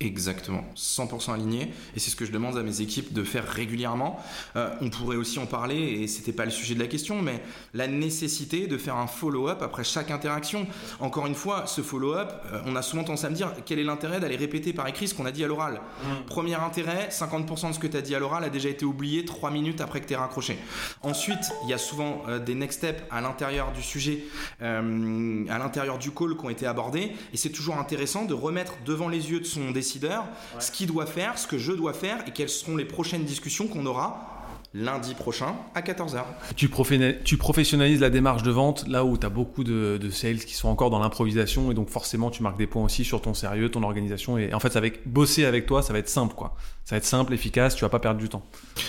Exactement, 0.01 0.63
100% 0.77 1.35
aligné, 1.35 1.73
et 1.97 1.99
c'est 1.99 2.11
ce 2.11 2.15
que 2.15 2.25
je 2.25 2.31
demande 2.31 2.57
à 2.57 2.63
mes 2.63 2.83
équipes 2.83 3.13
de 3.13 3.25
faire 3.25 3.45
régulièrement. 3.45 4.21
Euh, 4.55 4.71
on 4.81 4.91
pourrait 4.91 5.17
aussi 5.17 5.41
en 5.41 5.47
parler, 5.47 5.77
et 5.77 6.07
c'était 6.07 6.31
pas 6.31 6.45
le 6.45 6.53
sujet 6.53 6.77
de 6.77 6.79
la 6.79 6.87
question, 6.87 7.21
mais 7.21 7.43
la 7.75 7.89
nécessité 7.89 8.69
de 8.69 8.79
faire 8.79 8.95
un 8.95 9.09
follow-up 9.09 9.61
après 9.61 9.83
chaque 9.83 10.13
interaction. 10.13 10.69
Encore 11.01 11.27
une 11.27 11.35
fois, 11.35 11.67
ce 11.67 11.81
follow-up, 11.81 12.31
euh, 12.53 12.61
on 12.67 12.77
a 12.77 12.83
souvent 12.83 13.03
tendance 13.03 13.25
à 13.25 13.31
me 13.31 13.35
dire 13.35 13.53
quel 13.67 13.81
est 13.81 13.85
l'intérêt 13.85 14.21
d'aller 14.21 14.37
répéter 14.37 14.73
par 14.73 14.87
écrit 14.87 15.09
ce 15.09 15.17
qu'on 15.17 15.27
a 15.27 15.33
dit 15.33 15.43
à 15.43 15.49
l'oral. 15.49 15.75
Mmh. 15.75 16.27
Premier 16.27 16.55
intérêt, 16.55 17.09
50% 17.11 17.71
de 17.71 17.75
ce 17.75 17.81
que 17.81 17.89
tu 17.89 17.97
as 17.97 18.03
dit 18.03 18.15
à 18.15 18.21
l'oral 18.21 18.45
a 18.45 18.51
déjà 18.51 18.69
été 18.69 18.85
oublié 18.85 19.25
3 19.25 19.51
minutes 19.51 19.81
après 19.81 20.01
que 20.01 20.07
tu 20.07 20.13
es 20.13 20.17
raccroché. 20.17 20.59
Ensuite, 21.03 21.51
il 21.65 21.71
y 21.71 21.75
a 21.75 21.79
souvent 21.79 22.23
euh, 22.29 22.39
des 22.39 22.55
next 22.55 22.79
steps 22.79 23.03
à 23.11 23.21
l'intérieur 23.21 23.73
du 23.73 23.83
sujet, 23.83 24.23
à 24.61 25.59
l'intérieur 25.59 25.99
du 25.99 26.13
call 26.13 26.37
qui 26.37 26.45
ont 26.45 26.51
été 26.51 26.67
abordés, 26.67 27.13
et 27.33 27.37
c'est 27.37 27.51
toujours 27.51 27.79
intéressant 27.79 28.27
de 28.27 28.35
remettre 28.35 28.75
devant 28.85 29.09
les 29.09 29.33
yeux 29.33 29.41
de 29.41 29.45
son 29.45 29.73
décideur 29.73 29.88
ce 30.59 30.71
qu'il 30.71 30.87
doit 30.87 31.07
faire, 31.07 31.39
ce 31.39 31.47
que 31.47 31.59
je 31.59 31.73
dois 31.73 31.93
faire 31.93 32.19
et 32.27 32.31
quelles 32.33 32.49
seront 32.49 32.77
les 32.77 32.85
prochaines 32.85 33.25
discussions 33.25 33.67
qu'on 33.67 33.87
aura 33.87 34.39
lundi 34.75 35.15
prochain 35.15 35.55
à 35.75 35.81
14h. 35.81 36.23
Tu, 36.57 36.71
tu, 37.25 37.37
professionnalises 37.37 38.01
la 38.01 38.11
démarche 38.11 38.43
de 38.43 38.51
vente 38.51 38.87
là 38.87 39.05
où 39.05 39.17
tu 39.17 39.27
as 39.27 39.31
beaucoup 39.31 39.65
de, 39.65 39.99
sales 40.11 40.39
qui 40.39 40.55
sont 40.55 40.69
encore 40.69 40.91
dans 40.91 40.99
l'improvisation 40.99 41.71
et 41.71 41.75
donc 41.75 41.89
forcément 41.89 42.31
tu 42.31 42.43
marques 42.43 42.59
des 42.59 42.67
points 42.67 42.85
aussi 42.85 43.05
sur 43.05 43.23
ton 43.23 43.35
sérieux, 43.35 43.71
ton 43.71 43.83
organisation 43.83 44.37
et 44.37 44.53
en 44.53 44.61
fait 44.61 44.77
avec 44.77 45.09
bosser 45.09 45.45
avec 45.45 45.67
toi 45.67 45.83
ça 45.83 45.93
va 45.93 45.99
être 45.99 46.09
simple 46.09 46.35
quoi. 46.35 46.55
Ça 46.89 46.95
va 46.95 47.01
être 47.01 47.05
simple, 47.05 47.35
efficace, 47.35 47.77
tu 47.77 47.83
vas 47.83 47.91
pas 47.91 47.99
perdre 47.99 48.19
du 48.19 48.31
temps. 48.31 48.43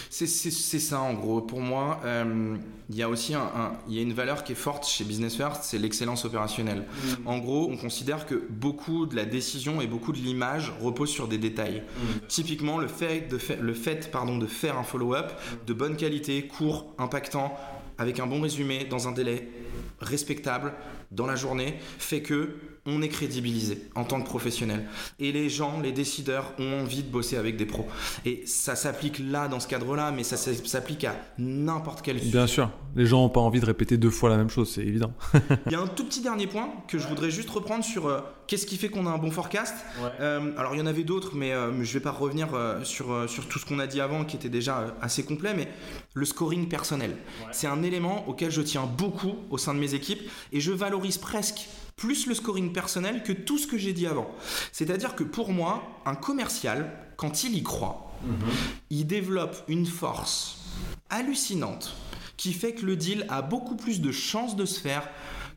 C'est 0.10 0.26
ça 0.26 1.02
en 1.02 1.16
gros. 1.16 1.42
Pour 1.42 1.60
moi, 1.60 2.00
euh, 2.06 2.56
il 2.90 2.96
y 2.96 3.04
a 3.04 3.10
aussi 3.10 3.34
un, 3.34 3.74
y 3.90 4.00
a 4.00 4.02
une 4.02 4.14
valeur 4.14 4.46
qui 4.46 4.54
est 4.54 4.56
forte 4.56 4.88
chez 4.88 5.04
Business 5.04 5.36
First, 5.36 5.64
c'est 5.64 5.78
l'excellence 5.78 6.24
opérationnelle. 6.24 6.86
Mm. 6.88 7.28
En 7.28 7.40
gros, 7.40 7.68
on 7.70 7.76
considère 7.76 8.26
que 8.26 8.42
beaucoup 8.50 9.06
de 9.06 9.18
la 9.18 9.26
décision 9.26 9.82
et 9.82 9.88
beaucoup 9.88 10.14
de 10.14 10.18
l'image 10.18 10.72
reposent 10.80 11.10
sur 11.10 11.28
des 11.28 11.38
détails. 11.38 11.84
Mm. 11.84 12.04
Typiquement, 12.30 12.78
le 12.78 12.88
fait, 12.88 13.28
de, 13.30 13.38
le 13.60 13.74
fait 13.74 14.10
pardon, 14.10 14.38
de 14.38 14.48
faire 14.48 14.78
un 14.78 14.84
follow-up, 14.84 15.34
de 15.68 15.74
bonne 15.74 15.98
qualité, 15.98 16.48
court, 16.48 16.96
impactant, 17.00 17.54
avec 17.98 18.22
un 18.22 18.28
bon 18.28 18.40
résumé, 18.40 18.86
dans 18.86 19.10
un 19.10 19.12
délai 19.12 19.50
respectable, 20.00 20.72
dans 21.12 21.28
la 21.28 21.36
journée, 21.36 21.78
fait 21.98 22.22
que 22.22 22.56
on 22.86 23.02
est 23.02 23.10
crédibilisé 23.10 23.84
en 23.96 24.04
tant 24.04 24.22
que 24.22 24.28
professionnel. 24.28 24.86
Et 25.20 25.32
les 25.32 25.50
gens, 25.50 25.80
les 25.82 25.92
décideurs 25.92 26.54
ont 26.60 26.82
envie 26.82 27.04
de 27.04 27.10
bosser 27.10 27.38
avec 27.38 27.58
des 27.58 27.66
pros. 27.66 27.88
Et 28.26 28.44
ça 28.46 28.76
s'applique 28.76 29.20
là, 29.20 29.48
dans 29.48 29.60
ce 29.60 29.68
cadre-là, 29.68 30.12
mais 30.12 30.24
ça 30.24 30.38
s'applique 30.38 31.04
à 31.04 31.16
n'importe 31.38 32.02
quel 32.02 32.20
Bien 32.20 32.48
sûr, 32.48 32.70
les 32.96 33.06
gens 33.06 33.22
n'ont 33.22 33.30
pas 33.30 33.40
envie 33.40 33.60
de 33.60 33.66
répéter 33.66 33.98
deux 33.98 34.10
fois 34.10 34.30
la 34.30 34.38
même 34.38 34.50
chose, 34.50 34.72
c'est 34.74 34.82
évident. 34.82 35.14
Il 35.68 35.72
y 35.72 35.76
a 35.76 35.80
un 35.80 35.88
tout 35.88 36.06
petit 36.06 36.22
dernier 36.22 36.48
point 36.48 36.70
que 36.88 36.98
je 36.98 37.08
voudrais 37.08 37.32
juste 37.32 37.50
reprendre 37.50 37.84
sur 37.84 38.08
euh, 38.08 38.20
qu'est-ce 38.48 38.66
qui 38.66 38.78
fait 38.78 38.90
qu'on 38.90 39.06
a 39.06 39.10
un 39.10 39.18
bon 39.18 39.32
forecast. 39.32 39.76
Euh, 40.20 40.52
alors 40.58 40.76
il 40.76 40.80
y 40.80 40.82
en 40.82 40.86
avait 40.86 41.04
d'autres, 41.04 41.36
mais 41.36 41.52
euh, 41.52 41.72
je 41.84 41.90
ne 41.90 41.94
vais 41.94 42.00
pas 42.00 42.12
revenir 42.12 42.50
sur, 42.84 43.30
sur 43.30 43.48
tout 43.48 43.60
ce 43.60 43.66
qu'on 43.66 43.80
a 43.80 43.88
dit 43.88 44.02
avant, 44.02 44.26
qui 44.26 44.36
était 44.36 44.50
déjà 44.50 44.96
assez 45.02 45.24
complet, 45.24 45.54
mais 45.56 45.68
le 46.14 46.26
scoring 46.26 46.68
personnel. 46.68 47.16
C'est 47.52 47.68
un 47.68 47.84
élément 47.84 48.28
auquel 48.28 48.52
je 48.52 48.62
tiens 48.62 48.86
beaucoup 48.98 49.36
au 49.50 49.58
sein 49.58 49.74
de 49.74 49.80
mes 49.80 49.94
équipes 49.94 50.22
et 50.52 50.60
je 50.60 50.72
valorise 50.72 51.18
presque 51.18 51.68
plus 52.00 52.28
le 52.28 52.34
scoring 52.34 52.72
personnel 52.72 53.24
que 53.24 53.34
tout 53.34 53.58
ce 53.58 53.68
que 53.68 53.78
j'ai 53.78 53.92
dit 53.92 54.08
avant. 54.08 54.32
C'est-à-dire 54.72 55.16
que 55.16 55.24
pour 55.24 55.52
moi, 55.52 56.02
un 56.06 56.16
commercial, 56.16 56.94
quand 57.18 57.44
il 57.44 57.56
y 57.56 57.62
croit, 57.62 58.14
mhm. 58.24 58.36
il 58.90 59.06
développe 59.06 59.58
une 59.68 59.86
force 59.86 60.60
hallucinante 61.10 61.94
qui 62.38 62.54
fait 62.54 62.74
que 62.74 62.86
le 62.86 62.96
deal 62.96 63.26
a 63.28 63.42
beaucoup 63.42 63.76
plus 63.76 64.00
de 64.00 64.14
chances 64.14 64.56
de 64.56 64.64
se 64.64 64.80
faire 64.80 65.10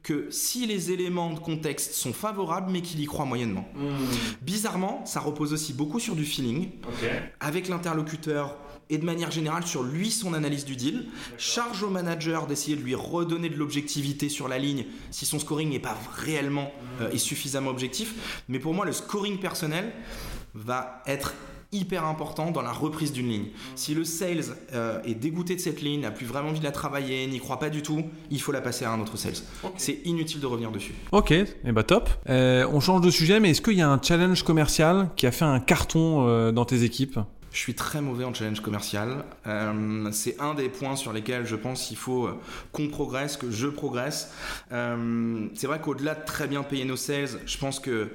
que 0.03 0.33
si 0.33 0.67
les 0.67 0.91
éléments 0.91 1.33
de 1.33 1.39
contexte 1.39 1.93
sont 1.93 2.13
favorables 2.13 2.73
mais 2.73 2.83
qu'il 2.83 2.99
y 2.99 3.07
croit 3.07 3.25
moyennement. 3.25 3.69
Mhm. 3.77 3.95
Bizarrement, 4.43 5.07
ça 5.07 5.21
repose 5.21 5.53
aussi 5.53 5.73
beaucoup 5.73 6.01
sur 6.01 6.17
du 6.17 6.25
feeling, 6.25 6.71
avec 7.39 7.69
l'interlocuteur 7.69 8.59
et 8.93 8.99
de 8.99 9.05
manière 9.07 9.31
générale 9.31 9.67
sur 9.67 9.83
lui 9.83 10.11
son 10.11 10.35
analyse 10.35 10.65
du 10.67 10.77
deal. 10.77 11.07
Charge 11.39 11.83
au 11.83 11.89
manager 11.89 12.47
d'essayer 12.47 12.77
de 12.77 12.83
lui 12.83 12.95
redonner 12.95 13.49
de 13.49 13.57
l'objectivité 13.57 14.29
sur 14.29 14.49
la 14.49 14.59
ligne 14.59 14.85
si 15.11 15.25
son 15.25 15.39
scoring 15.39 15.71
n'est 15.71 15.81
pas 15.81 15.97
réellement 16.15 16.71
euh, 17.01 17.11
et 17.11 17.19
suffisamment 17.19 17.71
objectif. 17.71 18.45
Mais 18.49 18.59
pour 18.59 18.75
moi, 18.75 18.85
le 18.85 18.93
scoring 18.93 19.39
personnel 19.39 19.93
va 20.55 21.03
être 21.07 21.33
hyper 21.75 22.05
important 22.05 22.51
dans 22.51 22.61
la 22.61 22.71
reprise 22.71 23.15
d'une 23.15 23.31
ligne. 23.31 23.47
Si 23.77 23.95
le 23.95 24.05
sales 24.05 24.45
euh, 24.75 25.01
est 25.05 25.15
dégoûté 25.15 25.57
de 25.57 25.61
cette 25.61 25.81
ligne, 25.81 26.03
n'a 26.03 26.11
plus 26.11 26.27
vraiment 26.27 26.51
envie 26.51 26.59
de 26.59 26.65
la 26.65 26.71
travailler, 26.71 27.27
n'y 27.27 27.39
croit 27.39 27.59
pas 27.59 27.71
du 27.71 27.81
tout, 27.81 28.03
il 28.31 28.43
faut 28.43 28.53
la 28.53 28.61
passer 28.61 28.85
à 28.85 28.93
un 28.93 29.01
autre 29.01 29.17
sales. 29.17 29.43
C'est 29.79 30.01
inutile 30.05 30.41
de 30.41 30.47
revenir 30.47 30.71
dessus. 30.71 30.93
Ok, 31.13 31.31
et 31.31 31.47
eh 31.65 31.73
bah 31.73 31.81
ben, 31.81 31.83
top. 31.85 32.11
Euh, 32.29 32.67
on 32.71 32.81
change 32.81 33.01
de 33.01 33.11
sujet, 33.11 33.41
mais 33.41 33.53
est-ce 33.53 33.63
qu'il 33.63 33.79
y 33.79 33.81
a 33.81 33.89
un 33.89 33.99
challenge 34.03 34.43
commercial 34.43 35.09
qui 35.17 35.27
a 35.27 35.33
fait 35.33 35.47
un 35.47 35.61
carton 35.61 36.53
dans 36.53 36.67
tes 36.67 36.83
équipes? 36.83 37.19
Je 37.53 37.59
suis 37.59 37.75
très 37.75 38.01
mauvais 38.01 38.25
en 38.25 38.33
challenge 38.33 38.61
commercial. 38.61 39.25
Euh, 39.47 40.09
c'est 40.13 40.41
un 40.41 40.55
des 40.55 40.69
points 40.69 40.97
sur 40.97 41.13
lesquels 41.13 41.45
je 41.45 41.57
pense 41.57 41.87
qu'il 41.87 41.99
faut 41.99 42.27
euh, 42.27 42.41
qu'on 42.73 42.89
progresse, 42.89 43.37
que 43.37 43.51
je 43.51 43.69
progresse. 43.69 44.33
Euh, 44.73 45.47
c'est 45.55 45.67
vrai 45.67 45.81
qu'au-delà 45.81 46.15
de 46.15 46.25
très 46.25 46.49
bien 46.49 46.63
payer 46.63 46.85
nos 46.85 46.97
sales, 46.97 47.29
je 47.45 47.59
pense 47.59 47.79
que 47.79 48.09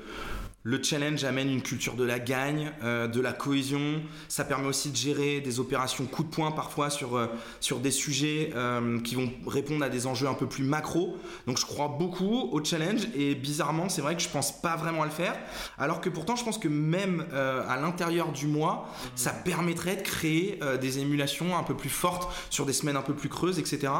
Le 0.67 0.83
challenge 0.83 1.23
amène 1.23 1.49
une 1.49 1.61
culture 1.61 1.93
de 1.93 2.03
la 2.03 2.19
gagne, 2.19 2.73
euh, 2.83 3.07
de 3.07 3.21
la 3.21 3.31
cohésion. 3.31 4.01
Ça 4.27 4.43
permet 4.43 4.67
aussi 4.67 4.89
de 4.91 4.97
gérer 4.97 5.39
des 5.39 5.61
opérations 5.61 6.03
coup 6.03 6.25
de 6.25 6.27
poing 6.27 6.51
parfois 6.51 6.89
sur, 6.89 7.15
euh, 7.15 7.27
sur 7.61 7.79
des 7.79 7.89
sujets 7.89 8.51
euh, 8.53 8.99
qui 8.99 9.15
vont 9.15 9.31
répondre 9.45 9.85
à 9.85 9.87
des 9.87 10.07
enjeux 10.07 10.27
un 10.27 10.33
peu 10.33 10.45
plus 10.45 10.65
macro. 10.65 11.15
Donc 11.45 11.57
je 11.57 11.65
crois 11.65 11.95
beaucoup 11.97 12.49
au 12.51 12.61
challenge 12.61 13.07
et 13.15 13.33
bizarrement 13.33 13.87
c'est 13.87 14.01
vrai 14.01 14.17
que 14.17 14.21
je 14.21 14.27
pense 14.27 14.61
pas 14.61 14.75
vraiment 14.75 15.03
à 15.03 15.05
le 15.05 15.11
faire. 15.11 15.37
Alors 15.77 16.01
que 16.01 16.09
pourtant 16.09 16.35
je 16.35 16.43
pense 16.43 16.57
que 16.57 16.67
même 16.67 17.25
à 17.31 17.77
l'intérieur 17.77 18.33
du 18.33 18.47
mois, 18.47 18.89
ça 19.15 19.31
permettrait 19.31 19.95
de 19.95 20.01
créer 20.01 20.59
des 20.81 20.99
émulations 20.99 21.57
un 21.57 21.63
peu 21.63 21.75
plus 21.75 21.89
fortes 21.89 22.29
sur 22.49 22.65
des 22.65 22.73
semaines 22.73 22.97
un 22.97 23.01
peu 23.01 23.13
plus 23.13 23.29
creuses, 23.29 23.57
etc. 23.57 23.93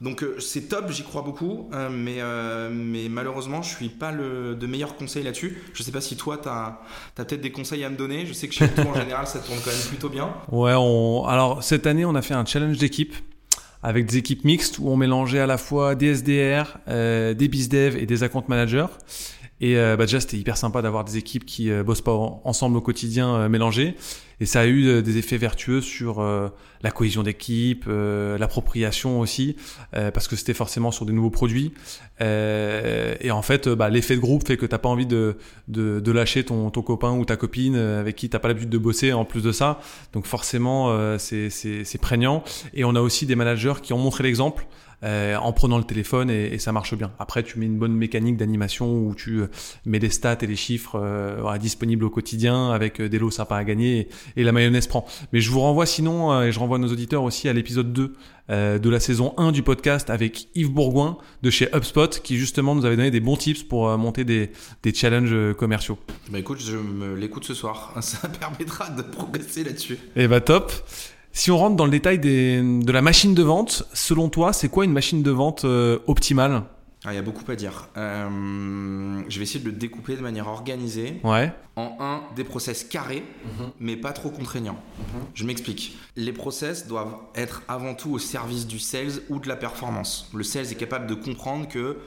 Donc 0.00 0.24
c'est 0.38 0.68
top, 0.68 0.90
j'y 0.90 1.02
crois 1.02 1.22
beaucoup, 1.22 1.68
mais, 1.90 2.22
mais 2.70 3.08
malheureusement 3.10 3.60
je 3.60 3.74
suis 3.74 3.88
pas 3.90 4.12
le, 4.12 4.54
de 4.54 4.66
meilleurs 4.66 4.96
conseils 4.96 5.22
là-dessus. 5.22 5.62
Je 5.74 5.82
sais 5.82 5.92
pas 5.92 6.00
si 6.06 6.16
toi, 6.16 6.38
tu 6.38 6.48
as, 6.48 6.80
peut-être 7.14 7.40
des 7.40 7.52
conseils 7.52 7.84
à 7.84 7.90
me 7.90 7.96
donner. 7.96 8.26
Je 8.26 8.32
sais 8.32 8.48
que 8.48 8.54
chez 8.54 8.68
toi, 8.68 8.84
en 8.86 8.94
général, 8.94 9.26
ça 9.26 9.38
tourne 9.40 9.58
quand 9.64 9.70
même 9.70 9.88
plutôt 9.88 10.08
bien. 10.08 10.34
Ouais, 10.50 10.70
alors 10.72 11.58
cette 11.62 11.86
année, 11.86 12.04
on 12.04 12.14
a 12.14 12.22
fait 12.22 12.34
un 12.34 12.44
challenge 12.44 12.78
d'équipe 12.78 13.14
avec 13.82 14.06
des 14.06 14.16
équipes 14.16 14.44
mixtes 14.44 14.78
où 14.78 14.88
on 14.88 14.96
mélangeait 14.96 15.38
à 15.38 15.46
la 15.46 15.58
fois 15.58 15.94
des 15.94 16.14
SDR, 16.14 16.78
euh, 16.88 17.34
des 17.34 17.46
BizDev 17.46 17.96
et 17.96 18.06
des 18.06 18.22
account 18.22 18.44
managers. 18.48 18.86
Et 19.60 19.78
euh, 19.78 19.96
bah 19.96 20.04
déjà, 20.04 20.20
c'était 20.20 20.36
hyper 20.36 20.56
sympa 20.56 20.82
d'avoir 20.82 21.04
des 21.04 21.16
équipes 21.16 21.46
qui 21.46 21.70
euh, 21.70 21.82
bossent 21.82 22.02
pas 22.02 22.12
ensemble 22.12 22.76
au 22.76 22.80
quotidien 22.80 23.34
euh, 23.34 23.48
mélangées. 23.48 23.96
Et 24.40 24.46
ça 24.46 24.60
a 24.60 24.66
eu 24.66 25.02
des 25.02 25.18
effets 25.18 25.38
vertueux 25.38 25.80
sur 25.80 26.20
la 26.20 26.90
cohésion 26.90 27.22
d'équipe, 27.22 27.86
l'appropriation 27.86 29.20
aussi, 29.20 29.56
parce 29.92 30.28
que 30.28 30.36
c'était 30.36 30.54
forcément 30.54 30.90
sur 30.90 31.06
des 31.06 31.12
nouveaux 31.12 31.30
produits. 31.30 31.72
et 32.20 33.30
en 33.30 33.42
fait, 33.42 33.68
bah, 33.68 33.88
l'effet 33.88 34.14
de 34.14 34.20
groupe 34.20 34.46
fait 34.46 34.56
que 34.56 34.66
t'as 34.66 34.78
pas 34.78 34.90
envie 34.90 35.06
de, 35.06 35.38
de, 35.68 36.00
de, 36.00 36.12
lâcher 36.12 36.44
ton, 36.44 36.70
ton 36.70 36.82
copain 36.82 37.12
ou 37.12 37.24
ta 37.24 37.36
copine 37.36 37.76
avec 37.76 38.16
qui 38.16 38.28
t'as 38.28 38.38
pas 38.38 38.48
l'habitude 38.48 38.70
de 38.70 38.78
bosser 38.78 39.12
en 39.12 39.24
plus 39.24 39.42
de 39.42 39.52
ça. 39.52 39.80
Donc 40.12 40.26
forcément, 40.26 41.16
c'est 41.18 41.98
prégnant. 42.00 42.44
Et 42.74 42.84
on 42.84 42.94
a 42.94 43.00
aussi 43.00 43.24
des 43.24 43.36
managers 43.36 43.80
qui 43.82 43.92
ont 43.92 43.98
montré 43.98 44.22
l'exemple. 44.22 44.66
Euh, 45.02 45.36
en 45.36 45.52
prenant 45.52 45.76
le 45.76 45.84
téléphone 45.84 46.30
et, 46.30 46.58
ça 46.58 46.72
marche 46.72 46.94
bien. 46.94 47.12
Après, 47.18 47.42
tu 47.42 47.58
mets 47.58 47.66
une 47.66 47.78
bonne 47.78 47.92
mécanique 47.92 48.38
d'animation 48.38 49.06
où 49.06 49.14
tu 49.14 49.40
euh, 49.40 49.46
mets 49.84 49.98
des 49.98 50.08
stats 50.08 50.38
et 50.40 50.46
des 50.46 50.56
chiffres 50.56 50.98
euh, 50.98 51.58
disponibles 51.58 52.04
au 52.04 52.10
quotidien 52.10 52.70
avec 52.70 53.02
des 53.02 53.18
lots 53.18 53.30
sympas 53.30 53.58
à 53.58 53.64
gagner 53.64 54.08
et, 54.36 54.42
la 54.42 54.52
mayonnaise 54.52 54.86
prend. 54.86 55.06
Mais 55.32 55.40
je 55.40 55.50
vous 55.50 55.60
renvoie 55.60 55.86
sinon, 55.86 56.40
et 56.42 56.52
je 56.52 56.58
renvoie 56.58 56.78
nos 56.78 56.88
auditeurs 56.88 57.24
aussi 57.24 57.48
à 57.48 57.52
l'épisode 57.52 57.92
2 57.92 58.14
de 58.48 58.90
la 58.90 59.00
saison 59.00 59.34
1 59.38 59.50
du 59.50 59.64
podcast 59.64 60.08
avec 60.08 60.48
Yves 60.54 60.70
Bourgoin 60.70 61.18
de 61.42 61.50
chez 61.50 61.68
HubSpot 61.74 62.20
qui 62.22 62.36
justement 62.36 62.76
nous 62.76 62.84
avait 62.84 62.96
donné 62.96 63.10
des 63.10 63.18
bons 63.18 63.36
tips 63.36 63.64
pour 63.64 63.98
monter 63.98 64.24
des, 64.24 64.52
des 64.84 64.94
challenges 64.94 65.54
commerciaux. 65.54 65.98
Bah 66.30 66.38
écoute, 66.38 66.60
je 66.60 66.76
me 66.76 67.16
l'écoute 67.16 67.44
ce 67.44 67.54
soir. 67.54 67.92
Ça 68.00 68.28
permettra 68.28 68.90
de 68.90 69.02
progresser 69.02 69.64
là-dessus. 69.64 69.94
Et 69.94 70.24
eh 70.24 70.28
bah 70.28 70.40
top. 70.40 70.72
Si 71.36 71.50
on 71.50 71.58
rentre 71.58 71.76
dans 71.76 71.84
le 71.84 71.90
détail 71.90 72.18
de 72.18 72.90
la 72.90 73.02
machine 73.02 73.34
de 73.34 73.42
vente, 73.42 73.86
selon 73.92 74.30
toi, 74.30 74.54
c'est 74.54 74.70
quoi 74.70 74.86
une 74.86 74.92
machine 74.92 75.22
de 75.22 75.30
vente 75.30 75.66
euh, 75.66 75.98
optimale? 76.06 76.62
Ah, 77.04 77.12
il 77.12 77.16
y 77.16 77.18
a 77.18 77.22
beaucoup 77.22 77.44
à 77.52 77.54
dire. 77.54 77.90
Euh, 77.98 79.20
je 79.28 79.36
vais 79.36 79.42
essayer 79.42 79.60
de 79.60 79.66
le 79.66 79.76
découper 79.76 80.16
de 80.16 80.22
manière 80.22 80.48
organisée. 80.48 81.20
Ouais. 81.24 81.52
En 81.76 81.98
un, 82.00 82.22
des 82.34 82.42
process 82.42 82.84
carrés, 82.84 83.22
mhm. 83.44 83.70
mais 83.80 83.96
pas 83.96 84.12
trop 84.12 84.30
contraignants. 84.30 84.80
Mhm. 84.98 85.22
Je 85.34 85.44
m'explique. 85.44 85.98
Les 86.16 86.32
process 86.32 86.86
doivent 86.86 87.16
être 87.34 87.62
avant 87.68 87.94
tout 87.94 88.12
au 88.12 88.18
service 88.18 88.66
du 88.66 88.78
sales 88.78 89.20
ou 89.28 89.38
de 89.38 89.46
la 89.46 89.56
performance. 89.56 90.30
Le 90.34 90.42
sales 90.42 90.72
est 90.72 90.76
capable 90.76 91.06
de 91.06 91.14
comprendre 91.14 91.68
que 91.68 91.98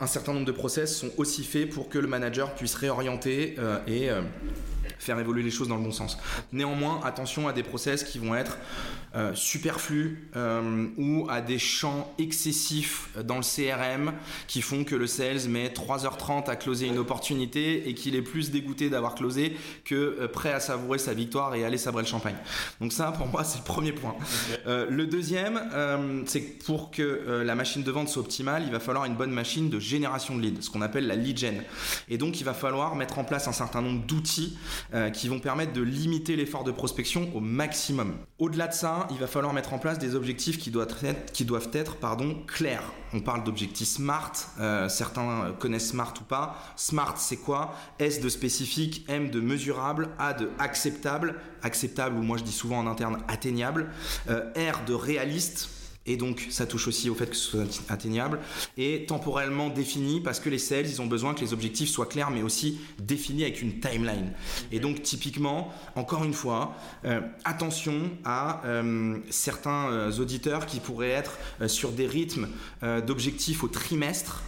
un 0.00 0.06
certain 0.06 0.34
nombre 0.34 0.46
de 0.46 0.52
process 0.52 0.94
sont 0.94 1.10
aussi 1.16 1.44
faits 1.44 1.70
pour 1.70 1.88
que 1.88 1.98
le 1.98 2.08
manager 2.08 2.54
puisse 2.54 2.74
réorienter 2.74 3.54
euh, 3.58 3.78
et 3.86 4.10
faire 5.00 5.18
évoluer 5.18 5.42
les 5.42 5.50
choses 5.50 5.68
dans 5.68 5.76
le 5.76 5.82
bon 5.82 5.90
sens. 5.90 6.18
Néanmoins, 6.52 7.00
attention 7.04 7.48
à 7.48 7.52
des 7.52 7.62
process 7.62 8.04
qui 8.04 8.18
vont 8.18 8.34
être 8.34 8.58
euh, 9.16 9.34
superflus 9.34 10.30
euh, 10.36 10.86
ou 10.96 11.26
à 11.28 11.40
des 11.40 11.58
champs 11.58 12.14
excessifs 12.20 13.08
dans 13.24 13.38
le 13.38 13.42
CRM 13.42 14.12
qui 14.46 14.62
font 14.62 14.84
que 14.84 14.94
le 14.94 15.08
sales 15.08 15.48
met 15.48 15.66
3h30 15.66 16.48
à 16.48 16.54
closer 16.54 16.86
une 16.86 16.98
opportunité 16.98 17.88
et 17.88 17.94
qu'il 17.94 18.14
est 18.14 18.22
plus 18.22 18.52
dégoûté 18.52 18.88
d'avoir 18.88 19.16
closé 19.16 19.56
que 19.84 19.96
euh, 19.96 20.28
prêt 20.28 20.52
à 20.52 20.60
savourer 20.60 20.98
sa 20.98 21.12
victoire 21.12 21.56
et 21.56 21.64
aller 21.64 21.76
sabrer 21.76 22.04
le 22.04 22.08
champagne. 22.08 22.36
Donc 22.80 22.92
ça, 22.92 23.10
pour 23.10 23.26
moi, 23.26 23.42
c'est 23.42 23.58
le 23.58 23.64
premier 23.64 23.90
point. 23.90 24.14
le 24.66 25.04
deuxième, 25.06 25.60
c'est 26.26 26.42
que 26.42 26.64
pour 26.64 26.92
que 26.92 27.42
la 27.44 27.54
machine 27.56 27.82
de 27.82 27.90
vente 27.90 28.08
soit 28.08 28.22
optimale, 28.22 28.62
il 28.64 28.70
va 28.70 28.78
falloir 28.80 29.06
une 29.06 29.16
bonne 29.16 29.32
machine 29.32 29.70
de 29.70 29.80
génération 29.80 30.36
de 30.36 30.42
leads, 30.42 30.62
ce 30.62 30.70
qu'on 30.70 30.82
appelle 30.82 31.06
la 31.06 31.16
lead 31.16 31.36
gen. 31.36 31.62
Et 32.08 32.16
donc, 32.16 32.40
il 32.40 32.44
va 32.44 32.54
falloir 32.54 32.94
mettre 32.94 33.18
en 33.18 33.24
place 33.24 33.48
un 33.48 33.52
certain 33.52 33.82
nombre 33.82 34.06
d'outils 34.06 34.56
qui 35.12 35.28
vont 35.28 35.40
permettre 35.40 35.72
de 35.72 35.82
limiter 35.82 36.36
l'effort 36.36 36.64
de 36.64 36.70
prospection 36.70 37.28
au 37.34 37.40
maximum. 37.40 38.14
Au-delà 38.38 38.68
de 38.68 38.74
ça, 38.74 38.99
il 39.10 39.18
va 39.18 39.26
falloir 39.26 39.52
mettre 39.52 39.72
en 39.72 39.78
place 39.78 39.98
des 39.98 40.14
objectifs 40.14 40.58
qui 40.58 40.70
doivent 40.70 40.96
être, 41.02 41.96
clairs. 42.46 42.82
On 43.12 43.20
parle 43.20 43.44
d'objectifs 43.44 43.88
SMART, 43.88 44.32
euh, 44.60 44.88
certains 44.88 45.52
connaissent 45.58 45.88
SMART 45.88 46.14
ou 46.20 46.24
pas. 46.24 46.56
SMART, 46.76 47.16
c'est 47.18 47.36
quoi? 47.36 47.74
S 47.98 48.20
de 48.20 48.28
spécifique, 48.28 49.04
M 49.08 49.30
de 49.30 49.40
mesurable, 49.40 50.10
A 50.18 50.32
de 50.32 50.50
acceptable, 50.58 51.36
acceptable 51.62 52.16
ou 52.16 52.22
moi 52.22 52.36
je 52.36 52.44
dis 52.44 52.52
souvent 52.52 52.78
en 52.78 52.86
interne 52.86 53.18
atteignable, 53.28 53.90
euh, 54.28 54.50
R 54.56 54.84
de 54.86 54.94
réaliste 54.94 55.68
et 56.06 56.16
donc 56.16 56.46
ça 56.50 56.66
touche 56.66 56.88
aussi 56.88 57.10
au 57.10 57.14
fait 57.14 57.28
que 57.28 57.36
ce 57.36 57.50
soit 57.50 57.66
atteignable 57.88 58.40
et 58.78 59.04
temporellement 59.06 59.68
défini 59.68 60.20
parce 60.20 60.40
que 60.40 60.48
les 60.48 60.58
sales 60.58 60.86
ils 60.88 61.02
ont 61.02 61.06
besoin 61.06 61.34
que 61.34 61.40
les 61.40 61.52
objectifs 61.52 61.90
soient 61.90 62.06
clairs 62.06 62.30
mais 62.30 62.42
aussi 62.42 62.80
définis 62.98 63.42
avec 63.42 63.60
une 63.60 63.80
timeline. 63.80 64.32
Et 64.72 64.80
donc 64.80 65.02
typiquement 65.02 65.72
encore 65.96 66.24
une 66.24 66.32
fois 66.32 66.74
euh, 67.04 67.20
attention 67.44 68.10
à 68.24 68.64
euh, 68.64 69.18
certains 69.28 69.90
euh, 69.90 70.12
auditeurs 70.18 70.66
qui 70.66 70.80
pourraient 70.80 71.10
être 71.10 71.38
sur 71.66 71.92
des 71.92 72.06
rythmes 72.06 72.48
d'objectifs 73.06 73.62
au 73.62 73.68
trimestre 73.68 74.42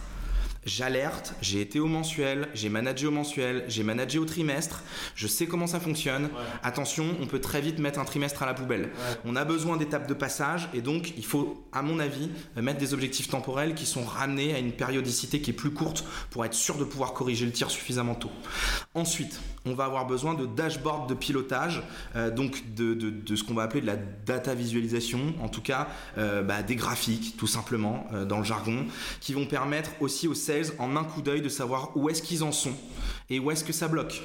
j'alerte, 0.65 1.33
j'ai 1.41 1.61
été 1.61 1.79
au 1.79 1.87
mensuel, 1.87 2.47
j'ai 2.53 2.69
managé 2.69 3.07
au 3.07 3.11
mensuel, 3.11 3.65
j'ai 3.67 3.83
managé 3.83 4.19
au 4.19 4.25
trimestre, 4.25 4.83
je 5.15 5.27
sais 5.27 5.45
comment 5.45 5.67
ça 5.67 5.79
fonctionne. 5.79 6.29
Attention, 6.63 7.05
on 7.21 7.27
peut 7.27 7.39
très 7.39 7.61
vite 7.61 7.79
mettre 7.79 7.99
un 7.99 8.05
trimestre 8.05 8.43
à 8.43 8.45
la 8.45 8.53
poubelle. 8.53 8.89
On 9.25 9.35
a 9.35 9.45
besoin 9.45 9.77
d'étapes 9.77 10.07
de 10.07 10.13
passage 10.13 10.69
et 10.73 10.81
donc 10.81 11.13
il 11.17 11.25
faut, 11.25 11.65
à 11.71 11.81
mon 11.81 11.99
avis, 11.99 12.29
mettre 12.55 12.79
des 12.79 12.93
objectifs 12.93 13.29
temporels 13.29 13.75
qui 13.75 13.85
sont 13.85 14.03
ramenés 14.03 14.53
à 14.53 14.59
une 14.59 14.71
périodicité 14.71 15.41
qui 15.41 15.51
est 15.51 15.53
plus 15.53 15.71
courte 15.71 16.05
pour 16.29 16.45
être 16.45 16.53
sûr 16.53 16.77
de 16.77 16.83
pouvoir 16.83 17.13
corriger 17.13 17.45
le 17.45 17.51
tir 17.51 17.69
suffisamment 17.71 18.15
tôt. 18.15 18.31
Ensuite, 18.93 19.39
on 19.65 19.73
va 19.73 19.85
avoir 19.85 20.05
besoin 20.05 20.33
de 20.33 20.45
dashboard 20.45 21.09
de 21.09 21.13
pilotage, 21.13 21.83
euh, 22.15 22.29
donc 22.29 22.63
de, 22.75 23.35
ce 23.35 23.43
qu'on 23.43 23.53
va 23.53 23.63
appeler 23.63 23.81
de 23.81 23.87
la 23.87 23.95
data 23.95 24.53
visualisation, 24.53 25.33
en 25.41 25.47
tout 25.47 25.61
cas 25.61 25.87
euh, 26.17 26.43
bah, 26.43 26.63
des 26.63 26.75
graphiques 26.75 27.35
tout 27.37 27.47
simplement 27.47 28.07
euh, 28.13 28.25
dans 28.25 28.37
le 28.37 28.43
jargon, 28.43 28.85
qui 29.19 29.33
vont 29.33 29.45
permettre 29.45 29.91
aussi 29.99 30.27
aux 30.27 30.33
sales 30.33 30.67
en 30.79 30.95
un 30.95 31.03
coup 31.03 31.21
d'œil 31.21 31.41
de 31.41 31.49
savoir 31.49 31.95
où 31.95 32.09
est-ce 32.09 32.21
qu'ils 32.21 32.43
en 32.43 32.51
sont 32.51 32.73
et 33.29 33.39
où 33.39 33.51
est-ce 33.51 33.63
que 33.63 33.73
ça 33.73 33.87
bloque. 33.87 34.21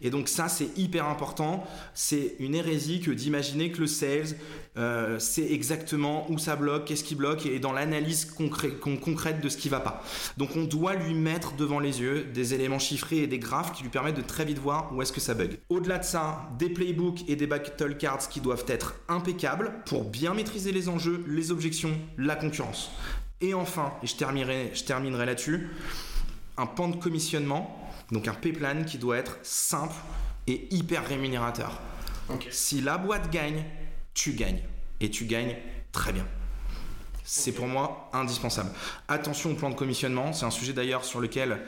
Et 0.00 0.10
donc 0.10 0.28
ça, 0.28 0.48
c'est 0.48 0.76
hyper 0.76 1.06
important. 1.06 1.64
C'est 1.94 2.36
une 2.38 2.54
hérésie 2.54 3.00
que 3.00 3.10
d'imaginer 3.10 3.70
que 3.70 3.80
le 3.80 3.86
sales 3.86 4.36
euh, 4.76 5.18
sait 5.18 5.52
exactement 5.52 6.30
où 6.30 6.38
ça 6.38 6.56
bloque, 6.56 6.84
qu'est-ce 6.84 7.04
qui 7.04 7.14
bloque, 7.14 7.46
et 7.46 7.58
dans 7.58 7.72
l'analyse 7.72 8.26
concrète 8.26 9.40
de 9.40 9.48
ce 9.48 9.56
qui 9.56 9.68
va 9.68 9.80
pas. 9.80 10.02
Donc 10.36 10.50
on 10.56 10.64
doit 10.64 10.94
lui 10.94 11.14
mettre 11.14 11.56
devant 11.56 11.78
les 11.78 12.00
yeux 12.00 12.24
des 12.24 12.54
éléments 12.54 12.78
chiffrés 12.78 13.18
et 13.18 13.26
des 13.26 13.38
graphes 13.38 13.72
qui 13.72 13.82
lui 13.82 13.90
permettent 13.90 14.16
de 14.16 14.22
très 14.22 14.44
vite 14.44 14.58
voir 14.58 14.92
où 14.94 15.00
est-ce 15.00 15.12
que 15.12 15.20
ça 15.20 15.34
bug. 15.34 15.58
Au-delà 15.68 15.98
de 15.98 16.04
ça, 16.04 16.48
des 16.58 16.68
playbooks 16.68 17.28
et 17.28 17.36
des 17.36 17.46
battle 17.46 17.96
cards 17.96 18.28
qui 18.28 18.40
doivent 18.40 18.64
être 18.68 18.96
impeccables 19.08 19.72
pour 19.86 20.04
bien 20.04 20.34
maîtriser 20.34 20.72
les 20.72 20.88
enjeux, 20.88 21.24
les 21.26 21.50
objections, 21.50 21.98
la 22.18 22.36
concurrence. 22.36 22.90
Et 23.40 23.54
enfin, 23.54 23.92
et 24.02 24.06
je 24.06 24.16
terminerai, 24.16 24.70
je 24.74 24.84
terminerai 24.84 25.26
là-dessus, 25.26 25.68
un 26.56 26.66
pan 26.66 26.88
de 26.88 26.96
commissionnement 26.96 27.85
donc 28.12 28.28
un 28.28 28.34
P-plan 28.34 28.84
qui 28.84 28.98
doit 28.98 29.16
être 29.18 29.38
simple 29.42 29.94
et 30.46 30.68
hyper 30.74 31.06
rémunérateur. 31.06 31.80
Si 32.50 32.80
la 32.80 32.98
boîte 32.98 33.30
gagne, 33.30 33.64
tu 34.14 34.32
gagnes. 34.32 34.62
Et 35.00 35.10
tu 35.10 35.26
gagnes 35.26 35.56
très 35.92 36.12
bien. 36.12 36.26
C'est 37.28 37.50
pour 37.50 37.66
moi 37.66 38.08
indispensable. 38.12 38.70
Attention 39.08 39.50
au 39.50 39.54
plan 39.54 39.68
de 39.68 39.74
commissionnement, 39.74 40.32
c'est 40.32 40.46
un 40.46 40.52
sujet 40.52 40.72
d'ailleurs 40.72 41.04
sur 41.04 41.20
lequel 41.20 41.58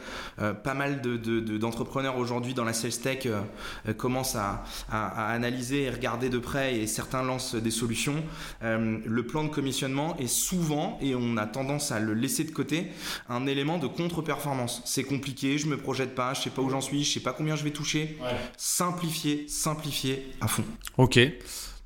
euh, 0.40 0.54
pas 0.54 0.72
mal 0.72 1.02
d'entrepreneurs 1.02 2.14
de, 2.14 2.20
aujourd'hui 2.20 2.54
dans 2.54 2.64
la 2.64 2.72
sales 2.72 2.92
tech 2.92 3.26
euh, 3.26 3.40
euh, 3.88 3.92
commencent 3.92 4.36
à, 4.36 4.62
analyser 4.88 5.82
et 5.82 5.90
regarder 5.90 6.28
de 6.28 6.38
près 6.38 6.76
et 6.76 6.86
certains 6.86 7.24
lancent 7.24 7.56
des 7.56 7.72
solutions. 7.72 8.22
le 8.62 9.22
plan 9.22 9.42
de 9.42 9.48
commissionnement 9.48 10.16
est 10.18 10.28
souvent, 10.28 10.98
et 11.02 11.14
on 11.16 11.36
a 11.36 11.46
tendance 11.46 11.90
à 11.90 11.98
le 11.98 12.14
laisser 12.14 12.44
de 12.44 12.52
côté, 12.52 12.92
un 13.28 13.46
élément 13.46 13.78
de 13.78 13.88
contre-performance. 13.88 14.82
C'est 14.84 15.02
compliqué, 15.02 15.58
je 15.58 15.66
me 15.66 15.76
projette 15.76 16.14
pas, 16.14 16.34
je 16.34 16.42
sais 16.42 16.50
pas 16.50 16.62
où 16.62 16.70
j'en 16.70 16.80
suis, 16.80 17.02
je 17.02 17.14
sais 17.14 17.20
pas 17.20 17.32
combien 17.32 17.56
je 17.56 17.64
vais 17.64 17.72
toucher. 17.72 18.16
Simplifier, 18.56 19.46
simplifier 19.48 20.30
à 20.40 20.46
fond. 20.46 20.64
Ok. 20.96 21.18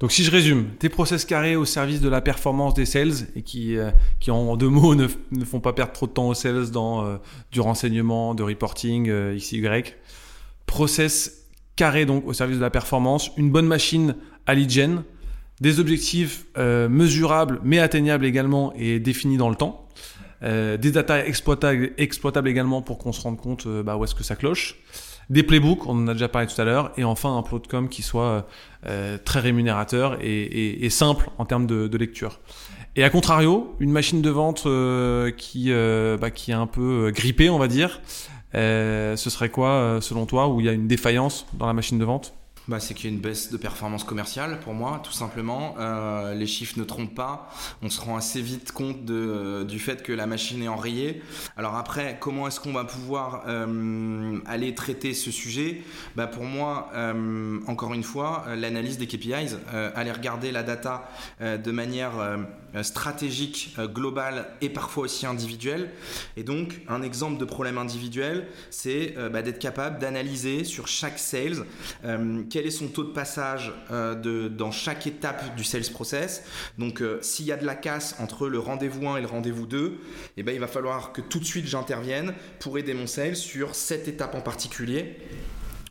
Donc 0.02 0.10
si 0.10 0.24
je 0.24 0.32
résume, 0.32 0.66
tes 0.80 0.88
process 0.88 1.24
carrés 1.24 1.54
au 1.54 1.64
service 1.64 2.00
de 2.00 2.08
la 2.08 2.20
performance 2.20 2.74
des 2.74 2.86
sales 2.86 3.28
et 3.36 3.42
qui, 3.42 3.76
euh, 3.76 3.92
qui 4.18 4.32
en 4.32 4.56
deux 4.56 4.68
mots 4.68 4.94
ne, 4.96 5.06
ne, 5.30 5.44
font 5.44 5.60
pas 5.60 5.72
perdre 5.72 5.92
trop 5.92 6.08
de 6.08 6.12
temps 6.12 6.28
aux 6.28 6.34
sales 6.34 6.72
dans 6.72 7.06
euh, 7.06 7.18
du 7.52 7.60
renseignement, 7.60 8.34
de 8.34 8.42
reporting, 8.42 9.08
euh, 9.08 9.36
XY. 9.36 9.62
process 10.66 11.46
carré 11.76 12.04
donc 12.04 12.26
au 12.26 12.32
service 12.32 12.56
de 12.56 12.62
la 12.62 12.70
performance, 12.70 13.30
une 13.36 13.50
bonne 13.50 13.68
machine 13.68 14.16
à 14.44 14.54
lead 14.54 14.70
gen, 14.70 15.04
des 15.60 15.78
objectifs 15.78 16.46
euh, 16.58 16.88
mesurables 16.88 17.60
mais 17.62 17.78
atteignables 17.78 18.26
également 18.26 18.72
et 18.74 18.98
définis 18.98 19.36
dans 19.36 19.50
le 19.50 19.56
temps, 19.56 19.88
des 20.42 20.90
data 20.90 21.24
exploitables, 21.24 22.48
également 22.48 22.82
pour 22.82 22.98
qu'on 22.98 23.12
se 23.12 23.20
rende 23.20 23.36
compte 23.36 23.68
bah, 23.68 23.96
où 23.96 24.02
est-ce 24.02 24.16
que 24.16 24.24
ça 24.24 24.34
cloche, 24.34 24.76
des 25.30 25.42
playbooks, 25.42 25.86
on 25.86 26.04
en 26.04 26.08
a 26.08 26.12
déjà 26.12 26.28
parlé 26.28 26.46
tout 26.46 26.60
à 26.60 26.64
l'heure, 26.64 26.92
et 26.96 27.04
enfin 27.04 27.36
un 27.36 27.42
plot 27.42 27.60
de 27.60 27.66
com 27.66 27.88
qui 27.88 28.02
soit 28.02 28.46
euh, 28.86 29.18
très 29.24 29.40
rémunérateur 29.40 30.18
et, 30.20 30.42
et, 30.42 30.84
et, 30.84 30.90
simple 30.90 31.30
en 31.38 31.44
termes 31.44 31.66
de, 31.66 31.88
de, 31.88 31.98
lecture. 31.98 32.40
Et 32.96 33.04
à 33.04 33.10
contrario, 33.10 33.74
une 33.80 33.92
machine 33.92 34.20
de 34.20 34.30
vente 34.30 34.64
euh, 34.66 35.30
qui, 35.30 35.66
euh, 35.68 36.16
bah, 36.16 36.30
qui 36.30 36.50
est 36.50 36.54
un 36.54 36.66
peu 36.66 37.10
grippée, 37.14 37.48
on 37.48 37.58
va 37.58 37.68
dire, 37.68 38.00
ce 38.54 39.16
serait 39.16 39.48
quoi 39.48 39.98
selon 40.00 40.26
toi, 40.26 40.48
où 40.48 40.60
il 40.60 40.66
y 40.66 40.68
a 40.68 40.72
une 40.72 40.88
défaillance 40.88 41.46
dans 41.54 41.66
la 41.66 41.72
machine 41.72 41.98
de 41.98 42.04
vente? 42.04 42.34
Bah, 42.68 42.78
c'est 42.78 42.94
qu'il 42.94 43.10
y 43.10 43.12
a 43.12 43.16
une 43.16 43.20
baisse 43.20 43.50
de 43.50 43.56
performance 43.56 44.04
commerciale 44.04 44.60
pour 44.60 44.74
moi, 44.74 45.00
tout 45.02 45.12
simplement. 45.12 45.74
Euh, 45.78 46.34
les 46.34 46.46
chiffres 46.46 46.78
ne 46.78 46.84
trompent 46.84 47.14
pas. 47.14 47.50
On 47.82 47.90
se 47.90 48.00
rend 48.00 48.16
assez 48.16 48.40
vite 48.40 48.70
compte 48.72 49.04
de, 49.04 49.14
euh, 49.14 49.64
du 49.64 49.80
fait 49.80 50.02
que 50.02 50.12
la 50.12 50.26
machine 50.26 50.62
est 50.62 50.68
enrayée. 50.68 51.22
Alors 51.56 51.74
après, 51.74 52.18
comment 52.20 52.46
est-ce 52.46 52.60
qu'on 52.60 52.72
va 52.72 52.84
pouvoir 52.84 53.42
euh, 53.48 54.38
aller 54.46 54.74
traiter 54.74 55.12
ce 55.12 55.32
sujet? 55.32 55.82
Bah, 56.14 56.26
Pour 56.26 56.44
moi, 56.44 56.90
encore 57.66 57.94
une 57.94 58.02
fois, 58.02 58.44
l'analyse 58.56 58.98
des 58.98 59.06
KPIs, 59.06 59.56
aller 59.94 60.12
regarder 60.12 60.52
la 60.52 60.62
data 60.62 61.08
de 61.40 61.70
manière 61.70 62.12
stratégique, 62.82 63.74
globale 63.92 64.46
et 64.60 64.68
parfois 64.68 65.04
aussi 65.04 65.26
individuelle. 65.26 65.90
Et 66.36 66.42
donc, 66.42 66.80
un 66.88 67.02
exemple 67.02 67.38
de 67.38 67.44
problème 67.44 67.78
individuel, 67.78 68.46
c'est 68.70 69.14
bah, 69.32 69.42
d'être 69.42 69.58
capable 69.58 69.98
d'analyser 69.98 70.64
sur 70.64 70.88
chaque 70.88 71.18
sales 71.18 71.64
est 72.66 72.70
son 72.70 72.88
taux 72.88 73.04
de 73.04 73.12
passage 73.12 73.72
euh, 73.90 74.48
dans 74.48 74.70
chaque 74.70 75.06
étape 75.06 75.54
du 75.56 75.64
sales 75.64 75.90
process. 75.92 76.44
Donc 76.78 77.00
euh, 77.00 77.18
s'il 77.22 77.46
y 77.46 77.52
a 77.52 77.56
de 77.56 77.66
la 77.66 77.74
casse 77.74 78.16
entre 78.18 78.48
le 78.48 78.58
rendez-vous 78.58 79.08
1 79.08 79.16
et 79.18 79.20
le 79.20 79.26
rendez-vous 79.26 79.66
2, 79.66 79.98
eh 80.36 80.42
ben, 80.42 80.54
il 80.54 80.60
va 80.60 80.66
falloir 80.66 81.12
que 81.12 81.20
tout 81.20 81.38
de 81.38 81.44
suite 81.44 81.66
j'intervienne 81.66 82.34
pour 82.58 82.78
aider 82.78 82.94
mon 82.94 83.06
sales 83.06 83.36
sur 83.36 83.74
cette 83.74 84.08
étape 84.08 84.34
en 84.34 84.40
particulier 84.40 85.16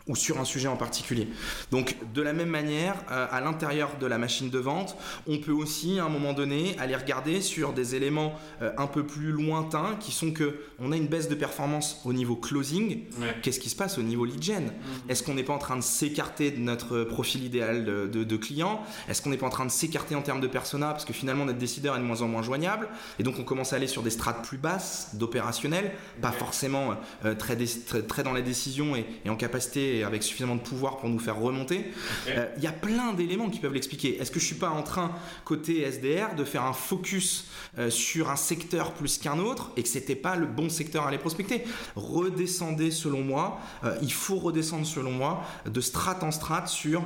ou 0.08 0.16
sur 0.16 0.40
un 0.40 0.46
sujet 0.46 0.68
en 0.68 0.78
particulier. 0.78 1.28
Donc 1.72 1.96
de 2.14 2.22
la 2.22 2.34
même 2.34 2.50
manière, 2.50 2.96
euh, 3.12 3.28
à 3.30 3.42
l'intérieur 3.42 3.98
de 4.00 4.08
la 4.08 4.18
machine 4.18 4.50
de 4.50 4.60
vente, 4.60 4.98
on 5.28 5.38
peut 5.38 5.52
aussi 5.52 6.00
à 6.00 6.06
un 6.06 6.10
moment 6.10 6.34
donné 6.34 6.76
aller 6.80 6.96
regarder 6.96 7.42
sur 7.42 7.74
des 7.74 7.96
éléments 7.96 8.34
euh, 8.62 8.72
un 8.78 8.88
peu 8.88 9.06
plus 9.06 9.32
lointains 9.32 9.98
qui 10.00 10.12
sont 10.12 10.32
que 10.32 10.62
on 10.80 10.92
a 10.92 10.98
une 10.98 11.08
baisse 11.08 11.30
de 11.30 11.36
performance 11.36 12.02
au 12.06 12.14
niveau 12.14 12.36
closing. 12.36 13.04
Ouais. 13.20 13.36
Qu'est-ce 13.42 13.60
qui 13.60 13.70
se 13.70 13.76
passe 13.76 13.98
au 13.98 14.02
niveau 14.02 14.26
lead 14.26 14.42
gen? 14.42 14.66
-hmm. 14.66 15.10
Est-ce 15.12 15.24
qu'on 15.24 15.36
n'est 15.36 15.44
pas 15.44 15.54
en 15.54 15.60
train 15.60 15.78
de 15.78 15.84
s'écarter 15.84 16.52
de 16.52 16.60
notre 16.60 17.04
profil 17.04 17.44
idéal 17.44 17.86
de, 17.86 18.08
de, 18.08 18.24
de 18.24 18.38
client? 18.38 18.82
Est-ce 19.08 19.22
qu'on 19.22 19.30
n'est 19.30 19.38
pas 19.38 19.48
en 19.48 19.52
train 19.58 19.66
de 19.66 19.72
s'écarter 19.72 20.16
en 20.16 20.22
termes 20.22 20.42
de 20.42 20.48
persona? 20.48 20.88
Parce 20.92 21.06
que 21.06 21.14
finalement 21.14 21.46
notre 21.46 21.60
décideur 21.60 21.96
est 21.96 22.00
de 22.00 22.06
moins 22.06 22.22
en 22.22 22.28
moins 22.28 22.42
joignable 22.44 22.88
et 23.20 23.24
donc 23.24 23.36
on 23.40 23.44
commence 23.44 23.74
à 23.74 23.76
aller 23.76 23.88
sur 23.88 24.04
des 24.04 24.10
strates 24.10 24.44
plus 24.48 24.58
basses 24.58 25.10
d'opérationnel, 25.14 25.92
pas 26.22 26.32
forcément 26.32 26.96
euh, 27.26 27.36
très, 27.36 27.56
très, 27.56 28.02
très, 28.02 28.24
dans 28.24 28.34
les 28.34 28.42
décisions 28.42 28.96
et, 28.96 29.06
et 29.26 29.30
en 29.30 29.36
capacité 29.36 29.91
avec 30.06 30.24
suffisamment 30.24 30.56
de 30.56 30.62
pouvoir 30.62 30.98
pour 30.98 31.10
nous 31.10 31.20
faire 31.20 31.40
remonter. 31.40 31.92
Il 32.26 32.32
okay. 32.32 32.40
euh, 32.40 32.60
y 32.60 32.68
a 32.68 32.72
plein 32.72 33.14
d'éléments 33.14 33.50
qui 33.50 33.60
peuvent 33.60 33.74
l'expliquer. 33.74 34.20
Est-ce 34.20 34.32
que 34.32 34.40
je 34.40 34.46
suis 34.46 34.56
pas 34.56 34.70
en 34.70 34.84
train, 34.84 35.12
côté 35.46 35.82
SDR, 35.82 36.36
de 36.36 36.44
faire 36.44 36.64
un 36.64 36.74
focus 36.74 37.48
euh, 37.78 37.90
sur 37.90 38.30
un 38.30 38.36
secteur 38.36 38.94
plus 38.94 39.18
qu'un 39.18 39.40
autre 39.40 39.72
et 39.78 39.84
que 39.84 39.90
c'était 39.90 40.16
pas 40.16 40.36
le 40.36 40.46
bon 40.46 40.70
secteur 40.70 41.04
à 41.04 41.10
aller 41.10 41.18
prospecter? 41.18 41.64
Redescendez 41.96 42.92
selon 42.92 43.22
moi, 43.22 43.60
euh, 43.84 43.98
il 44.02 44.14
faut 44.14 44.38
redescendre 44.38 44.86
selon 44.86 45.12
moi 45.12 45.44
de 45.66 45.82
strat 45.82 46.20
en 46.22 46.32
strat 46.32 46.68
sur 46.68 47.04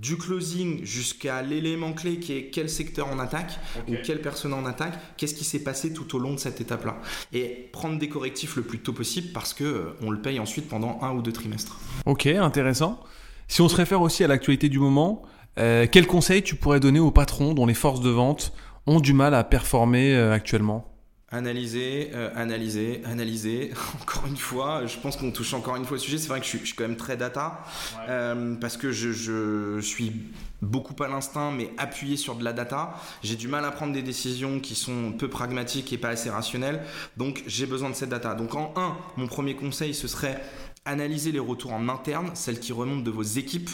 du 0.00 0.16
closing 0.16 0.84
jusqu'à 0.84 1.42
l'élément 1.42 1.92
clé 1.92 2.18
qui 2.18 2.32
est 2.32 2.50
quel 2.50 2.68
secteur 2.68 3.08
on 3.12 3.18
attaque 3.18 3.58
okay. 3.78 3.92
ou 3.92 3.96
quelle 4.04 4.20
personne 4.20 4.52
on 4.52 4.64
attaque, 4.64 4.98
qu'est-ce 5.16 5.34
qui 5.34 5.44
s'est 5.44 5.62
passé 5.62 5.92
tout 5.92 6.16
au 6.16 6.18
long 6.18 6.34
de 6.34 6.38
cette 6.38 6.60
étape-là? 6.60 6.96
Et 7.32 7.68
prendre 7.72 7.98
des 7.98 8.08
correctifs 8.08 8.56
le 8.56 8.62
plus 8.62 8.78
tôt 8.78 8.92
possible 8.92 9.28
parce 9.32 9.54
que 9.54 9.64
euh, 9.64 9.96
on 10.02 10.10
le 10.10 10.20
paye 10.20 10.40
ensuite 10.40 10.68
pendant 10.68 10.98
un 11.02 11.12
ou 11.12 11.22
deux 11.22 11.32
trimestres. 11.32 11.78
Ok, 12.06 12.26
intéressant. 12.26 13.00
Si 13.48 13.60
on 13.60 13.68
se 13.68 13.76
réfère 13.76 14.00
aussi 14.00 14.24
à 14.24 14.28
l'actualité 14.28 14.68
du 14.68 14.78
moment, 14.78 15.22
euh, 15.58 15.86
quels 15.90 16.06
conseils 16.06 16.42
tu 16.42 16.54
pourrais 16.54 16.80
donner 16.80 17.00
aux 17.00 17.10
patrons 17.10 17.54
dont 17.54 17.66
les 17.66 17.74
forces 17.74 18.00
de 18.00 18.10
vente 18.10 18.52
ont 18.86 19.00
du 19.00 19.12
mal 19.12 19.34
à 19.34 19.44
performer 19.44 20.14
euh, 20.14 20.32
actuellement? 20.32 20.91
Analyser, 21.32 22.10
euh, 22.12 22.30
analyser, 22.36 23.00
analyser. 23.06 23.72
Encore 24.02 24.26
une 24.26 24.36
fois, 24.36 24.86
je 24.86 24.98
pense 24.98 25.16
qu'on 25.16 25.30
touche 25.30 25.54
encore 25.54 25.76
une 25.76 25.86
fois 25.86 25.96
au 25.96 26.00
sujet. 26.00 26.18
C'est 26.18 26.28
vrai 26.28 26.40
que 26.40 26.44
je 26.44 26.50
suis, 26.50 26.58
je 26.58 26.66
suis, 26.66 26.74
quand 26.74 26.86
même 26.86 26.96
très 26.96 27.16
data 27.16 27.64
ouais. 27.94 28.04
euh, 28.10 28.54
parce 28.56 28.76
que 28.76 28.92
je, 28.92 29.12
je, 29.12 29.80
suis 29.80 30.12
beaucoup 30.60 30.94
à 31.02 31.08
l'instinct, 31.08 31.50
mais 31.50 31.70
appuyé 31.78 32.18
sur 32.18 32.34
de 32.34 32.44
la 32.44 32.52
data. 32.52 32.94
J'ai 33.22 33.36
du 33.36 33.48
mal 33.48 33.64
à 33.64 33.70
prendre 33.70 33.94
des 33.94 34.02
décisions 34.02 34.60
qui 34.60 34.74
sont 34.74 35.12
peu 35.12 35.28
pragmatiques 35.28 35.90
et 35.92 35.98
pas 35.98 36.10
assez 36.10 36.28
rationnelles. 36.28 36.82
Donc, 37.16 37.42
j'ai 37.46 37.64
besoin 37.64 37.88
de 37.88 37.94
cette 37.94 38.10
data. 38.10 38.34
Donc, 38.34 38.54
en 38.54 38.74
un, 38.76 38.96
mon 39.16 39.26
premier 39.26 39.56
conseil, 39.56 39.94
ce 39.94 40.08
serait 40.08 40.38
analyser 40.84 41.32
les 41.32 41.38
retours 41.38 41.72
en 41.72 41.88
interne, 41.88 42.30
celles 42.34 42.60
qui 42.60 42.72
remontent 42.72 43.02
de 43.02 43.10
vos 43.10 43.22
équipes. 43.22 43.70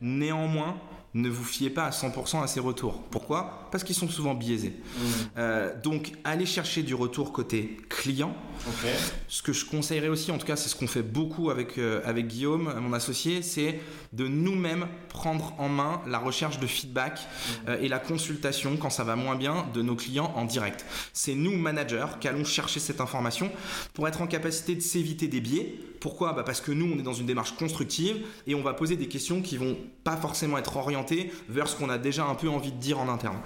Néanmoins, 0.00 0.76
ne 1.14 1.28
vous 1.28 1.44
fiez 1.44 1.68
pas 1.68 1.84
à 1.84 1.90
100% 1.90 2.42
à 2.42 2.46
ces 2.46 2.60
retours. 2.60 3.02
Pourquoi? 3.10 3.68
Parce 3.70 3.84
qu'ils 3.84 3.94
sont 3.94 4.08
souvent 4.08 4.34
biaisés. 4.34 4.70
Mmh. 4.72 5.02
Euh, 5.36 5.80
donc, 5.82 6.12
allez 6.24 6.46
chercher 6.46 6.82
du 6.82 6.94
retour 6.94 7.32
côté 7.32 7.76
client. 7.90 8.34
Okay. 8.66 8.94
Ce 9.28 9.42
que 9.42 9.52
je 9.52 9.66
conseillerais 9.66 10.08
aussi, 10.08 10.30
en 10.30 10.38
tout 10.38 10.46
cas, 10.46 10.56
c'est 10.56 10.68
ce 10.68 10.76
qu'on 10.76 10.86
fait 10.86 11.02
beaucoup 11.02 11.50
avec, 11.50 11.76
euh, 11.76 12.00
avec 12.04 12.28
Guillaume, 12.28 12.72
mon 12.80 12.92
associé, 12.94 13.42
c'est 13.42 13.80
de 14.12 14.26
nous-mêmes 14.26 14.86
prendre 15.10 15.54
en 15.58 15.68
main 15.68 16.00
la 16.06 16.18
recherche 16.18 16.58
de 16.60 16.66
feedback 16.66 17.20
mmh. 17.20 17.68
euh, 17.68 17.80
et 17.80 17.88
la 17.88 17.98
consultation, 17.98 18.76
quand 18.78 18.90
ça 18.90 19.04
va 19.04 19.14
moins 19.14 19.36
bien, 19.36 19.66
de 19.74 19.82
nos 19.82 19.96
clients 19.96 20.32
en 20.34 20.46
direct. 20.46 20.86
C'est 21.12 21.34
nous, 21.34 21.56
managers, 21.56 22.06
qui 22.20 22.28
allons 22.28 22.44
chercher 22.44 22.80
cette 22.80 23.02
information 23.02 23.50
pour 23.92 24.08
être 24.08 24.22
en 24.22 24.26
capacité 24.26 24.74
de 24.74 24.80
s'éviter 24.80 25.28
des 25.28 25.40
biais. 25.40 25.78
Pourquoi 26.02 26.32
bah 26.32 26.42
Parce 26.42 26.60
que 26.60 26.72
nous, 26.72 26.92
on 26.92 26.98
est 26.98 27.02
dans 27.02 27.12
une 27.12 27.26
démarche 27.26 27.52
constructive 27.52 28.26
et 28.48 28.56
on 28.56 28.62
va 28.62 28.74
poser 28.74 28.96
des 28.96 29.06
questions 29.06 29.40
qui 29.40 29.56
vont 29.56 29.76
pas 30.02 30.16
forcément 30.16 30.58
être 30.58 30.76
orientées 30.76 31.32
vers 31.48 31.68
ce 31.68 31.76
qu'on 31.76 31.88
a 31.88 31.96
déjà 31.96 32.24
un 32.24 32.34
peu 32.34 32.48
envie 32.48 32.72
de 32.72 32.76
dire 32.76 32.98
en 32.98 33.08
interne. 33.08 33.38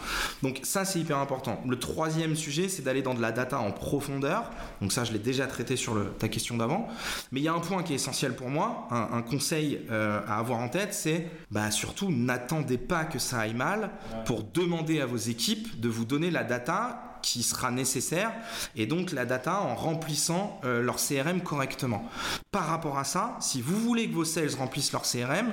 Donc 0.43 0.61
ça 0.63 0.87
c'est 0.87 0.99
hyper 0.99 1.19
important. 1.19 1.63
Le 1.69 1.79
troisième 1.79 2.35
sujet 2.35 2.71
c'est 2.71 2.81
d'aller 2.81 3.03
dans 3.03 3.13
de 3.13 3.21
la 3.21 3.31
data 3.31 3.59
en 3.61 3.73
profondeur. 3.73 4.51
Donc 4.81 4.91
ça 4.91 5.05
je 5.05 5.13
l'ai 5.13 5.19
déjà 5.19 5.47
traité 5.47 5.77
sur 5.77 5.95
le, 5.95 6.07
ta 6.07 6.29
question 6.29 6.57
d'avant. 6.57 6.89
Mais 7.31 7.41
il 7.41 7.43
y 7.43 7.49
a 7.49 7.53
un 7.53 7.61
point 7.61 7.83
qui 7.83 7.93
est 7.93 7.97
essentiel 7.97 8.35
pour 8.35 8.49
moi, 8.49 8.89
un, 8.91 9.19
un 9.19 9.23
conseil 9.23 9.83
euh, 9.91 10.21
à 10.27 10.39
avoir 10.39 10.61
en 10.61 10.71
tête, 10.71 10.95
c'est 10.95 11.29
bah, 11.51 11.71
surtout 11.71 12.11
n'attendez 12.11 12.79
pas 12.79 13.05
que 13.05 13.19
ça 13.19 13.41
aille 13.41 13.53
mal 13.53 13.91
pour 14.25 14.45
demander 14.45 15.03
à 15.03 15.07
vos 15.07 15.19
équipes 15.19 15.79
de 15.79 15.91
vous 15.91 16.07
donner 16.07 16.31
la 16.31 16.43
data 16.43 17.06
qui 17.23 17.43
sera 17.43 17.71
nécessaire 17.71 18.33
et 18.75 18.87
donc 18.87 19.12
la 19.12 19.25
data 19.25 19.61
en 19.61 19.75
remplissant 19.75 20.61
euh, 20.64 20.83
leur 20.83 20.97
CRM 20.97 21.41
correctement. 21.41 22.09
Par 22.51 22.67
rapport 22.67 22.99
à 22.99 23.05
ça, 23.05 23.37
si 23.41 23.61
vous 23.61 23.77
voulez 23.77 24.09
que 24.09 24.14
vos 24.14 24.25
sales 24.25 24.55
remplissent 24.59 24.93
leur 24.93 25.03
CRM, 25.03 25.53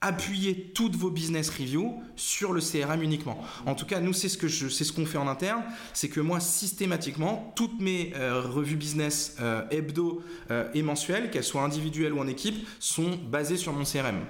appuyez 0.00 0.72
toutes 0.74 0.96
vos 0.96 1.10
business 1.10 1.50
reviews 1.50 2.02
sur 2.16 2.52
le 2.52 2.60
CRM 2.60 3.02
uniquement. 3.02 3.42
En 3.66 3.74
tout 3.74 3.86
cas, 3.86 4.00
nous 4.00 4.12
c'est 4.12 4.28
ce 4.28 4.38
que 4.38 4.48
c'est 4.48 4.84
ce 4.84 4.92
qu'on 4.92 5.06
fait 5.06 5.18
en 5.18 5.28
interne, 5.28 5.62
c'est 5.92 6.08
que 6.08 6.20
moi 6.20 6.40
systématiquement 6.40 7.52
toutes 7.56 7.80
mes 7.80 8.12
euh, 8.16 8.40
revues 8.40 8.76
business 8.76 9.36
euh, 9.40 9.62
hebdo 9.70 10.22
et 10.74 10.82
mensuelles, 10.82 11.30
qu'elles 11.30 11.44
soient 11.44 11.62
individuelles 11.62 12.12
ou 12.12 12.18
en 12.18 12.26
équipe, 12.26 12.66
sont 12.78 13.18
basées 13.30 13.56
sur 13.56 13.72
mon 13.72 13.84
CRM. 13.84 14.20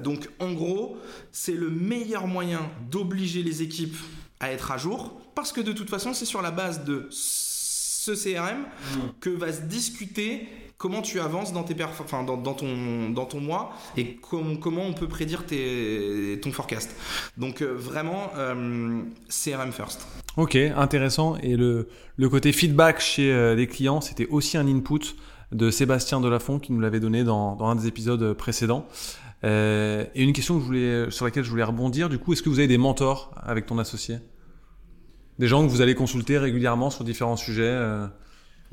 Donc 0.00 0.28
en 0.38 0.52
gros, 0.52 0.98
c'est 1.32 1.52
le 1.52 1.70
meilleur 1.70 2.26
moyen 2.26 2.70
d'obliger 2.90 3.42
les 3.42 3.62
équipes 3.62 3.96
à 4.42 4.52
être 4.52 4.70
à 4.70 4.76
jour 4.76 5.20
parce 5.34 5.52
que 5.52 5.60
de 5.60 5.72
toute 5.72 5.88
façon, 5.88 6.12
c'est 6.12 6.26
sur 6.26 6.42
la 6.42 6.50
base 6.50 6.84
de 6.84 7.06
ce 7.10 8.12
CRM 8.12 8.60
mmh. 8.60 8.98
que 9.20 9.30
va 9.30 9.52
se 9.52 9.62
discuter 9.62 10.48
comment 10.82 11.00
tu 11.00 11.20
avances 11.20 11.52
dans, 11.52 11.62
tes 11.62 11.76
enfin, 11.84 12.24
dans, 12.24 12.36
dans, 12.36 12.54
ton, 12.54 13.10
dans 13.10 13.24
ton 13.24 13.40
mois 13.40 13.72
et 13.96 14.16
com 14.16 14.58
comment 14.58 14.82
on 14.82 14.94
peut 14.94 15.06
prédire 15.06 15.46
tes, 15.46 16.40
ton 16.42 16.50
forecast. 16.50 16.90
Donc 17.38 17.62
euh, 17.62 17.72
vraiment, 17.76 18.32
euh, 18.36 19.02
CRM 19.28 19.70
first. 19.70 20.04
Ok, 20.36 20.56
intéressant. 20.56 21.36
Et 21.36 21.56
le, 21.56 21.88
le 22.16 22.28
côté 22.28 22.50
feedback 22.50 23.00
chez 23.00 23.32
euh, 23.32 23.54
les 23.54 23.68
clients, 23.68 24.00
c'était 24.00 24.26
aussi 24.26 24.58
un 24.58 24.66
input 24.66 25.14
de 25.52 25.70
Sébastien 25.70 26.20
Delafont 26.20 26.58
qui 26.58 26.72
nous 26.72 26.80
l'avait 26.80 26.98
donné 26.98 27.22
dans, 27.22 27.54
dans 27.54 27.66
un 27.66 27.76
des 27.76 27.86
épisodes 27.86 28.32
précédents. 28.32 28.88
Et 29.44 30.22
une 30.22 30.32
question 30.32 30.54
que 30.54 30.60
je 30.60 30.66
voulais, 30.66 31.10
sur 31.10 31.24
laquelle 31.24 31.42
je 31.42 31.50
voulais 31.50 31.64
rebondir, 31.64 32.08
du 32.08 32.16
coup, 32.16 32.32
est-ce 32.32 32.42
que 32.42 32.48
vous 32.48 32.60
avez 32.60 32.68
des 32.68 32.78
mentors 32.78 33.32
avec 33.42 33.66
ton 33.66 33.76
associé? 33.78 34.18
Des 35.38 35.48
gens 35.48 35.64
que 35.64 35.70
vous 35.70 35.80
allez 35.80 35.94
consulter 35.94 36.38
régulièrement 36.38 36.90
sur 36.90 37.04
différents 37.04 37.36
sujets 37.36 37.62
euh... 37.62 38.06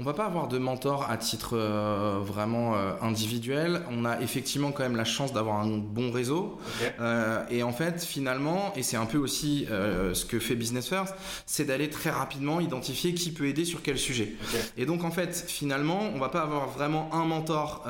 On 0.01 0.03
va 0.03 0.13
pas 0.13 0.23
avoir 0.23 0.47
de 0.47 0.57
mentor 0.57 1.07
à 1.09 1.17
titre 1.17 1.57
euh, 1.57 2.21
vraiment 2.23 2.73
euh, 2.77 2.93
individuel. 3.01 3.81
On 3.91 4.05
a 4.05 4.21
effectivement 4.21 4.71
quand 4.71 4.83
même 4.83 4.95
la 4.95 5.03
chance 5.03 5.33
d'avoir 5.33 5.57
un 5.57 5.77
bon 5.77 6.09
réseau. 6.09 6.57
Euh, 7.01 7.43
et 7.49 7.63
en 7.63 7.73
fait, 7.73 8.01
finalement, 8.01 8.71
et 8.77 8.83
c'est 8.83 8.95
un 8.95 9.05
peu 9.05 9.17
aussi 9.17 9.67
ce 9.69 10.23
que 10.23 10.39
fait 10.39 10.55
Business 10.55 10.87
First, 10.87 11.13
c'est 11.45 11.65
d'aller 11.65 11.89
très 11.89 12.11
rapidement 12.11 12.61
identifier 12.61 13.13
qui 13.13 13.31
peut 13.31 13.47
aider 13.47 13.65
sur 13.65 13.81
quel 13.81 13.97
sujet. 13.97 14.35
Et 14.77 14.85
donc 14.85 15.03
en 15.03 15.11
fait, 15.11 15.43
finalement, 15.47 15.99
on 16.15 16.19
va 16.19 16.29
pas 16.29 16.41
avoir 16.41 16.69
vraiment 16.69 17.09
un 17.13 17.25
mentor 17.25 17.85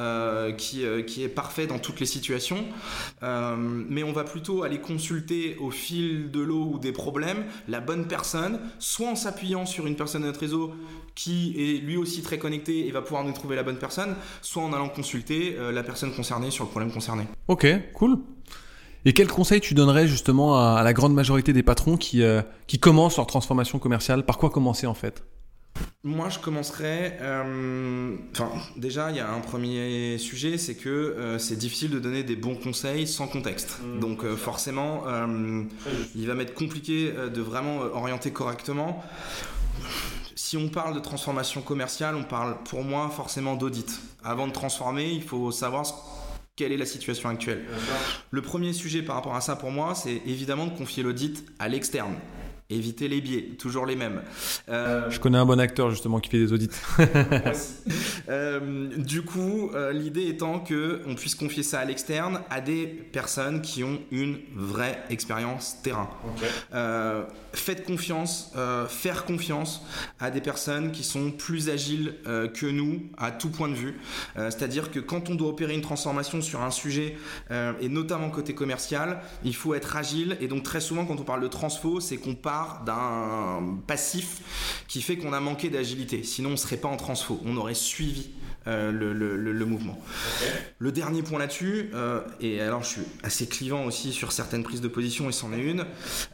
qui, 0.58 0.84
qui 1.06 1.24
est 1.24 1.30
parfait 1.30 1.68
dans 1.68 1.78
toutes 1.78 2.00
les 2.00 2.06
situations, 2.08 2.66
mais 3.22 4.04
on 4.04 4.14
va 4.14 4.24
plutôt 4.24 4.64
aller 4.64 4.80
consulter 4.80 5.58
au 5.60 5.70
fil 5.70 6.32
de 6.32 6.40
l'eau 6.40 6.72
ou 6.74 6.80
des 6.80 6.92
problèmes 6.92 7.44
la 7.68 7.82
bonne 7.82 8.08
personne, 8.08 8.60
soit 8.80 9.10
en 9.10 9.16
s'appuyant 9.16 9.66
sur 9.66 9.86
une 9.86 9.96
personne 9.96 10.24
de 10.24 10.28
notre 10.28 10.40
réseau 10.40 10.74
qui 11.16 11.54
est 11.58 11.82
lui 11.82 11.98
aussi 12.00 12.22
très 12.22 12.38
connecté 12.38 12.88
et 12.88 12.92
va 12.92 13.02
pouvoir 13.02 13.24
nous 13.24 13.34
trouver 13.34 13.56
la 13.56 13.64
bonne 13.64 13.78
personne, 13.78 14.16
soit 14.42 14.64
en 14.64 14.74
allant 14.74 14.90
consulter 14.90 15.56
euh, 15.58 15.72
la 15.72 15.84
personne 15.84 16.14
concernée 16.14 16.52
sur 16.52 16.64
le 16.66 16.70
problème 16.70 16.92
concerné. 16.92 17.24
Ok, 17.48 17.68
cool. 17.94 18.18
Et 19.06 19.14
quel 19.14 19.28
conseil 19.28 19.62
tu 19.62 19.74
donnerais 19.74 20.08
justement 20.08 20.58
à, 20.58 20.80
à 20.80 20.84
la 20.84 20.94
grande 20.94 21.14
majorité 21.14 21.54
des 21.54 21.64
patrons 21.64 21.96
qui, 21.96 22.22
euh, 22.22 22.42
qui 22.68 22.80
commencent 22.80 23.18
leur 23.18 23.28
transformation 23.28 23.80
commerciale? 23.80 24.26
Par 24.26 24.38
quoi 24.38 24.50
commencer 24.50 24.88
en 24.88 24.94
fait? 24.94 25.24
Moi, 26.04 26.28
je 26.28 26.40
commencerai. 26.40 27.14
euh, 27.22 28.16
Enfin, 28.32 28.50
déjà, 28.76 29.12
il 29.12 29.16
y 29.16 29.20
a 29.22 29.32
un 29.32 29.40
premier 29.40 30.18
sujet, 30.18 30.58
c'est 30.58 30.76
que 30.76 30.90
euh, 30.90 31.40
c'est 31.40 31.56
difficile 31.56 31.92
de 31.92 32.00
donner 32.00 32.24
des 32.24 32.36
bons 32.36 32.56
conseils 32.56 33.08
sans 33.08 33.28
contexte. 33.28 33.80
Donc, 34.02 34.26
euh, 34.26 34.36
forcément, 34.36 35.04
euh, 35.08 35.64
il 36.16 36.28
va 36.28 36.34
m'être 36.34 36.54
compliqué 36.54 37.14
euh, 37.16 37.30
de 37.30 37.42
vraiment 37.42 37.78
orienter 37.94 38.32
correctement. 38.32 39.02
Si 40.42 40.56
on 40.56 40.70
parle 40.70 40.96
de 40.96 41.02
transformation 41.02 41.62
commerciale, 41.62 42.16
on 42.16 42.24
parle 42.24 42.56
pour 42.64 42.82
moi 42.82 43.10
forcément 43.14 43.58
d'audit. 43.58 44.00
Avant 44.24 44.48
de 44.48 44.54
transformer, 44.54 45.12
il 45.12 45.22
faut 45.22 45.52
savoir 45.52 45.86
ce- 45.86 45.92
quelle 46.56 46.72
est 46.72 46.78
la 46.78 46.86
situation 46.86 47.28
actuelle. 47.28 47.66
Le 48.32 48.42
premier 48.42 48.72
sujet 48.72 49.02
par 49.02 49.16
rapport 49.18 49.36
à 49.36 49.42
ça 49.42 49.58
pour 49.58 49.70
moi, 49.72 49.96
c'est 49.96 50.22
évidemment 50.26 50.66
de 50.68 50.78
confier 50.78 51.04
l'audit 51.04 51.44
à 51.60 51.68
l'externe. 51.68 52.14
Éviter 52.72 53.08
les 53.10 53.20
biais, 53.20 53.50
toujours 53.58 53.86
les 53.86 53.96
mêmes. 53.98 54.22
Euh, 54.70 55.10
Je 55.10 55.20
connais 55.20 55.40
un 55.40 55.46
bon 55.46 55.60
acteur 55.60 55.90
justement 55.90 56.20
qui 56.22 56.30
fait 56.30 56.38
des 56.38 56.54
audits. 56.54 56.70
euh, 58.30 58.90
du 58.96 59.24
coup, 59.24 59.72
euh, 59.74 59.92
l'idée 59.92 60.28
étant 60.28 60.60
que 60.60 61.02
on 61.08 61.16
puisse 61.16 61.34
confier 61.36 61.64
ça 61.64 61.80
à 61.80 61.86
l'externe, 61.86 62.42
à 62.52 62.62
des 62.62 62.86
personnes 62.86 63.62
qui 63.62 63.84
ont 63.84 64.00
une 64.12 64.38
vraie 64.56 65.04
expérience 65.10 65.78
terrain. 65.82 66.10
Euh, 66.76 67.24
faites 67.54 67.84
confiance, 67.86 68.52
euh, 68.56 68.88
faire 68.88 69.26
confiance 69.26 69.82
à 70.20 70.32
des 70.32 70.42
personnes 70.42 70.92
qui 70.92 71.04
sont 71.04 71.32
plus 71.32 71.70
agiles 71.70 72.16
euh, 72.28 72.48
que 72.48 72.66
nous 72.66 73.04
à 73.18 73.32
tout 73.32 73.50
point 73.50 73.68
de 73.70 73.74
vue. 73.76 74.00
Euh, 74.38 74.50
C'est-à-dire 74.52 74.92
que 74.92 75.00
quand 75.00 75.30
on 75.30 75.36
doit 75.36 75.50
opérer 75.50 75.74
une 75.74 75.82
transformation 75.82 76.42
sur 76.42 76.62
un 76.62 76.72
sujet, 76.72 77.18
euh, 77.52 77.74
et 77.82 77.90
notamment 77.90 78.30
côté 78.30 78.54
commercial, 78.54 79.22
il 79.44 79.56
faut 79.56 79.74
être 79.74 79.96
agile. 79.96 80.38
Et 80.42 80.48
donc 80.48 80.64
très 80.64 80.82
souvent, 80.82 81.06
quand 81.06 81.20
on 81.20 81.24
parle 81.24 81.42
de 81.42 81.48
transfo, 81.48 82.00
c'est 82.00 82.18
qu'on 82.18 82.36
part 82.36 82.84
d'un 82.86 83.78
passif 83.88 84.84
qui 84.88 85.02
fait 85.02 85.18
qu'on 85.18 85.34
a 85.34 85.40
manqué 85.40 85.70
d'agilité. 85.70 86.24
Sinon, 86.24 86.50
on 86.50 86.54
ne 86.54 86.58
serait 86.58 86.78
pas 86.78 86.90
en 86.90 86.98
transfo. 86.98 87.40
On 87.46 87.58
aurait 87.58 87.74
suivi 87.74 88.30
euh, 88.68 88.92
le, 88.92 89.14
le- 89.14 89.38
le- 89.38 89.54
le 89.54 89.66
mouvement. 89.66 89.98
Le 90.80 90.92
dernier 90.92 91.24
point 91.24 91.40
là-dessus, 91.40 91.90
euh, 91.94 92.20
et 92.42 92.60
alors 92.62 92.84
je 92.84 92.90
suis 92.90 93.02
assez 93.24 93.48
clivant 93.48 93.86
aussi 93.86 94.12
sur 94.12 94.32
certaines 94.34 94.64
prises 94.64 94.82
de 94.82 94.88
position, 94.90 95.30
et 95.30 95.32
c'en 95.32 95.54
est 95.54 95.62
une, 95.62 95.86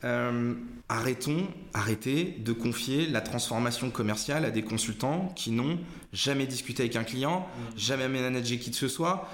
euh, 0.03 0.53
arrêtons, 0.87 1.47
arrêtez 1.73 2.35
de 2.39 2.53
confier 2.53 3.07
la 3.07 3.21
transformation 3.21 3.89
commerciale 3.89 4.45
à 4.45 4.51
des 4.51 4.61
consultants 4.61 5.31
qui 5.35 5.51
n'ont 5.51 5.79
jamais 6.13 6.45
discuté 6.45 6.83
avec 6.83 6.95
un 6.95 7.03
client, 7.03 7.47
jamais 7.75 8.07
managé 8.07 8.59
qui 8.59 8.69
que 8.69 8.77
ce 8.77 8.87
soit, 8.87 9.27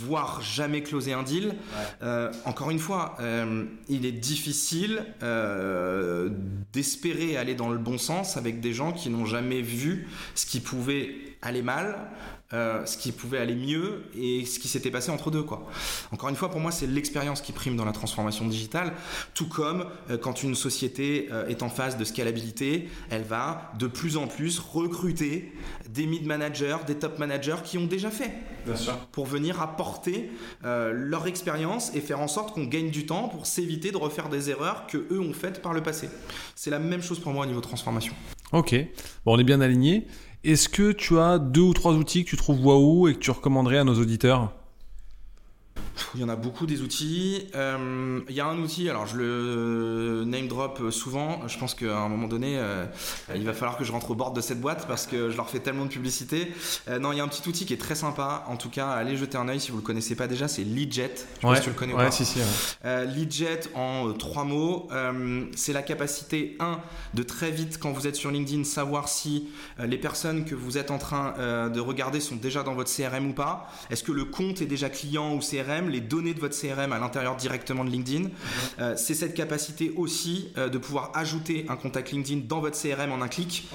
voire 0.00 0.42
jamais 0.42 0.82
closé 0.82 1.12
un 1.12 1.22
deal. 1.22 1.54
Euh, 2.02 2.32
encore 2.44 2.70
une 2.70 2.80
fois, 2.80 3.16
euh, 3.20 3.64
il 3.88 4.06
est 4.06 4.12
difficile 4.12 5.04
euh, 5.22 6.30
d'espérer 6.72 7.36
aller 7.36 7.54
dans 7.54 7.70
le 7.70 7.78
bon 7.78 7.96
sens 7.96 8.36
avec 8.36 8.60
des 8.60 8.72
gens 8.72 8.92
qui 8.92 9.08
n'ont 9.08 9.26
jamais 9.26 9.62
vu 9.62 10.08
ce 10.34 10.46
qui 10.46 10.60
pouvait 10.60 11.14
aller 11.42 11.62
mal, 11.62 12.10
euh, 12.54 12.86
ce 12.86 12.96
qui 12.96 13.12
pouvait 13.12 13.38
aller 13.38 13.54
mieux 13.54 14.04
et 14.16 14.46
ce 14.46 14.58
qui 14.58 14.68
s'était 14.68 14.90
passé 14.90 15.10
entre 15.10 15.30
deux. 15.30 15.42
Quoi. 15.42 15.66
Encore 16.12 16.28
une 16.30 16.36
fois, 16.36 16.50
pour 16.50 16.60
moi, 16.60 16.70
c'est 16.70 16.86
l'expérience 16.86 17.40
qui 17.42 17.52
prime 17.52 17.76
dans 17.76 17.84
la 17.84 17.92
transformation 17.92 18.46
digitale, 18.46 18.92
tout 19.34 19.48
comme 19.48 19.84
euh, 20.10 20.16
quand 20.16 20.42
une 20.42 20.54
société 20.54 21.28
euh, 21.30 21.46
est 21.48 21.62
en 21.62 21.68
phase 21.68 21.98
de 21.98 22.04
scalabilité, 22.04 22.88
elle 23.10 23.22
va 23.22 23.72
de 23.78 23.86
plus 23.86 24.16
en 24.16 24.26
plus 24.26 24.58
recruter 24.58 25.52
des 25.90 26.06
mid-managers, 26.06 26.78
des 26.86 26.94
top 26.94 27.18
managers 27.18 27.56
qui 27.64 27.78
ont 27.78 27.86
déjà 27.86 28.10
fait 28.10 28.32
Bien 28.64 28.76
sûr. 28.76 28.96
pour 29.12 29.26
venir 29.26 29.60
apporter 29.60 30.30
euh, 30.64 30.92
leur 30.94 31.26
expérience 31.26 31.94
et 31.94 32.00
faire 32.00 32.20
en 32.20 32.28
sorte 32.28 32.54
qu'on 32.54 32.64
gagne 32.64 32.90
du 32.90 33.06
temps 33.06 33.28
pour 33.28 33.46
s'éviter 33.46 33.90
de 33.90 33.96
refaire 33.96 34.28
des 34.28 34.50
erreurs 34.50 34.86
que 34.86 34.98
eux 35.10 35.20
ont 35.20 35.32
faites 35.32 35.62
par 35.62 35.72
le 35.72 35.82
passé. 35.82 36.08
C'est 36.54 36.70
la 36.70 36.78
même 36.78 37.02
chose 37.02 37.18
pour 37.20 37.32
moi 37.32 37.44
au 37.44 37.48
niveau 37.48 37.60
transformation. 37.60 38.14
Ok, 38.52 38.74
bon, 39.24 39.34
on 39.34 39.38
est 39.38 39.44
bien 39.44 39.60
aligné. 39.60 40.06
Est-ce 40.44 40.68
que 40.68 40.92
tu 40.92 41.18
as 41.18 41.40
deux 41.40 41.62
ou 41.62 41.74
trois 41.74 41.94
outils 41.94 42.24
que 42.24 42.30
tu 42.30 42.36
trouves 42.36 42.64
waouh 42.64 43.08
et 43.08 43.14
que 43.14 43.18
tu 43.18 43.30
recommanderais 43.32 43.78
à 43.78 43.84
nos 43.84 44.00
auditeurs? 44.00 44.52
Il 46.14 46.20
y 46.20 46.24
en 46.24 46.28
a 46.28 46.36
beaucoup 46.36 46.66
des 46.66 46.82
outils. 46.82 47.46
Euh, 47.54 48.20
il 48.28 48.34
y 48.34 48.40
a 48.40 48.46
un 48.46 48.58
outil, 48.58 48.88
alors 48.88 49.06
je 49.06 49.16
le 49.16 50.24
name 50.26 50.48
drop 50.48 50.90
souvent. 50.90 51.46
Je 51.46 51.58
pense 51.58 51.74
qu'à 51.74 51.98
un 51.98 52.08
moment 52.08 52.28
donné, 52.28 52.54
euh, 52.58 52.86
il 53.34 53.44
va 53.44 53.52
falloir 53.52 53.76
que 53.76 53.84
je 53.84 53.92
rentre 53.92 54.10
au 54.10 54.14
bord 54.14 54.32
de 54.32 54.40
cette 54.40 54.60
boîte 54.60 54.86
parce 54.86 55.06
que 55.06 55.30
je 55.30 55.36
leur 55.36 55.48
fais 55.48 55.60
tellement 55.60 55.84
de 55.84 55.90
publicité. 55.90 56.52
Euh, 56.88 56.98
non, 56.98 57.12
il 57.12 57.18
y 57.18 57.20
a 57.20 57.24
un 57.24 57.28
petit 57.28 57.46
outil 57.48 57.66
qui 57.66 57.72
est 57.72 57.78
très 57.78 57.94
sympa. 57.94 58.44
En 58.48 58.56
tout 58.56 58.70
cas, 58.70 58.88
allez 58.88 59.16
jeter 59.16 59.36
un 59.38 59.48
œil 59.48 59.60
si 59.60 59.70
vous 59.70 59.78
le 59.78 59.82
connaissez 59.82 60.14
pas 60.14 60.26
déjà. 60.26 60.48
C'est 60.48 60.62
Leadjet. 60.62 61.14
Je 61.14 61.20
sais 61.20 61.26
pas 61.42 61.56
si 61.56 61.62
tu 61.62 61.68
le 61.70 61.74
connais 61.74 61.92
ou 61.92 61.98
ouais, 61.98 62.06
pas. 62.06 62.10
si, 62.10 62.24
si. 62.24 62.38
ouais. 62.38 63.06
Leadjet 63.06 63.60
en 63.74 64.12
trois 64.12 64.44
mots, 64.44 64.88
c'est 65.54 65.72
la 65.72 65.82
capacité, 65.82 66.56
un, 66.60 66.80
de 67.14 67.22
très 67.22 67.50
vite 67.50 67.78
quand 67.78 67.92
vous 67.92 68.06
êtes 68.06 68.16
sur 68.16 68.30
LinkedIn 68.30 68.64
savoir 68.64 69.08
si 69.08 69.48
les 69.78 69.98
personnes 69.98 70.44
que 70.44 70.54
vous 70.54 70.78
êtes 70.78 70.90
en 70.90 70.98
train 70.98 71.34
de 71.68 71.80
regarder 71.80 72.20
sont 72.20 72.36
déjà 72.36 72.62
dans 72.62 72.74
votre 72.74 72.94
CRM 72.94 73.30
ou 73.30 73.32
pas. 73.32 73.68
Est-ce 73.90 74.02
que 74.02 74.12
le 74.12 74.24
compte 74.24 74.62
est 74.62 74.66
déjà 74.66 74.88
client 74.88 75.34
ou 75.34 75.40
CRM, 75.40 75.87
les 75.88 76.00
données 76.00 76.34
de 76.34 76.40
votre 76.40 76.58
CRM 76.58 76.92
à 76.92 76.98
l'intérieur 76.98 77.36
directement 77.36 77.84
de 77.84 77.90
LinkedIn. 77.90 78.28
Euh, 78.78 78.94
c'est 78.96 79.14
cette 79.14 79.34
capacité 79.34 79.92
aussi 79.96 80.52
euh, 80.56 80.68
de 80.68 80.78
pouvoir 80.78 81.12
ajouter 81.14 81.66
un 81.68 81.76
contact 81.76 82.12
LinkedIn 82.12 82.42
dans 82.46 82.60
votre 82.60 82.80
CRM 82.80 83.12
en 83.12 83.22
un 83.22 83.28
clic. 83.28 83.68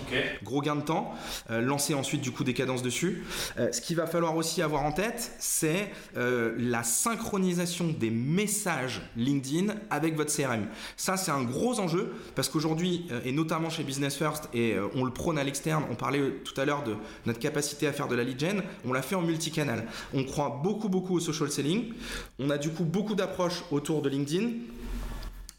Gros 0.43 0.61
gain 0.61 0.75
de 0.75 0.81
temps. 0.81 1.13
Euh, 1.51 1.61
lancer 1.61 1.93
ensuite 1.93 2.21
du 2.21 2.31
coup 2.31 2.43
des 2.43 2.53
cadences 2.53 2.83
dessus. 2.83 3.23
Ce 3.57 3.81
qu'il 3.81 3.95
va 3.95 4.07
falloir 4.07 4.35
aussi 4.35 4.61
avoir 4.61 4.83
en 4.83 4.91
tête, 4.91 5.31
c'est 5.39 5.91
la 6.15 6.83
synchronisation 6.83 7.87
des 7.87 8.09
messages 8.09 9.01
LinkedIn 9.15 9.73
avec 9.89 10.15
votre 10.15 10.35
CRM. 10.35 10.67
Ça, 10.97 11.17
c'est 11.17 11.31
un 11.31 11.43
gros 11.43 11.79
enjeu 11.79 12.13
parce 12.35 12.49
qu'aujourd'hui, 12.49 13.07
et 13.25 13.31
notamment 13.31 13.69
chez 13.69 13.83
Business 13.83 14.15
First, 14.15 14.49
et 14.53 14.75
on 14.95 15.03
le 15.03 15.11
prône 15.11 15.37
à 15.37 15.43
l'externe, 15.43 15.83
on 15.91 15.95
parlait 15.95 16.21
tout 16.43 16.59
à 16.59 16.65
l'heure 16.65 16.83
de 16.83 16.95
notre 17.25 17.39
capacité 17.39 17.87
à 17.87 17.93
faire 17.93 18.07
de 18.07 18.15
la 18.15 18.23
lead 18.23 18.39
gen, 18.39 18.63
on 18.85 18.93
l'a 18.93 19.01
fait 19.01 19.15
en 19.15 19.21
multicanal. 19.21 19.85
On 20.13 20.23
croit 20.23 20.59
beaucoup, 20.63 20.89
beaucoup 20.89 21.15
au 21.15 21.19
social 21.19 21.49
selling. 21.49 21.93
On 22.39 22.49
a 22.49 22.57
du 22.57 22.69
coup 22.69 22.83
beaucoup 22.83 23.15
d'approches 23.15 23.63
autour 23.71 24.01
de 24.01 24.09
LinkedIn. 24.09 24.49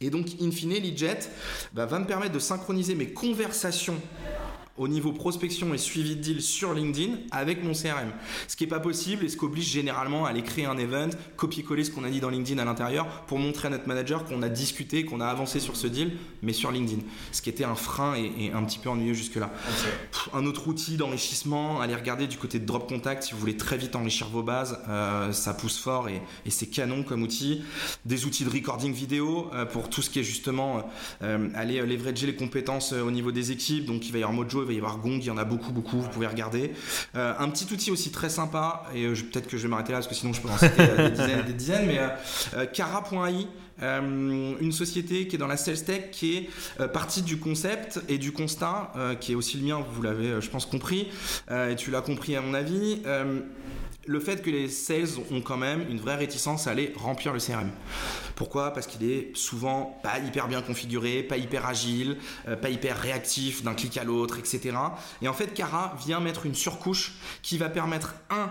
Et 0.00 0.10
donc, 0.10 0.28
in 0.40 0.50
fine, 0.50 0.74
Leadjet 0.74 1.20
bah, 1.72 1.86
va 1.86 1.98
me 1.98 2.06
permettre 2.06 2.32
de 2.32 2.38
synchroniser 2.38 2.94
mes 2.94 3.12
conversations 3.12 4.00
au 4.76 4.88
niveau 4.88 5.12
prospection 5.12 5.72
et 5.72 5.78
suivi 5.78 6.16
de 6.16 6.20
deal 6.20 6.42
sur 6.42 6.74
LinkedIn 6.74 7.14
avec 7.30 7.62
mon 7.62 7.72
CRM. 7.72 8.12
Ce 8.48 8.56
qui 8.56 8.64
n'est 8.64 8.70
pas 8.70 8.80
possible 8.80 9.24
et 9.24 9.28
ce 9.28 9.36
qui 9.36 9.44
oblige 9.44 9.70
généralement 9.70 10.26
à 10.26 10.30
aller 10.30 10.42
créer 10.42 10.64
un 10.64 10.78
event, 10.78 11.10
copier-coller 11.36 11.84
ce 11.84 11.90
qu'on 11.90 12.04
a 12.04 12.10
dit 12.10 12.20
dans 12.20 12.30
LinkedIn 12.30 12.60
à 12.60 12.64
l'intérieur 12.64 13.06
pour 13.26 13.38
montrer 13.38 13.68
à 13.68 13.70
notre 13.70 13.86
manager 13.86 14.24
qu'on 14.24 14.42
a 14.42 14.48
discuté, 14.48 15.04
qu'on 15.04 15.20
a 15.20 15.26
avancé 15.26 15.60
sur 15.60 15.76
ce 15.76 15.86
deal, 15.86 16.12
mais 16.42 16.52
sur 16.52 16.72
LinkedIn. 16.72 17.02
Ce 17.32 17.42
qui 17.42 17.50
était 17.50 17.64
un 17.64 17.76
frein 17.76 18.14
et, 18.16 18.46
et 18.46 18.52
un 18.52 18.64
petit 18.64 18.78
peu 18.78 18.88
ennuyeux 18.88 19.14
jusque-là. 19.14 19.50
Un 20.32 20.46
autre 20.46 20.66
outil 20.68 20.96
d'enrichissement, 20.96 21.80
allez 21.80 21.94
regarder 21.94 22.26
du 22.26 22.36
côté 22.36 22.58
de 22.58 22.66
Drop 22.66 22.88
Contact 22.88 23.24
si 23.24 23.32
vous 23.32 23.38
voulez 23.38 23.56
très 23.56 23.76
vite 23.76 23.96
enrichir 23.96 24.28
vos 24.28 24.42
bases, 24.42 24.78
euh, 24.88 25.32
ça 25.32 25.54
pousse 25.54 25.78
fort 25.78 26.08
et, 26.08 26.20
et 26.46 26.50
c'est 26.50 26.66
canon 26.66 27.02
comme 27.02 27.22
outil. 27.22 27.62
Des 28.04 28.24
outils 28.26 28.44
de 28.44 28.50
recording 28.50 28.92
vidéo 28.92 29.50
euh, 29.54 29.64
pour 29.64 29.88
tout 29.88 30.02
ce 30.02 30.10
qui 30.10 30.20
est 30.20 30.24
justement 30.24 30.88
euh, 31.22 31.48
aller 31.54 31.80
leverager 31.80 32.26
les 32.26 32.34
compétences 32.34 32.92
au 32.92 33.10
niveau 33.10 33.32
des 33.32 33.52
équipes. 33.52 33.86
Donc 33.86 34.06
il 34.06 34.12
va 34.12 34.18
y 34.18 34.22
avoir 34.22 34.34
Mojo, 34.34 34.63
il 34.64 34.66
va 34.66 34.72
y 34.72 34.78
avoir 34.78 34.98
Gong, 34.98 35.18
il 35.18 35.24
y 35.24 35.30
en 35.30 35.38
a 35.38 35.44
beaucoup, 35.44 35.72
beaucoup, 35.72 36.00
vous 36.00 36.08
pouvez 36.08 36.26
regarder. 36.26 36.72
Euh, 37.14 37.34
un 37.38 37.48
petit 37.50 37.72
outil 37.72 37.90
aussi 37.90 38.10
très 38.10 38.28
sympa, 38.28 38.84
et 38.94 39.04
euh, 39.04 39.14
peut-être 39.14 39.46
que 39.46 39.56
je 39.56 39.62
vais 39.62 39.68
m'arrêter 39.68 39.92
là 39.92 39.98
parce 39.98 40.08
que 40.08 40.14
sinon 40.14 40.32
je 40.32 40.40
peux 40.40 40.48
en 40.48 40.58
citer 40.58 40.80
euh, 40.80 41.08
des 41.08 41.16
dizaines 41.16 41.40
et 41.40 41.42
des 41.44 41.52
dizaines, 41.52 41.86
mais 41.86 41.98
euh, 42.54 42.66
Cara.ai, 42.66 43.46
euh, 43.82 44.54
une 44.60 44.72
société 44.72 45.26
qui 45.26 45.36
est 45.36 45.38
dans 45.38 45.46
la 45.46 45.56
sales 45.56 45.82
tech, 45.82 46.10
qui 46.12 46.36
est 46.36 46.50
euh, 46.80 46.88
partie 46.88 47.22
du 47.22 47.38
concept 47.38 48.00
et 48.08 48.18
du 48.18 48.32
constat, 48.32 48.92
euh, 48.96 49.14
qui 49.14 49.32
est 49.32 49.34
aussi 49.34 49.58
le 49.58 49.66
mien, 49.66 49.84
vous 49.94 50.02
l'avez, 50.02 50.40
je 50.40 50.48
pense, 50.48 50.66
compris, 50.66 51.08
et 51.50 51.76
tu 51.76 51.90
l'as 51.90 52.00
compris 52.00 52.36
à 52.36 52.40
mon 52.40 52.54
avis. 52.54 53.02
le 54.06 54.20
fait 54.20 54.42
que 54.42 54.50
les 54.50 54.68
sales 54.68 55.08
ont 55.30 55.40
quand 55.40 55.56
même 55.56 55.84
une 55.88 55.98
vraie 55.98 56.16
réticence 56.16 56.66
à 56.66 56.72
aller 56.72 56.92
remplir 56.96 57.32
le 57.32 57.38
CRM. 57.40 57.70
Pourquoi? 58.36 58.72
Parce 58.72 58.86
qu'il 58.86 59.08
est 59.08 59.30
souvent 59.34 59.98
pas 60.02 60.18
hyper 60.18 60.48
bien 60.48 60.62
configuré, 60.62 61.22
pas 61.22 61.36
hyper 61.36 61.66
agile, 61.66 62.16
euh, 62.48 62.56
pas 62.56 62.70
hyper 62.70 62.98
réactif 62.98 63.62
d'un 63.62 63.74
clic 63.74 63.96
à 63.96 64.04
l'autre, 64.04 64.38
etc. 64.38 64.76
Et 65.22 65.28
en 65.28 65.32
fait, 65.32 65.54
Cara 65.54 65.96
vient 66.04 66.20
mettre 66.20 66.46
une 66.46 66.54
surcouche 66.54 67.12
qui 67.42 67.58
va 67.58 67.68
permettre, 67.68 68.14
un, 68.30 68.50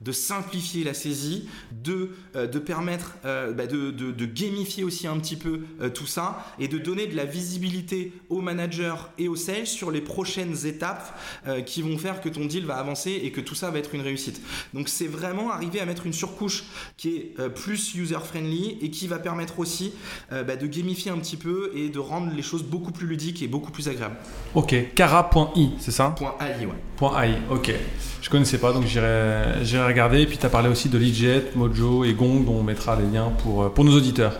de 0.00 0.12
simplifier 0.12 0.84
la 0.84 0.94
saisie, 0.94 1.48
deux, 1.70 2.14
euh, 2.36 2.46
de 2.46 2.58
permettre 2.58 3.16
euh, 3.24 3.52
bah, 3.52 3.66
de, 3.66 4.26
gamifier 4.26 4.84
aussi 4.84 5.06
un 5.06 5.18
petit 5.18 5.36
peu 5.36 5.62
tout 5.94 6.06
ça 6.06 6.46
et 6.58 6.68
de 6.68 6.78
donner 6.78 7.06
de 7.06 7.16
la 7.16 7.24
visibilité 7.24 8.12
aux 8.28 8.40
managers 8.40 8.94
et 9.18 9.28
aux 9.28 9.36
sales 9.36 9.66
sur 9.66 9.90
les 9.90 10.00
prochaines 10.00 10.66
étapes 10.66 11.18
qui 11.66 11.82
vont 11.82 11.98
faire 11.98 12.20
que 12.20 12.28
ton 12.28 12.46
deal 12.46 12.64
va 12.64 12.76
avancer 12.76 13.10
et 13.10 13.30
que 13.30 13.40
tout 13.40 13.54
ça 13.54 13.70
va 13.70 13.78
être 13.78 13.94
une 13.94 14.00
réussite. 14.00 14.40
Donc 14.72 14.88
c'est 14.88 15.06
vraiment 15.06 15.50
arriver 15.50 15.80
à 15.80 15.86
mettre 15.86 16.06
une 16.06 16.12
surcouche 16.12 16.64
qui 16.96 17.16
est 17.16 17.48
plus 17.50 17.94
user-friendly 17.94 18.78
et 18.80 18.90
qui 18.90 19.06
va 19.06 19.18
permettre 19.22 19.58
aussi 19.58 19.92
euh, 20.32 20.44
bah, 20.44 20.56
de 20.56 20.66
gamifier 20.66 21.10
un 21.10 21.18
petit 21.18 21.36
peu 21.36 21.72
et 21.74 21.88
de 21.88 21.98
rendre 21.98 22.32
les 22.34 22.42
choses 22.42 22.62
beaucoup 22.62 22.92
plus 22.92 23.06
ludiques 23.06 23.42
et 23.42 23.48
beaucoup 23.48 23.70
plus 23.70 23.88
agréables. 23.88 24.16
Ok, 24.54 24.74
cara.i, 24.94 25.70
c'est 25.78 25.90
ça 25.90 26.14
.ai, 26.20 26.66
ouais. 26.66 27.26
.ai, 27.26 27.34
ok. 27.50 27.72
Je 28.20 28.30
connaissais 28.30 28.58
pas, 28.58 28.72
donc 28.72 28.84
j'irai 28.86 29.86
regarder. 29.86 30.20
Et 30.20 30.26
puis 30.26 30.38
tu 30.38 30.46
as 30.46 30.50
parlé 30.50 30.68
aussi 30.68 30.88
de 30.88 30.98
Leadjet, 30.98 31.52
Mojo 31.54 32.04
et 32.04 32.12
Gong, 32.12 32.44
dont 32.44 32.58
on 32.58 32.62
mettra 32.62 32.96
les 32.96 33.06
liens 33.06 33.32
pour, 33.42 33.62
euh, 33.62 33.68
pour 33.68 33.84
nos 33.84 33.96
auditeurs. 33.96 34.38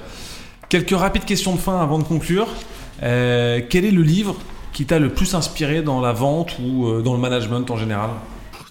Quelques 0.69 0.97
rapides 0.97 1.25
questions 1.25 1.55
de 1.55 1.61
fin 1.61 1.81
avant 1.81 1.99
de 1.99 2.05
conclure. 2.05 2.49
quel 3.01 3.85
est 3.85 3.91
le 3.91 4.03
livre 4.03 4.37
qui 4.73 4.87
t'a 4.87 4.99
le 4.99 5.11
plus 5.11 5.35
inspiré 5.35 5.83
dans 5.83 6.01
la 6.01 6.13
vente 6.13 6.59
ou 6.59 7.03
dans 7.03 7.13
le 7.13 7.19
management 7.19 7.71
en 7.71 7.77
général? 7.77 8.11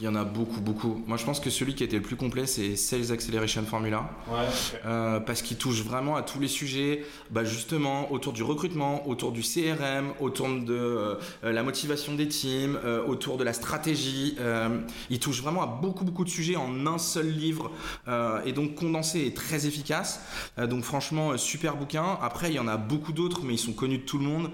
Il 0.01 0.05
y 0.05 0.07
en 0.07 0.15
a 0.15 0.23
beaucoup, 0.23 0.61
beaucoup. 0.61 1.03
Moi, 1.05 1.15
je 1.15 1.25
pense 1.25 1.39
que 1.39 1.51
celui 1.51 1.75
qui 1.75 1.83
été 1.83 1.95
le 1.95 2.01
plus 2.01 2.15
complet, 2.15 2.47
c'est 2.47 2.75
Sales 2.75 3.11
Acceleration 3.11 3.61
Formula. 3.63 4.09
Ouais, 4.27 4.47
euh, 4.87 5.19
parce 5.19 5.43
qu'il 5.43 5.57
touche 5.57 5.83
vraiment 5.83 6.15
à 6.15 6.23
tous 6.23 6.39
les 6.39 6.47
sujets, 6.47 7.05
bah, 7.29 7.43
justement, 7.43 8.11
autour 8.11 8.33
du 8.33 8.41
recrutement, 8.41 9.07
autour 9.07 9.31
du 9.31 9.43
CRM, 9.43 10.13
autour 10.19 10.47
de 10.47 10.73
euh, 10.73 11.17
la 11.43 11.61
motivation 11.61 12.15
des 12.15 12.27
teams, 12.27 12.79
euh, 12.83 13.05
autour 13.05 13.37
de 13.37 13.43
la 13.43 13.53
stratégie. 13.53 14.37
il 15.11 15.19
touche 15.19 15.39
vraiment 15.41 15.61
à 15.61 15.67
beaucoup, 15.67 16.03
beaucoup 16.03 16.23
de 16.23 16.29
sujets 16.29 16.55
en 16.55 16.87
un 16.87 16.97
seul 16.97 17.29
livre. 17.29 17.69
et 18.45 18.53
donc, 18.53 18.73
condensé 18.75 19.25
et 19.27 19.33
très 19.35 19.67
efficace. 19.67 20.21
donc, 20.57 20.83
franchement, 20.83 21.37
super 21.37 21.75
bouquin. 21.75 22.17
Après, 22.23 22.49
il 22.49 22.55
y 22.55 22.59
en 22.59 22.67
a 22.67 22.77
beaucoup 22.77 23.13
d'autres, 23.13 23.41
mais 23.43 23.53
ils 23.53 23.59
sont 23.59 23.73
connus 23.73 23.99
de 23.99 24.03
tout 24.03 24.17
le 24.17 24.25
monde. 24.25 24.49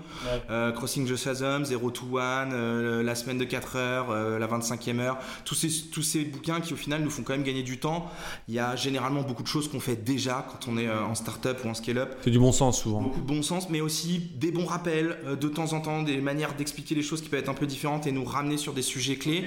Crossing 0.76 1.08
the 1.08 1.16
Chasm, 1.16 1.64
Zero 1.64 1.90
to 1.90 2.18
One, 2.18 3.02
La 3.02 3.16
semaine 3.16 3.38
de 3.38 3.46
4 3.46 3.76
heures, 3.78 4.40
La 4.40 4.48
25e 4.48 5.00
heure 5.00 5.18
tous 5.46 5.56
ces, 5.56 5.70
tous 5.92 6.02
ces 6.02 6.26
bouquins 6.26 6.62
qui 6.62 6.74
au 6.74 6.78
final 6.78 7.02
nous 7.02 7.10
font 7.10 7.24
quand 7.24 7.34
même 7.34 7.44
gagner 7.44 7.64
du 7.64 7.80
temps. 7.80 8.10
Il 8.48 8.54
y 8.54 8.60
a 8.60 8.76
généralement 8.76 9.22
beaucoup 9.22 9.44
de 9.44 9.48
choses 9.48 9.70
qu'on 9.70 9.80
fait 9.80 9.96
déjà 9.96 10.48
quand 10.50 10.72
on 10.72 10.78
est 10.78 10.88
euh, 10.88 11.04
en 11.04 11.16
start-up 11.16 11.60
ou 11.64 11.70
en 11.70 11.74
scale-up. 11.74 12.16
C'est 12.22 12.32
du 12.32 12.40
bon 12.40 12.52
sens 12.52 12.82
souvent. 12.82 13.02
Beaucoup 13.02 13.22
de 13.22 13.26
bon 13.26 13.42
sens, 13.42 13.70
mais 13.70 13.82
aussi 13.82 14.20
des 14.36 14.52
bons 14.52 14.66
rappels, 14.66 15.18
euh, 15.26 15.36
de 15.36 15.48
temps 15.48 15.74
en 15.74 15.82
temps, 15.82 16.04
des 16.04 16.22
manières 16.22 16.56
d'expliquer 16.56 16.96
les 16.96 17.02
choses 17.02 17.22
qui 17.22 17.30
peuvent 17.30 17.40
être 17.40 17.50
un 17.50 17.54
peu 17.54 17.68
différentes 17.68 18.08
et 18.08 18.12
nous 18.12 18.26
ramener 18.26 18.58
sur 18.58 18.74
des 18.74 18.82
sujets 18.82 19.18
clés. 19.18 19.46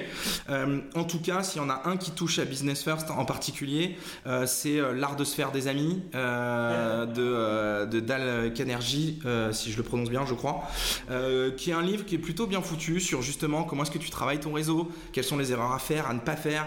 Euh, 0.49 0.81
en 0.95 1.05
tout 1.05 1.21
cas, 1.21 1.43
s'il 1.43 1.61
y 1.61 1.65
en 1.65 1.71
a 1.71 1.83
un 1.85 1.97
qui 1.97 2.11
touche 2.13 2.39
à 2.39 2.45
Business 2.45 2.83
First 2.83 3.11
en 3.11 3.25
particulier, 3.25 3.97
c'est 4.47 4.81
L'art 4.95 5.17
de 5.17 5.25
se 5.25 5.35
faire 5.35 5.53
des 5.53 5.69
amis 5.69 6.01
de, 6.13 7.85
de 7.87 8.01
Dal 8.01 8.53
Kanergi, 8.55 9.21
si 9.53 9.73
je 9.73 9.77
le 9.77 9.83
prononce 9.83 10.11
bien, 10.11 10.25
je 10.27 10.35
crois, 10.35 10.63
qui 11.57 11.71
est 11.71 11.75
un 11.75 11.83
livre 11.83 12.05
qui 12.05 12.15
est 12.15 12.19
plutôt 12.19 12.47
bien 12.47 12.63
foutu 12.63 13.01
sur 13.01 13.23
justement 13.23 13.65
comment 13.65 13.83
est-ce 13.83 13.91
que 13.91 13.99
tu 13.99 14.11
travailles 14.11 14.41
ton 14.41 14.53
réseau, 14.53 14.91
quelles 15.13 15.25
sont 15.25 15.37
les 15.37 15.53
erreurs 15.53 15.73
à 15.73 15.79
faire, 15.81 16.09
à 16.09 16.15
ne 16.15 16.21
pas 16.21 16.37
faire. 16.37 16.67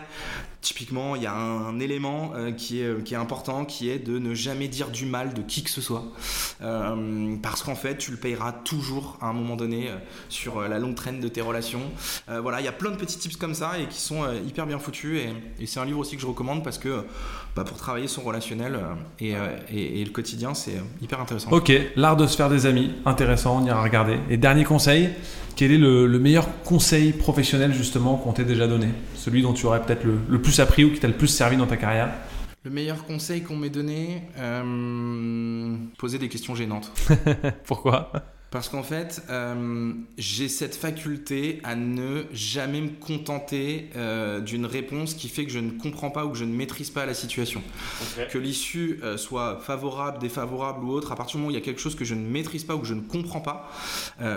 Typiquement, 0.63 1.17
il 1.17 1.23
y 1.23 1.25
a 1.25 1.35
un, 1.35 1.77
élément 1.81 2.31
euh, 2.35 2.53
qui, 2.53 2.79
est, 2.79 2.85
euh, 2.85 3.01
qui 3.01 3.15
est 3.15 3.17
important, 3.17 3.65
qui 3.65 3.89
est 3.89 3.99
de 3.99 4.17
ne 4.17 4.33
jamais 4.33 4.69
dire 4.69 4.91
du 4.91 5.05
mal 5.05 5.33
de 5.33 5.41
qui 5.41 5.61
que 5.61 5.69
ce 5.69 5.81
soit. 5.81 6.05
Euh, 6.61 7.35
parce 7.43 7.63
qu'en 7.63 7.75
fait, 7.75 7.97
tu 7.97 8.11
le 8.11 8.17
payeras 8.17 8.53
toujours 8.53 9.17
à 9.19 9.27
un 9.27 9.33
moment 9.33 9.57
donné 9.57 9.89
sur 10.29 10.61
la 10.61 10.79
longue 10.79 10.95
traîne 10.95 11.19
de 11.19 11.27
tes 11.27 11.41
relations. 11.41 11.81
voilà, 12.41 12.61
il 12.61 12.63
y 12.63 12.69
a 12.69 12.71
plein 12.71 12.91
de 12.91 12.95
petits 12.95 13.19
tips 13.19 13.35
comme 13.35 13.53
ça 13.53 13.77
et 13.77 13.87
qui 13.87 13.99
sont 13.99 14.23
hyper 14.47 14.65
bien 14.65 14.79
foutus. 14.79 15.19
Et, 15.59 15.65
c'est 15.65 15.81
un 15.81 15.85
livre 15.85 15.99
aussi 15.99 16.15
que 16.15 16.21
je 16.21 16.27
recommande 16.27 16.63
parce 16.63 16.77
que 16.77 17.03
bah, 17.57 17.65
pour 17.65 17.75
travailler 17.77 18.07
son 18.07 18.21
relationnel 18.21 18.79
et, 19.19 19.33
et, 19.69 20.05
le 20.05 20.11
quotidien, 20.11 20.53
c'est 20.53 20.81
hyper 21.01 21.19
intéressant. 21.19 21.51
Ok, 21.51 21.73
l'art 21.97 22.15
de 22.15 22.25
se 22.25 22.37
faire 22.37 22.49
des 22.49 22.65
amis, 22.65 22.91
intéressant, 23.05 23.59
on 23.61 23.65
ira 23.65 23.83
regarder. 23.83 24.17
Et 24.29 24.37
dernier 24.37 24.63
conseil, 24.63 25.09
quel 25.55 25.71
est 25.71 25.77
le, 25.77 26.07
meilleur 26.19 26.47
conseil 26.63 27.11
professionnel 27.11 27.73
justement 27.73 28.15
qu'on 28.15 28.33
t'ait 28.33 28.43
déjà 28.43 28.67
donné? 28.67 28.87
Celui 29.23 29.41
dont 29.41 29.53
tu 29.53 29.65
aurais 29.67 29.81
peut-être 29.81 30.03
le, 30.03 30.41
plus 30.41 30.59
appris 30.59 30.83
ou 30.83 30.91
qui 30.91 30.99
t'a 30.99 31.07
le 31.07 31.13
plus 31.13 31.29
servi 31.29 31.55
dans 31.55 31.65
ta 31.65 31.77
carrière 31.77 32.09
Le 32.65 32.71
meilleur 32.71 33.05
conseil 33.05 33.41
qu'on 33.41 33.55
m'ait 33.55 33.69
donné 33.69 34.23
euh, 34.37 35.77
Poser 35.97 36.19
des 36.19 36.27
questions 36.27 36.55
gênantes. 36.55 36.91
Pourquoi? 37.63 38.11
Parce 38.53 38.69
qu'en 38.69 38.83
fait, 38.83 39.23
euh, 39.31 39.93
j'ai 40.19 40.47
cette 40.47 40.75
faculté 40.75 41.59
à 41.63 41.75
ne 41.75 42.25
jamais 42.33 42.81
me 42.81 42.89
contenter 42.89 43.89
euh, 43.95 44.41
d'une 44.41 44.67
réponse 44.67 45.15
qui 45.15 45.27
fait 45.27 45.43
que 45.43 45.51
je 45.51 45.57
ne 45.57 45.71
comprends 45.71 46.11
pas 46.11 46.23
ou 46.23 46.29
que 46.29 46.37
je 46.37 46.45
ne 46.45 46.53
maîtrise 46.53 46.91
pas 46.91 47.07
la 47.07 47.15
situation. 47.15 47.63
Que 48.31 48.37
l'issue 48.37 48.99
euh, 49.01 49.17
soit 49.17 49.59
favorable, 49.59 50.19
défavorable 50.19 50.85
ou 50.85 50.91
autre, 50.91 51.11
à 51.11 51.15
partir 51.15 51.37
du 51.37 51.37
moment 51.37 51.47
où 51.47 51.51
il 51.51 51.55
y 51.55 51.61
a 51.61 51.65
quelque 51.65 51.81
chose 51.81 51.95
que 51.95 52.05
je 52.05 52.13
ne 52.13 52.29
maîtrise 52.29 52.63
pas 52.63 52.75
ou 52.75 52.79
que 52.79 52.85
je 52.85 52.93
ne 52.93 53.01
comprends 53.01 53.41
pas, 53.41 53.71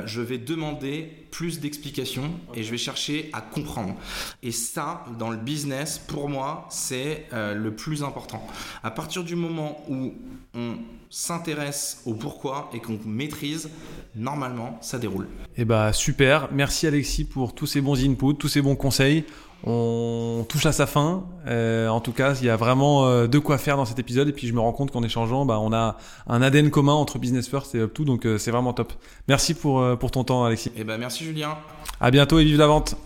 je 0.07 0.23
vais 0.23 0.39
demander 0.39 1.11
plus 1.31 1.61
d'explications 1.61 2.31
et 2.55 2.63
je 2.63 2.71
vais 2.71 2.79
chercher 2.79 3.29
à 3.35 3.43
comprendre. 3.43 3.97
Et 4.43 4.51
ça, 4.51 5.05
dans 5.19 5.29
le 5.29 5.37
business, 5.37 5.99
pour 5.99 6.31
moi, 6.31 6.67
c'est 6.71 7.27
le 7.33 7.71
plus 7.71 8.03
important. 8.03 8.47
À 8.83 8.91
partir 8.91 9.25
du 9.25 9.37
moment 9.37 9.85
où 9.91 10.15
on 10.57 10.77
s'intéresse 11.11 12.03
au 12.07 12.15
pourquoi 12.15 12.71
et 12.73 12.81
qu'on 12.81 12.99
maîtrise, 13.05 13.71
normalement, 14.15 14.79
ça 14.81 14.99
déroule. 14.99 15.25
Et 15.57 15.63
eh 15.63 15.65
bah 15.65 15.93
super, 15.93 16.49
merci 16.53 16.87
Alexis 16.87 17.25
pour 17.25 17.55
tous 17.55 17.67
ces 17.67 17.81
bons 17.81 18.03
inputs, 18.05 18.37
tous 18.39 18.49
ces 18.49 18.63
bons 18.63 18.77
conseils. 18.77 19.25
On 19.65 20.45
touche 20.49 20.67
à 20.67 20.73
sa 20.73 20.87
fin. 20.87 21.25
Euh, 21.47 21.89
en 21.89 22.01
tout 22.01 22.13
cas, 22.13 22.35
il 22.35 22.47
y 22.47 22.51
a 22.51 22.57
vraiment 22.57 23.07
euh, 23.07 23.27
de 23.27 23.39
quoi 23.39 23.59
faire 23.59 23.77
dans 23.77 23.87
cet 23.87 23.99
épisode. 23.99 24.29
Et 24.29 24.33
puis 24.33 24.47
je 24.47 24.53
me 24.53 24.61
rends 24.61 24.73
compte 24.73 24.91
qu'en 24.91 25.03
échangeant, 25.03 25.47
bah, 25.47 25.59
on 25.61 25.73
a 25.73 25.97
un 26.27 26.43
ADN 26.43 26.71
commun 26.71 26.93
entre 26.93 27.19
Business 27.19 27.49
First 27.49 27.75
et 27.75 27.79
Up2, 27.79 28.05
donc 28.05 28.27
euh, 28.27 28.39
c'est 28.39 28.51
vraiment 28.51 28.73
top. 28.75 28.93
Merci 29.29 29.55
pour, 29.55 29.83
pour 29.99 30.11
ton 30.11 30.25
temps, 30.25 30.45
Alexis. 30.45 30.69
Et 30.71 30.81
eh 30.81 30.85
bah 30.85 30.99
merci 30.99 31.25
Julien. 31.25 31.57
À 32.01 32.11
bientôt 32.11 32.39
et 32.39 32.45
vive 32.45 32.59
la 32.59 32.67
vente. 32.67 32.97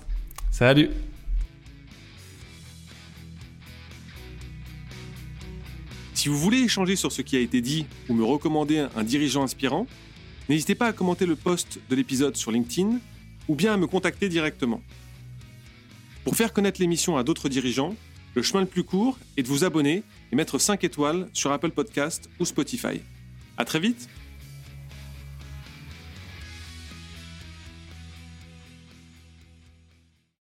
Salut. 0.51 0.91
Si 6.21 6.29
vous 6.29 6.37
voulez 6.37 6.59
échanger 6.59 6.97
sur 6.97 7.13
ce 7.13 7.23
qui 7.23 7.35
a 7.35 7.41
été 7.41 7.63
dit 7.63 7.87
ou 8.11 8.13
me 8.13 8.23
recommander 8.23 8.87
un 8.95 9.05
dirigeant 9.05 9.43
inspirant, 9.43 9.87
n'hésitez 10.51 10.75
pas 10.75 10.89
à 10.89 10.93
commenter 10.93 11.25
le 11.25 11.35
post 11.35 11.79
de 11.89 11.97
l'épisode 11.97 12.37
sur 12.37 12.53
LinkedIn 12.53 12.99
ou 13.49 13.55
bien 13.55 13.73
à 13.73 13.79
me 13.79 13.87
contacter 13.87 14.29
directement. 14.29 14.83
Pour 16.25 16.37
faire 16.37 16.53
connaître 16.53 16.79
l'émission 16.79 17.17
à 17.17 17.25
d'autres 17.25 17.49
dirigeants, 17.49 17.95
le 18.35 18.43
chemin 18.43 18.61
le 18.61 18.67
plus 18.67 18.85
court 18.85 19.19
est 19.39 19.43
de 19.43 19.49
vous 19.49 19.65
abonner 19.65 20.03
et 20.31 20.37
mettre 20.37 20.59
5 20.59 20.85
étoiles 20.85 21.27
sur 21.33 21.53
Apple 21.53 21.71
Podcast 21.71 22.29
ou 22.39 22.45
Spotify. 22.45 23.01
À 23.57 23.65
très 23.65 23.81
vite 23.81 24.11